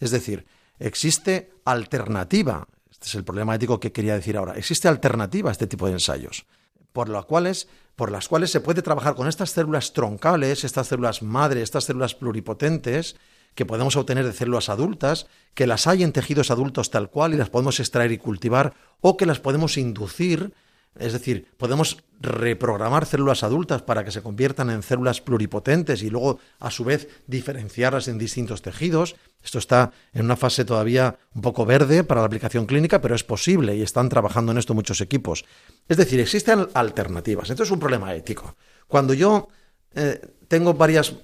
Es 0.00 0.10
decir, 0.10 0.46
existe 0.78 1.52
alternativa, 1.64 2.66
este 2.90 3.06
es 3.06 3.14
el 3.14 3.24
problema 3.24 3.54
ético 3.54 3.80
que 3.80 3.92
quería 3.92 4.14
decir 4.14 4.36
ahora, 4.36 4.54
existe 4.54 4.88
alternativa 4.88 5.50
a 5.50 5.52
este 5.52 5.66
tipo 5.66 5.86
de 5.86 5.94
ensayos, 5.94 6.46
por, 6.92 7.08
las 7.08 7.24
cuales, 7.24 7.68
por 7.96 8.10
las 8.10 8.28
cuales 8.28 8.50
se 8.50 8.60
puede 8.60 8.82
trabajar 8.82 9.14
con 9.14 9.28
estas 9.28 9.50
células 9.50 9.92
troncales, 9.92 10.64
estas 10.64 10.88
células 10.88 11.22
madre, 11.22 11.62
estas 11.62 11.84
células 11.84 12.14
pluripotentes, 12.14 13.16
que 13.54 13.66
podemos 13.66 13.96
obtener 13.96 14.24
de 14.24 14.32
células 14.32 14.68
adultas, 14.68 15.26
que 15.54 15.66
las 15.66 15.86
hay 15.86 16.02
en 16.02 16.12
tejidos 16.12 16.50
adultos 16.50 16.90
tal 16.90 17.08
cual 17.08 17.34
y 17.34 17.36
las 17.36 17.50
podemos 17.50 17.78
extraer 17.78 18.10
y 18.10 18.18
cultivar, 18.18 18.74
o 19.00 19.16
que 19.16 19.26
las 19.26 19.38
podemos 19.40 19.76
inducir 19.76 20.52
es 20.98 21.12
decir, 21.12 21.48
podemos 21.56 22.04
reprogramar 22.20 23.06
células 23.06 23.42
adultas 23.42 23.82
para 23.82 24.04
que 24.04 24.10
se 24.10 24.22
conviertan 24.22 24.70
en 24.70 24.82
células 24.82 25.20
pluripotentes 25.20 26.02
y 26.02 26.10
luego, 26.10 26.38
a 26.60 26.70
su 26.70 26.84
vez, 26.84 27.08
diferenciarlas 27.26 28.08
en 28.08 28.18
distintos 28.18 28.62
tejidos. 28.62 29.16
Esto 29.42 29.58
está 29.58 29.92
en 30.12 30.24
una 30.24 30.36
fase 30.36 30.64
todavía 30.64 31.18
un 31.34 31.42
poco 31.42 31.66
verde 31.66 32.04
para 32.04 32.20
la 32.20 32.26
aplicación 32.26 32.66
clínica, 32.66 33.00
pero 33.00 33.14
es 33.14 33.24
posible 33.24 33.76
y 33.76 33.82
están 33.82 34.08
trabajando 34.08 34.52
en 34.52 34.58
esto 34.58 34.74
muchos 34.74 35.00
equipos. 35.00 35.44
Es 35.88 35.96
decir, 35.96 36.20
existen 36.20 36.68
alternativas. 36.74 37.50
Esto 37.50 37.64
es 37.64 37.70
un 37.70 37.80
problema 37.80 38.14
ético. 38.14 38.56
Cuando 38.86 39.12
yo 39.12 39.48
eh, 39.94 40.20
tengo 40.48 40.74
varias 40.74 41.14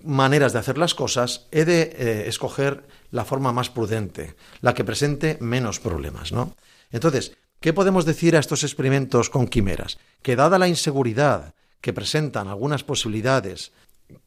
maneras 0.00 0.52
de 0.52 0.58
hacer 0.58 0.76
las 0.76 0.94
cosas, 0.94 1.46
he 1.50 1.64
de 1.64 1.82
eh, 1.82 2.24
escoger 2.28 2.84
la 3.10 3.24
forma 3.24 3.52
más 3.52 3.70
prudente, 3.70 4.34
la 4.60 4.74
que 4.74 4.84
presente 4.84 5.38
menos 5.40 5.80
problemas, 5.80 6.32
¿no? 6.32 6.54
Entonces, 6.90 7.36
¿Qué 7.64 7.72
podemos 7.72 8.04
decir 8.04 8.36
a 8.36 8.40
estos 8.40 8.62
experimentos 8.62 9.30
con 9.30 9.48
quimeras? 9.48 9.96
Que 10.20 10.36
dada 10.36 10.58
la 10.58 10.68
inseguridad 10.68 11.54
que 11.80 11.94
presentan 11.94 12.48
algunas 12.48 12.84
posibilidades 12.84 13.72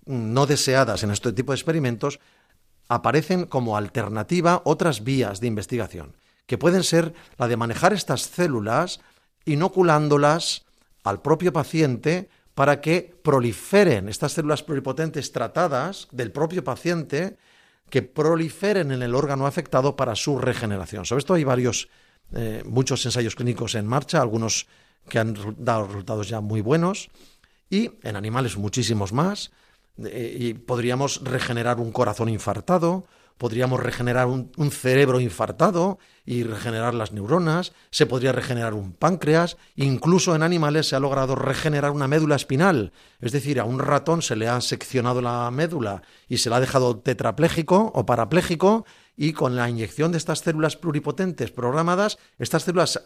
no 0.08 0.48
deseadas 0.48 1.04
en 1.04 1.12
este 1.12 1.32
tipo 1.34 1.52
de 1.52 1.58
experimentos, 1.58 2.20
aparecen 2.90 3.46
como 3.46 3.78
alternativa 3.78 4.64
otras 4.66 5.04
vías 5.04 5.40
de 5.40 5.46
investigación, 5.46 6.16
que 6.48 6.58
pueden 6.58 6.82
ser 6.82 7.14
la 7.38 7.48
de 7.48 7.58
manejar 7.58 7.94
estas 7.94 8.24
células 8.24 9.02
inoculándolas 9.46 10.66
al 11.04 11.22
propio 11.22 11.54
paciente 11.54 12.30
para 12.56 12.82
que 12.82 13.14
proliferen 13.22 14.10
estas 14.10 14.32
células 14.32 14.64
pluripotentes 14.64 15.32
tratadas 15.32 16.08
del 16.12 16.32
propio 16.32 16.64
paciente, 16.64 17.38
que 17.92 18.02
proliferen 18.02 18.92
en 18.92 19.04
el 19.04 19.14
órgano 19.14 19.46
afectado 19.46 19.96
para 19.96 20.16
su 20.16 20.40
regeneración. 20.40 21.06
Sobre 21.06 21.20
esto 21.20 21.36
hay 21.36 21.44
varios 21.44 21.88
eh, 22.34 22.64
muchos 22.66 23.06
ensayos 23.06 23.36
clínicos 23.36 23.76
en 23.76 23.86
marcha, 23.88 24.22
algunos 24.22 24.68
que 25.10 25.20
han 25.20 25.36
dado 25.58 25.88
resultados 25.88 26.28
ya 26.28 26.42
muy 26.42 26.62
buenos, 26.62 27.10
y 27.70 27.92
en 28.04 28.16
animales 28.16 28.58
muchísimos 28.58 29.14
más. 29.14 29.52
Eh, 30.06 30.38
y 30.40 30.54
podríamos 30.54 31.22
regenerar 31.24 31.80
un 31.80 31.92
corazón 31.92 32.30
infartado, 32.30 33.06
podríamos 33.38 33.80
regenerar 33.80 34.28
un, 34.28 34.72
cerebro 34.72 35.20
infartado 35.20 36.00
y 36.26 36.44
regenerar 36.44 36.94
las 36.94 37.12
neuronas, 37.12 37.74
se 37.92 38.06
podría 38.06 38.32
regenerar 38.32 38.74
un 38.74 38.94
páncreas, 38.94 39.58
incluso 39.76 40.36
en 40.36 40.44
animales 40.44 40.88
se 40.88 40.96
ha 40.96 41.00
logrado 41.00 41.36
regenerar 41.36 41.92
una 41.92 42.08
médula 42.08 42.36
espinal, 42.36 42.92
es 43.20 43.32
decir, 43.32 43.60
a 43.60 43.66
un 43.66 43.80
ratón 43.80 44.22
se 44.22 44.36
le 44.36 44.48
ha 44.48 44.60
seccionado 44.62 45.22
la 45.22 45.50
médula 45.52 46.02
y 46.28 46.38
se 46.38 46.50
le 46.50 46.56
ha 46.56 46.60
dejado 46.60 46.98
tetrapléjico 47.00 47.92
o 47.94 48.06
parapléjico 48.06 48.86
y 49.20 49.34
con 49.34 49.56
la 49.56 49.68
inyección 49.68 50.12
de 50.12 50.20
estas 50.20 50.40
células 50.40 50.78
pluripotentes 50.78 51.50
programadas, 51.52 52.20
estas 52.38 52.64
células 52.64 53.02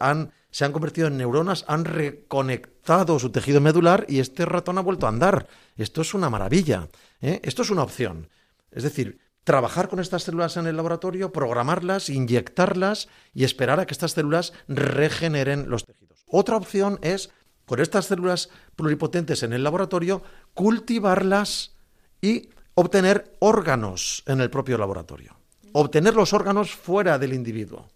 se 0.51 0.65
han 0.65 0.71
convertido 0.73 1.07
en 1.07 1.17
neuronas, 1.17 1.63
han 1.69 1.85
reconectado 1.85 3.17
su 3.17 3.31
tejido 3.31 3.61
medular 3.61 4.05
y 4.09 4.19
este 4.19 4.45
ratón 4.45 4.77
ha 4.77 4.81
vuelto 4.81 5.05
a 5.05 5.09
andar. 5.09 5.47
Esto 5.77 6.01
es 6.01 6.13
una 6.13 6.29
maravilla. 6.29 6.89
¿eh? 7.21 7.39
Esto 7.43 7.61
es 7.61 7.69
una 7.69 7.83
opción. 7.83 8.27
Es 8.71 8.83
decir, 8.83 9.19
trabajar 9.45 9.87
con 9.87 10.01
estas 10.01 10.23
células 10.23 10.57
en 10.57 10.67
el 10.67 10.75
laboratorio, 10.75 11.31
programarlas, 11.31 12.09
inyectarlas 12.09 13.07
y 13.33 13.45
esperar 13.45 13.79
a 13.79 13.85
que 13.85 13.93
estas 13.93 14.11
células 14.11 14.51
regeneren 14.67 15.69
los 15.69 15.85
tejidos. 15.85 16.25
Otra 16.27 16.57
opción 16.57 16.99
es, 17.01 17.31
con 17.65 17.79
estas 17.79 18.07
células 18.07 18.49
pluripotentes 18.75 19.43
en 19.43 19.53
el 19.53 19.63
laboratorio, 19.63 20.23
cultivarlas 20.53 21.77
y 22.21 22.49
obtener 22.73 23.37
órganos 23.39 24.23
en 24.25 24.41
el 24.41 24.49
propio 24.49 24.77
laboratorio 24.77 25.40
obtener 25.73 26.15
los 26.15 26.33
órganos 26.33 26.71
fuera 26.71 27.19
del 27.19 27.33
individuo, 27.33 27.87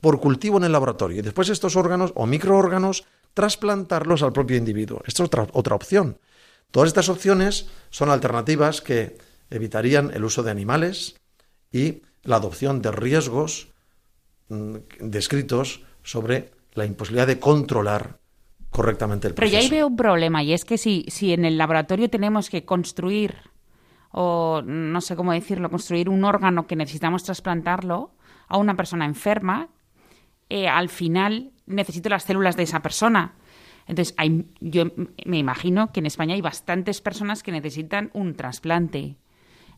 por 0.00 0.20
cultivo 0.20 0.58
en 0.58 0.64
el 0.64 0.72
laboratorio, 0.72 1.18
y 1.18 1.22
después 1.22 1.48
estos 1.48 1.76
órganos 1.76 2.12
o 2.14 2.26
microórganos 2.26 3.04
trasplantarlos 3.34 4.22
al 4.22 4.32
propio 4.32 4.56
individuo. 4.56 5.02
Esta 5.06 5.22
es 5.22 5.26
otra, 5.26 5.46
otra 5.52 5.74
opción. 5.74 6.18
Todas 6.70 6.88
estas 6.88 7.08
opciones 7.08 7.66
son 7.90 8.10
alternativas 8.10 8.80
que 8.80 9.16
evitarían 9.50 10.10
el 10.12 10.24
uso 10.24 10.42
de 10.42 10.50
animales 10.50 11.16
y 11.70 12.02
la 12.22 12.36
adopción 12.36 12.82
de 12.82 12.92
riesgos 12.92 13.68
mm, 14.48 14.76
descritos 15.00 15.82
sobre 16.02 16.52
la 16.74 16.84
imposibilidad 16.84 17.26
de 17.26 17.38
controlar 17.38 18.18
correctamente 18.70 19.28
el 19.28 19.34
proceso. 19.34 19.52
Pero 19.52 19.62
ya 19.62 19.64
ahí 19.64 19.70
veo 19.70 19.86
un 19.86 19.96
problema 19.96 20.42
y 20.42 20.52
es 20.52 20.64
que 20.64 20.78
si, 20.78 21.04
si 21.08 21.32
en 21.32 21.44
el 21.44 21.56
laboratorio 21.58 22.10
tenemos 22.10 22.50
que 22.50 22.64
construir 22.64 23.36
o 24.16 24.62
no 24.64 25.00
sé 25.00 25.16
cómo 25.16 25.32
decirlo, 25.32 25.68
construir 25.70 26.08
un 26.08 26.22
órgano 26.22 26.68
que 26.68 26.76
necesitamos 26.76 27.24
trasplantarlo 27.24 28.12
a 28.46 28.58
una 28.58 28.76
persona 28.76 29.06
enferma, 29.06 29.70
eh, 30.48 30.68
al 30.68 30.88
final 30.88 31.50
necesito 31.66 32.08
las 32.08 32.22
células 32.22 32.56
de 32.56 32.62
esa 32.62 32.80
persona. 32.80 33.34
Entonces, 33.88 34.14
hay, 34.16 34.46
yo 34.60 34.84
me 35.26 35.38
imagino 35.38 35.90
que 35.90 35.98
en 35.98 36.06
España 36.06 36.36
hay 36.36 36.40
bastantes 36.40 37.00
personas 37.00 37.42
que 37.42 37.50
necesitan 37.50 38.10
un 38.14 38.36
trasplante. 38.36 39.16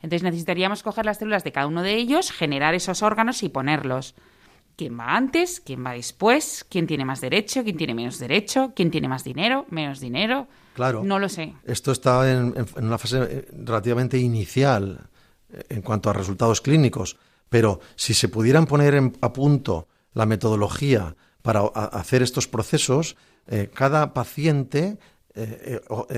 Entonces, 0.03 0.23
necesitaríamos 0.23 0.83
coger 0.83 1.07
las 1.07 1.17
células 1.17 1.43
de 1.43 1.53
cada 1.53 1.67
uno 1.67 1.83
de 1.83 1.95
ellos, 1.95 2.31
generar 2.31 2.75
esos 2.75 3.03
órganos 3.03 3.43
y 3.43 3.49
ponerlos. 3.49 4.15
¿Quién 4.77 4.99
va 4.99 5.17
antes? 5.17 5.61
¿Quién 5.65 5.83
va 5.83 5.93
después? 5.93 6.67
¿Quién 6.69 6.87
tiene 6.87 7.07
más 7.07 7.23
derecho? 7.23 7.65
¿Quién 7.65 7.79
tiene 7.79 7.95
menos 7.95 8.19
derecho? 8.19 8.75
¿Quién 8.77 8.91
tiene 8.91 9.09
más 9.09 9.25
dinero? 9.25 9.65
¿Menos 9.71 9.99
dinero? 9.99 10.47
Claro. 10.77 11.03
No 11.03 11.19
lo 11.19 11.31
sé. 11.31 11.55
Esto 11.65 11.91
está 11.91 12.31
en, 12.31 12.55
una 12.77 12.99
fase 12.99 13.17
eh, 13.23 13.49
relativamente 13.65 14.19
inicial 14.19 15.09
eh, 15.49 15.65
en 15.71 15.81
cuanto 15.81 16.11
a 16.11 16.13
resultados 16.13 16.61
clínicos, 16.61 17.17
pero 17.49 17.81
si 17.95 18.13
se 18.13 18.29
pudieran 18.29 18.67
poner 18.67 19.13
a 19.23 19.33
punto 19.33 19.89
la 20.13 20.27
metodología 20.27 21.17
para 21.41 21.61
hacer 21.63 22.21
estos 22.23 22.47
procesos, 22.47 23.17
eh, 23.47 23.71
cada 23.73 24.13
paciente 24.13 24.99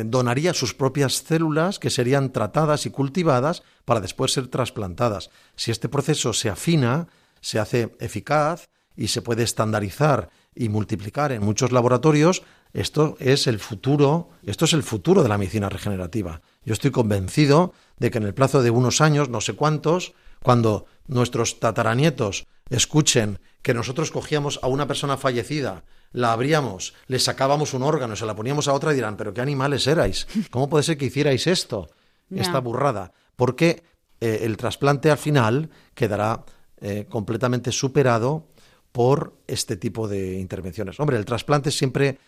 donaría 0.04 0.54
sus 0.54 0.74
propias 0.74 1.24
células 1.26 1.80
que 1.80 1.90
serían 1.90 2.30
tratadas 2.30 2.86
y 2.86 2.90
cultivadas 2.90 3.64
para 3.84 4.00
después 4.00 4.32
ser 4.32 4.46
trasplantadas. 4.46 5.30
Si 5.56 5.72
este 5.72 5.88
proceso 5.88 6.32
se 6.32 6.48
afina, 6.48 7.08
se 7.40 7.58
hace 7.58 7.96
eficaz 7.98 8.68
y 8.96 9.08
se 9.08 9.20
puede 9.20 9.42
estandarizar 9.42 10.30
y 10.54 10.68
multiplicar 10.68 11.32
en 11.32 11.44
muchos 11.44 11.72
laboratorios, 11.72 12.44
esto 12.72 13.16
es 13.18 13.46
el 13.46 13.58
futuro, 13.58 14.30
esto 14.44 14.64
es 14.64 14.72
el 14.72 14.82
futuro 14.82 15.22
de 15.22 15.28
la 15.28 15.38
medicina 15.38 15.68
regenerativa. 15.68 16.42
Yo 16.64 16.72
estoy 16.72 16.90
convencido 16.90 17.72
de 17.98 18.10
que 18.10 18.18
en 18.18 18.24
el 18.24 18.34
plazo 18.34 18.62
de 18.62 18.70
unos 18.70 19.00
años, 19.00 19.28
no 19.28 19.40
sé 19.40 19.54
cuántos, 19.54 20.14
cuando 20.42 20.86
nuestros 21.06 21.60
tataranietos 21.60 22.46
escuchen 22.70 23.40
que 23.62 23.74
nosotros 23.74 24.10
cogíamos 24.10 24.60
a 24.62 24.68
una 24.68 24.86
persona 24.86 25.16
fallecida, 25.16 25.84
la 26.12 26.32
abríamos, 26.32 26.94
le 27.06 27.18
sacábamos 27.18 27.74
un 27.74 27.82
órgano, 27.82 28.16
se 28.16 28.26
la 28.26 28.36
poníamos 28.36 28.68
a 28.68 28.72
otra 28.72 28.92
y 28.92 28.96
dirán, 28.96 29.16
pero 29.16 29.34
qué 29.34 29.40
animales 29.40 29.86
erais, 29.86 30.26
¿cómo 30.50 30.68
puede 30.68 30.84
ser 30.84 30.96
que 30.96 31.06
hicierais 31.06 31.46
esto? 31.46 31.88
Esta 32.30 32.60
burrada. 32.60 33.12
Porque 33.36 33.82
eh, 34.20 34.40
el 34.42 34.56
trasplante 34.56 35.10
al 35.10 35.18
final 35.18 35.70
quedará 35.94 36.44
eh, 36.80 37.06
completamente 37.08 37.72
superado 37.72 38.48
por 38.92 39.38
este 39.46 39.76
tipo 39.76 40.08
de 40.08 40.38
intervenciones. 40.38 40.98
Hombre, 41.00 41.16
el 41.16 41.24
trasplante 41.24 41.70
siempre 41.70 42.18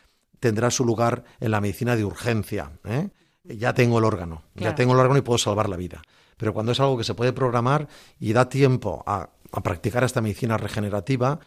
tendrá 0.40 0.70
su 0.70 0.84
lugar 0.84 1.24
en 1.38 1.50
la 1.52 1.60
medicina 1.60 1.96
de 1.96 2.04
urgencia. 2.04 2.72
¿eh? 2.84 3.10
Ya 3.44 3.74
tengo 3.74 3.98
el 3.98 4.04
órgano, 4.04 4.42
ya 4.54 4.74
tengo 4.74 4.94
el 4.94 5.00
órgano 5.00 5.18
y 5.18 5.22
puedo 5.22 5.38
salvar 5.38 5.68
la 5.68 5.76
vida. 5.76 6.02
Pero 6.36 6.52
cuando 6.52 6.72
es 6.72 6.80
algo 6.80 6.98
que 6.98 7.04
se 7.04 7.14
puede 7.14 7.32
programar 7.32 7.88
y 8.18 8.32
da 8.32 8.48
tiempo 8.48 9.04
a, 9.06 9.30
practicar 9.62 10.04
esta 10.04 10.20
medicina 10.20 10.56
regenerativa, 10.56 11.40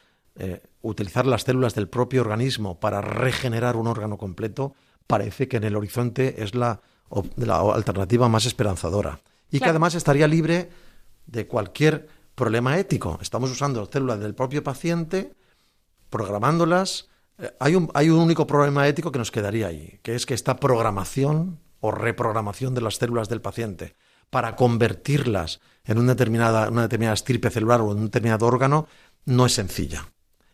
utilizar 0.82 1.26
las 1.26 1.44
células 1.44 1.74
del 1.74 1.88
propio 1.88 2.22
organismo 2.22 2.80
para 2.80 3.02
regenerar 3.02 3.78
un 3.78 3.88
órgano 3.88 4.18
completo, 4.18 4.76
parece 5.08 5.48
que 5.48 5.58
en 5.58 5.64
el 5.64 5.76
horizonte 5.76 6.44
es 6.44 6.54
la, 6.54 6.82
la 7.38 7.60
alternativa 7.60 8.28
más 8.28 8.46
esperanzadora 8.46 9.22
y 9.52 9.60
que 9.60 9.70
además 9.70 9.96
estaría 9.96 10.28
libre 10.28 10.70
de 11.28 11.48
cualquier 11.48 12.08
problema 12.36 12.78
ético. 12.80 13.20
Estamos 13.22 13.52
usando 13.52 13.86
células 13.86 14.20
del 14.20 14.34
propio 14.34 14.64
paciente, 14.64 15.34
programándolas. 16.10 17.10
Eh, 17.38 17.52
hay, 17.60 17.76
un, 17.76 17.90
único 18.20 18.48
problema 18.48 18.88
ético 18.88 19.12
que 19.12 19.20
nos 19.20 19.32
quedaría 19.32 19.68
ahí, 19.68 20.00
que 20.04 20.16
es 20.16 20.26
que 20.26 20.34
esta 20.34 20.58
programación 20.58 21.60
o 21.80 21.92
reprogramación 21.92 22.74
de 22.74 22.82
las 22.82 22.96
células 22.96 23.30
del 23.30 23.42
paciente 23.42 23.96
para 24.30 24.56
convertirlas 24.56 25.60
en 25.84 26.00
una 26.00 26.14
determinada, 26.14 26.70
una 26.70 26.84
determinada 26.84 27.14
estirpe 27.14 27.50
celular 27.50 27.82
o 27.82 27.92
en 27.92 28.00
un 28.00 28.06
determinado 28.06 28.48
órgano 28.48 28.88
no 29.26 29.46
es 29.46 29.54
sencilla 29.54 30.08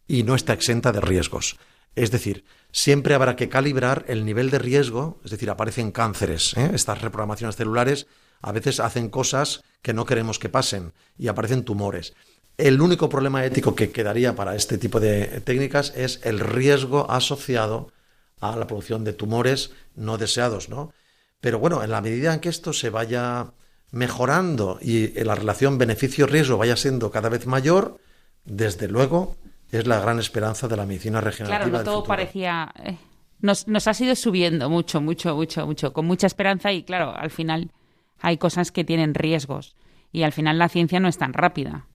y 0.07 0.23
no 0.23 0.35
está 0.35 0.53
exenta 0.53 0.91
de 0.91 1.01
riesgos. 1.01 1.57
Es 1.95 2.11
decir, 2.11 2.45
siempre 2.71 3.13
habrá 3.13 3.35
que 3.35 3.49
calibrar 3.49 4.05
el 4.07 4.25
nivel 4.25 4.49
de 4.49 4.59
riesgo, 4.59 5.19
es 5.23 5.31
decir, 5.31 5.49
aparecen 5.49 5.91
cánceres, 5.91 6.55
¿eh? 6.55 6.71
estas 6.73 7.01
reprogramaciones 7.01 7.55
celulares 7.55 8.07
a 8.41 8.51
veces 8.51 8.79
hacen 8.79 9.09
cosas 9.09 9.63
que 9.81 9.93
no 9.93 10.05
queremos 10.05 10.39
que 10.39 10.49
pasen 10.49 10.93
y 11.17 11.27
aparecen 11.27 11.63
tumores. 11.63 12.13
El 12.59 12.81
único 12.81 13.07
problema 13.07 13.45
ético 13.45 13.73
que 13.73 13.89
quedaría 13.89 14.35
para 14.35 14.53
este 14.53 14.77
tipo 14.77 14.99
de 14.99 15.39
técnicas 15.41 15.93
es 15.95 16.19
el 16.23 16.41
riesgo 16.41 17.09
asociado 17.09 17.93
a 18.41 18.57
la 18.57 18.67
producción 18.67 19.05
de 19.05 19.13
tumores 19.13 19.71
no 19.95 20.17
deseados, 20.17 20.67
¿no? 20.67 20.91
Pero 21.39 21.59
bueno, 21.59 21.81
en 21.83 21.89
la 21.89 22.01
medida 22.01 22.33
en 22.33 22.41
que 22.41 22.49
esto 22.49 22.73
se 22.73 22.89
vaya 22.89 23.53
mejorando 23.91 24.77
y 24.81 25.07
la 25.23 25.35
relación 25.35 25.77
beneficio-riesgo 25.77 26.57
vaya 26.57 26.75
siendo 26.75 27.11
cada 27.11 27.29
vez 27.29 27.47
mayor, 27.47 27.97
desde 28.43 28.89
luego 28.89 29.37
es 29.71 29.87
la 29.87 30.01
gran 30.01 30.19
esperanza 30.19 30.67
de 30.67 30.75
la 30.75 30.85
medicina 30.85 31.21
regenerativa. 31.21 31.69
Claro, 31.69 31.85
no 31.85 31.89
todo 31.89 32.03
parecía. 32.03 32.73
Eh, 32.83 32.97
nos, 33.39 33.69
nos 33.69 33.87
ha 33.87 34.03
ido 34.03 34.15
subiendo 34.15 34.69
mucho, 34.69 34.99
mucho, 34.99 35.33
mucho, 35.33 35.65
mucho, 35.65 35.93
con 35.93 36.05
mucha 36.05 36.27
esperanza 36.27 36.73
y 36.73 36.83
claro, 36.83 37.15
al 37.15 37.31
final 37.31 37.71
hay 38.19 38.37
cosas 38.37 38.73
que 38.73 38.83
tienen 38.83 39.13
riesgos 39.13 39.77
y 40.11 40.23
al 40.23 40.33
final 40.33 40.57
la 40.57 40.67
ciencia 40.67 40.99
no 40.99 41.07
es 41.07 41.17
tan 41.17 41.31
rápida. 41.31 41.85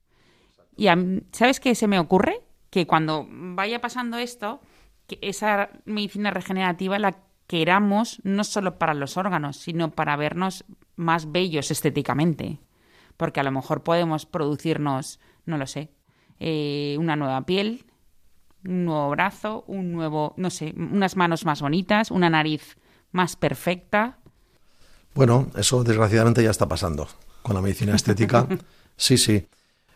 Y 0.77 0.89
¿sabes 1.33 1.61
qué 1.61 1.75
se 1.75 1.87
me 1.87 1.99
ocurre? 1.99 2.41
Que 2.71 2.87
cuando 2.87 3.27
vaya 3.29 3.81
pasando 3.81 4.19
esto, 4.19 4.61
que 5.07 5.19
esa 5.23 5.71
medicina 5.85 6.31
regenerativa 6.31 6.99
la 6.99 7.17
queramos 7.47 8.21
no 8.25 8.43
solo 8.45 8.79
para 8.79 8.95
los 8.95 9.17
órganos, 9.17 9.59
sino 9.59 9.91
para 9.91 10.17
vernos 10.17 10.65
más 10.97 11.31
bellos 11.31 11.71
estéticamente. 11.71 12.61
Porque 13.17 13.41
a 13.41 13.45
lo 13.45 13.53
mejor 13.53 13.83
podemos 13.83 14.27
producirnos, 14.27 15.21
no 15.47 15.59
lo 15.59 15.67
sé, 15.67 15.91
eh, 16.41 16.97
una 16.99 17.17
nueva 17.17 17.47
piel, 17.47 17.87
un 18.65 18.87
nuevo 18.87 19.11
brazo, 19.11 19.65
un 19.69 19.93
nuevo, 19.93 20.35
no 20.37 20.51
sé, 20.51 20.75
unas 20.77 21.17
manos 21.17 21.45
más 21.45 21.61
bonitas, 21.61 22.11
una 22.11 22.31
nariz 22.31 22.77
más 23.13 23.37
perfecta, 23.37 24.19
bueno, 25.15 25.47
eso 25.57 25.85
desgraciadamente 25.85 26.43
ya 26.43 26.51
está 26.51 26.67
pasando 26.67 27.09
con 27.43 27.55
la 27.55 27.63
medicina 27.63 27.95
estética. 27.95 28.47
Sí, 28.97 29.19
sí. 29.19 29.49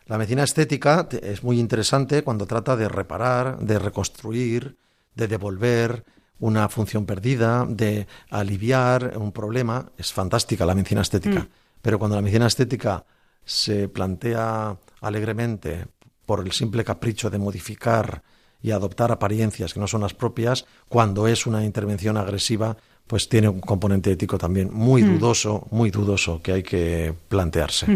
La 0.09 0.17
medicina 0.17 0.45
estética 0.45 1.07
es 1.21 1.45
muy 1.45 1.61
interesante 1.61 2.23
cuando 2.23 2.47
trata 2.47 2.77
de 2.77 2.89
reparar, 2.89 3.59
de 3.59 3.79
reconstruir, 3.79 4.77
de 5.15 5.29
devolver 5.29 6.05
una 6.41 6.69
función 6.71 7.05
perdida, 7.05 7.67
de 7.69 8.07
aliviar 8.31 9.19
un 9.19 9.33
problema. 9.33 9.93
Es 9.99 10.13
fantástica 10.15 10.65
la 10.65 10.75
medicina 10.75 11.03
estética. 11.03 11.41
Mm. 11.41 11.49
Pero 11.83 11.99
cuando 11.99 12.17
la 12.17 12.23
medicina 12.23 12.47
estética 12.47 13.05
se 13.45 13.89
plantea 13.89 14.79
alegremente 15.03 15.87
por 16.25 16.41
el 16.41 16.53
simple 16.53 16.85
capricho 16.85 17.29
de 17.29 17.39
modificar 17.39 18.23
y 18.63 18.71
adoptar 18.71 19.13
apariencias 19.13 19.75
que 19.75 19.81
no 19.81 19.87
son 19.87 20.01
las 20.01 20.15
propias, 20.15 20.65
cuando 20.89 21.29
es 21.29 21.47
una 21.47 21.65
intervención 21.65 22.17
agresiva, 22.17 22.79
pues 23.07 23.29
tiene 23.29 23.49
un 23.49 23.61
componente 23.61 24.11
ético 24.11 24.39
también 24.39 24.71
muy 24.73 25.03
mm. 25.03 25.19
dudoso, 25.19 25.67
muy 25.71 25.91
dudoso 25.91 26.41
que 26.43 26.53
hay 26.53 26.63
que 26.63 27.15
plantearse. 27.29 27.87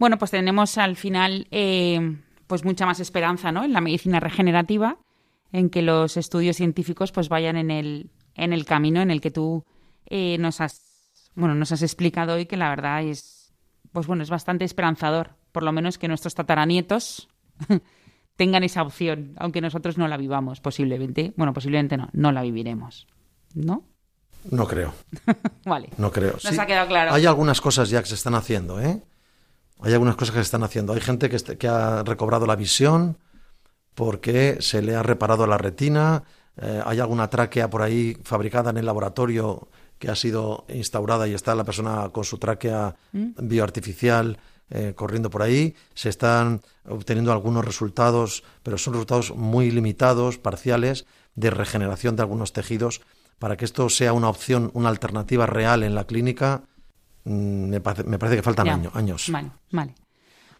Bueno, 0.00 0.16
pues 0.16 0.30
tenemos 0.30 0.78
al 0.78 0.96
final 0.96 1.46
eh, 1.50 2.16
pues 2.46 2.64
mucha 2.64 2.86
más 2.86 3.00
esperanza 3.00 3.52
¿no? 3.52 3.64
en 3.64 3.74
la 3.74 3.82
medicina 3.82 4.18
regenerativa, 4.18 4.96
en 5.52 5.68
que 5.68 5.82
los 5.82 6.16
estudios 6.16 6.56
científicos 6.56 7.12
pues 7.12 7.28
vayan 7.28 7.58
en 7.58 7.70
el, 7.70 8.10
en 8.34 8.54
el 8.54 8.64
camino 8.64 9.02
en 9.02 9.10
el 9.10 9.20
que 9.20 9.30
tú 9.30 9.66
eh, 10.06 10.38
nos 10.38 10.62
has 10.62 11.30
bueno 11.34 11.54
nos 11.54 11.70
has 11.72 11.82
explicado 11.82 12.34
hoy 12.34 12.46
que 12.46 12.56
la 12.56 12.70
verdad 12.70 13.02
es 13.02 13.52
pues 13.92 14.06
bueno 14.06 14.22
es 14.22 14.30
bastante 14.30 14.64
esperanzador 14.64 15.36
por 15.52 15.62
lo 15.62 15.70
menos 15.70 15.98
que 15.98 16.08
nuestros 16.08 16.34
tataranietos 16.34 17.28
tengan 18.36 18.64
esa 18.64 18.82
opción 18.82 19.34
aunque 19.36 19.60
nosotros 19.60 19.98
no 19.98 20.08
la 20.08 20.16
vivamos 20.16 20.60
posiblemente 20.60 21.34
bueno 21.36 21.52
posiblemente 21.52 21.98
no 21.98 22.08
no 22.12 22.32
la 22.32 22.42
viviremos 22.42 23.06
no 23.54 23.84
no 24.50 24.66
creo. 24.66 24.94
vale. 25.66 25.90
No 25.98 26.10
creo. 26.10 26.32
Nos 26.42 26.58
ha 26.58 26.64
quedado 26.64 26.88
claro. 26.88 27.12
Hay 27.12 27.26
algunas 27.26 27.60
cosas 27.60 27.90
ya 27.90 28.00
que 28.00 28.08
se 28.08 28.14
están 28.14 28.34
haciendo, 28.34 28.80
¿eh? 28.80 29.02
Hay 29.82 29.92
algunas 29.92 30.16
cosas 30.16 30.34
que 30.34 30.38
se 30.38 30.44
están 30.44 30.62
haciendo. 30.62 30.92
Hay 30.92 31.00
gente 31.00 31.28
que, 31.28 31.36
este, 31.36 31.56
que 31.56 31.68
ha 31.68 32.02
recobrado 32.02 32.46
la 32.46 32.56
visión 32.56 33.18
porque 33.94 34.58
se 34.60 34.82
le 34.82 34.94
ha 34.94 35.02
reparado 35.02 35.46
la 35.46 35.58
retina. 35.58 36.24
Eh, 36.56 36.82
hay 36.84 37.00
alguna 37.00 37.28
tráquea 37.28 37.70
por 37.70 37.82
ahí 37.82 38.16
fabricada 38.22 38.70
en 38.70 38.76
el 38.76 38.86
laboratorio 38.86 39.68
que 39.98 40.10
ha 40.10 40.16
sido 40.16 40.64
instaurada 40.68 41.28
y 41.28 41.34
está 41.34 41.54
la 41.54 41.64
persona 41.64 42.08
con 42.10 42.24
su 42.24 42.38
tráquea 42.38 42.96
¿Mm? 43.12 43.28
bioartificial 43.42 44.38
eh, 44.70 44.94
corriendo 44.94 45.30
por 45.30 45.42
ahí. 45.42 45.74
Se 45.94 46.08
están 46.08 46.62
obteniendo 46.88 47.32
algunos 47.32 47.64
resultados, 47.64 48.44
pero 48.62 48.78
son 48.78 48.94
resultados 48.94 49.34
muy 49.34 49.70
limitados, 49.70 50.38
parciales, 50.38 51.06
de 51.34 51.50
regeneración 51.50 52.16
de 52.16 52.22
algunos 52.22 52.52
tejidos 52.52 53.00
para 53.38 53.56
que 53.56 53.64
esto 53.64 53.88
sea 53.88 54.12
una 54.12 54.28
opción, 54.28 54.70
una 54.74 54.90
alternativa 54.90 55.46
real 55.46 55.82
en 55.82 55.94
la 55.94 56.04
clínica, 56.04 56.64
mm, 57.24 57.68
me, 57.68 57.80
parece, 57.80 58.36
que 58.36 58.42
faltan 58.42 58.68
años. 58.92 59.30
Vale, 59.30 59.50
vale. 59.70 59.94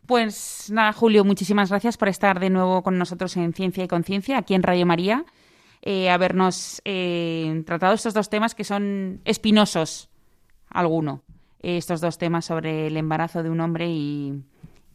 Pues 0.06 0.68
nada, 0.70 0.92
Julio, 0.92 1.24
muchísimas 1.24 1.70
gracias 1.70 1.96
por 1.96 2.08
estar 2.08 2.40
de 2.40 2.50
nuevo 2.50 2.82
con 2.82 2.98
nosotros 2.98 3.36
en 3.36 3.52
Ciencia 3.52 3.84
y 3.84 3.88
Conciencia, 3.88 4.38
aquí 4.38 4.54
en 4.54 4.62
Radio 4.62 4.86
María, 4.86 5.24
eh, 5.82 6.10
habernos 6.10 6.82
eh, 6.84 7.62
tratado 7.66 7.94
estos 7.94 8.14
dos 8.14 8.28
temas 8.28 8.54
que 8.54 8.64
son 8.64 9.20
espinosos, 9.24 10.08
alguno, 10.68 11.22
estos 11.60 12.00
dos 12.00 12.18
temas 12.18 12.46
sobre 12.46 12.88
el 12.88 12.96
embarazo 12.96 13.42
de 13.42 13.50
un 13.50 13.60
hombre 13.60 13.88
y, 13.88 14.42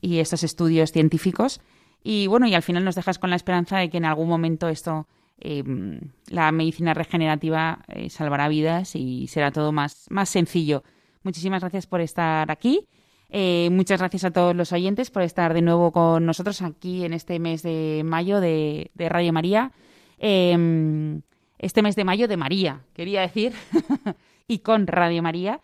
y 0.02 0.20
estos 0.20 0.44
estudios 0.44 0.92
científicos. 0.92 1.62
Y 2.04 2.28
bueno, 2.28 2.46
y 2.48 2.54
al 2.54 2.62
final 2.64 2.84
nos 2.84 2.96
dejas 2.96 3.18
con 3.18 3.30
la 3.30 3.36
esperanza 3.36 3.78
de 3.78 3.90
que 3.90 3.98
en 3.98 4.06
algún 4.06 4.28
momento 4.28 4.68
esto 4.68 5.08
Em, 5.38 6.00
la 6.28 6.52
medicina 6.54 6.94
regenerativa 6.94 7.84
eh, 7.90 8.10
salvará 8.10 8.48
vidas 8.48 8.96
y 8.96 9.28
será 9.28 9.52
todo 9.52 9.72
más, 9.72 10.06
más 10.10 10.30
sencillo. 10.30 10.84
Muchísimas 11.26 11.62
gracias 11.62 11.88
por 11.88 12.02
estar 12.02 12.52
aquí. 12.52 12.88
Eh, 13.30 13.70
muchas 13.72 14.00
gracias 14.00 14.24
a 14.26 14.32
todos 14.32 14.56
los 14.56 14.72
oyentes 14.72 15.10
por 15.10 15.24
estar 15.24 15.56
de 15.56 15.64
nuevo 15.64 15.92
con 15.92 16.24
nosotros 16.24 16.62
aquí 16.62 17.04
en 17.04 17.14
este 17.14 17.40
mes 17.40 17.64
de 17.64 18.04
mayo 18.06 18.40
de, 18.40 18.92
Radio 18.96 19.34
María. 19.34 19.72
Em, 20.20 21.24
este 21.58 21.82
mes 21.82 21.96
de 21.96 22.04
mayo 22.04 22.28
de 22.28 22.38
María, 22.38 22.82
quería 22.94 23.22
decir, 23.22 23.54
y 24.48 24.60
con 24.60 24.86
Radio 24.86 25.24
María 25.24 25.62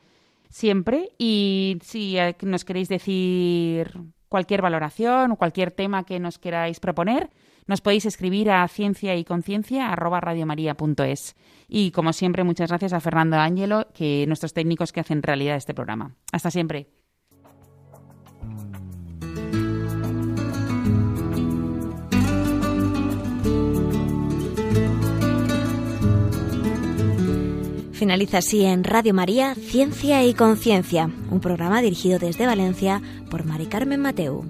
siempre. 0.49 1.11
Y 1.19 1.77
si 1.83 2.17
eh, 2.17 2.35
nos 2.41 2.65
queréis 2.65 2.89
decir 2.89 3.93
cualquier 4.29 4.63
valoración 4.63 5.33
o 5.33 5.35
cualquier 5.35 5.69
tema 5.69 6.05
que 6.05 6.19
nos 6.19 6.39
queráis 6.39 6.79
proponer, 6.79 7.29
nos 7.71 7.79
podéis 7.79 8.05
escribir 8.05 8.51
a 8.51 8.67
ciencia 8.67 9.15
y 9.15 9.23
conciencia 9.23 9.93
Y 11.69 11.91
como 11.91 12.11
siempre, 12.11 12.43
muchas 12.43 12.67
gracias 12.67 12.91
a 12.91 12.99
Fernando 12.99 13.37
Ángelo, 13.37 13.87
que 13.93 14.25
nuestros 14.27 14.53
técnicos 14.53 14.91
que 14.91 14.99
hacen 14.99 15.23
realidad 15.23 15.55
este 15.55 15.73
programa. 15.73 16.13
Hasta 16.33 16.51
siempre. 16.51 16.89
Finaliza 27.93 28.39
así 28.39 28.65
en 28.65 28.83
Radio 28.83 29.13
María 29.13 29.55
Ciencia 29.55 30.25
y 30.25 30.33
Conciencia, 30.33 31.09
un 31.29 31.39
programa 31.39 31.81
dirigido 31.81 32.19
desde 32.19 32.47
Valencia 32.47 33.01
por 33.29 33.45
Mari 33.45 33.67
Carmen 33.67 34.01
Mateu. 34.01 34.43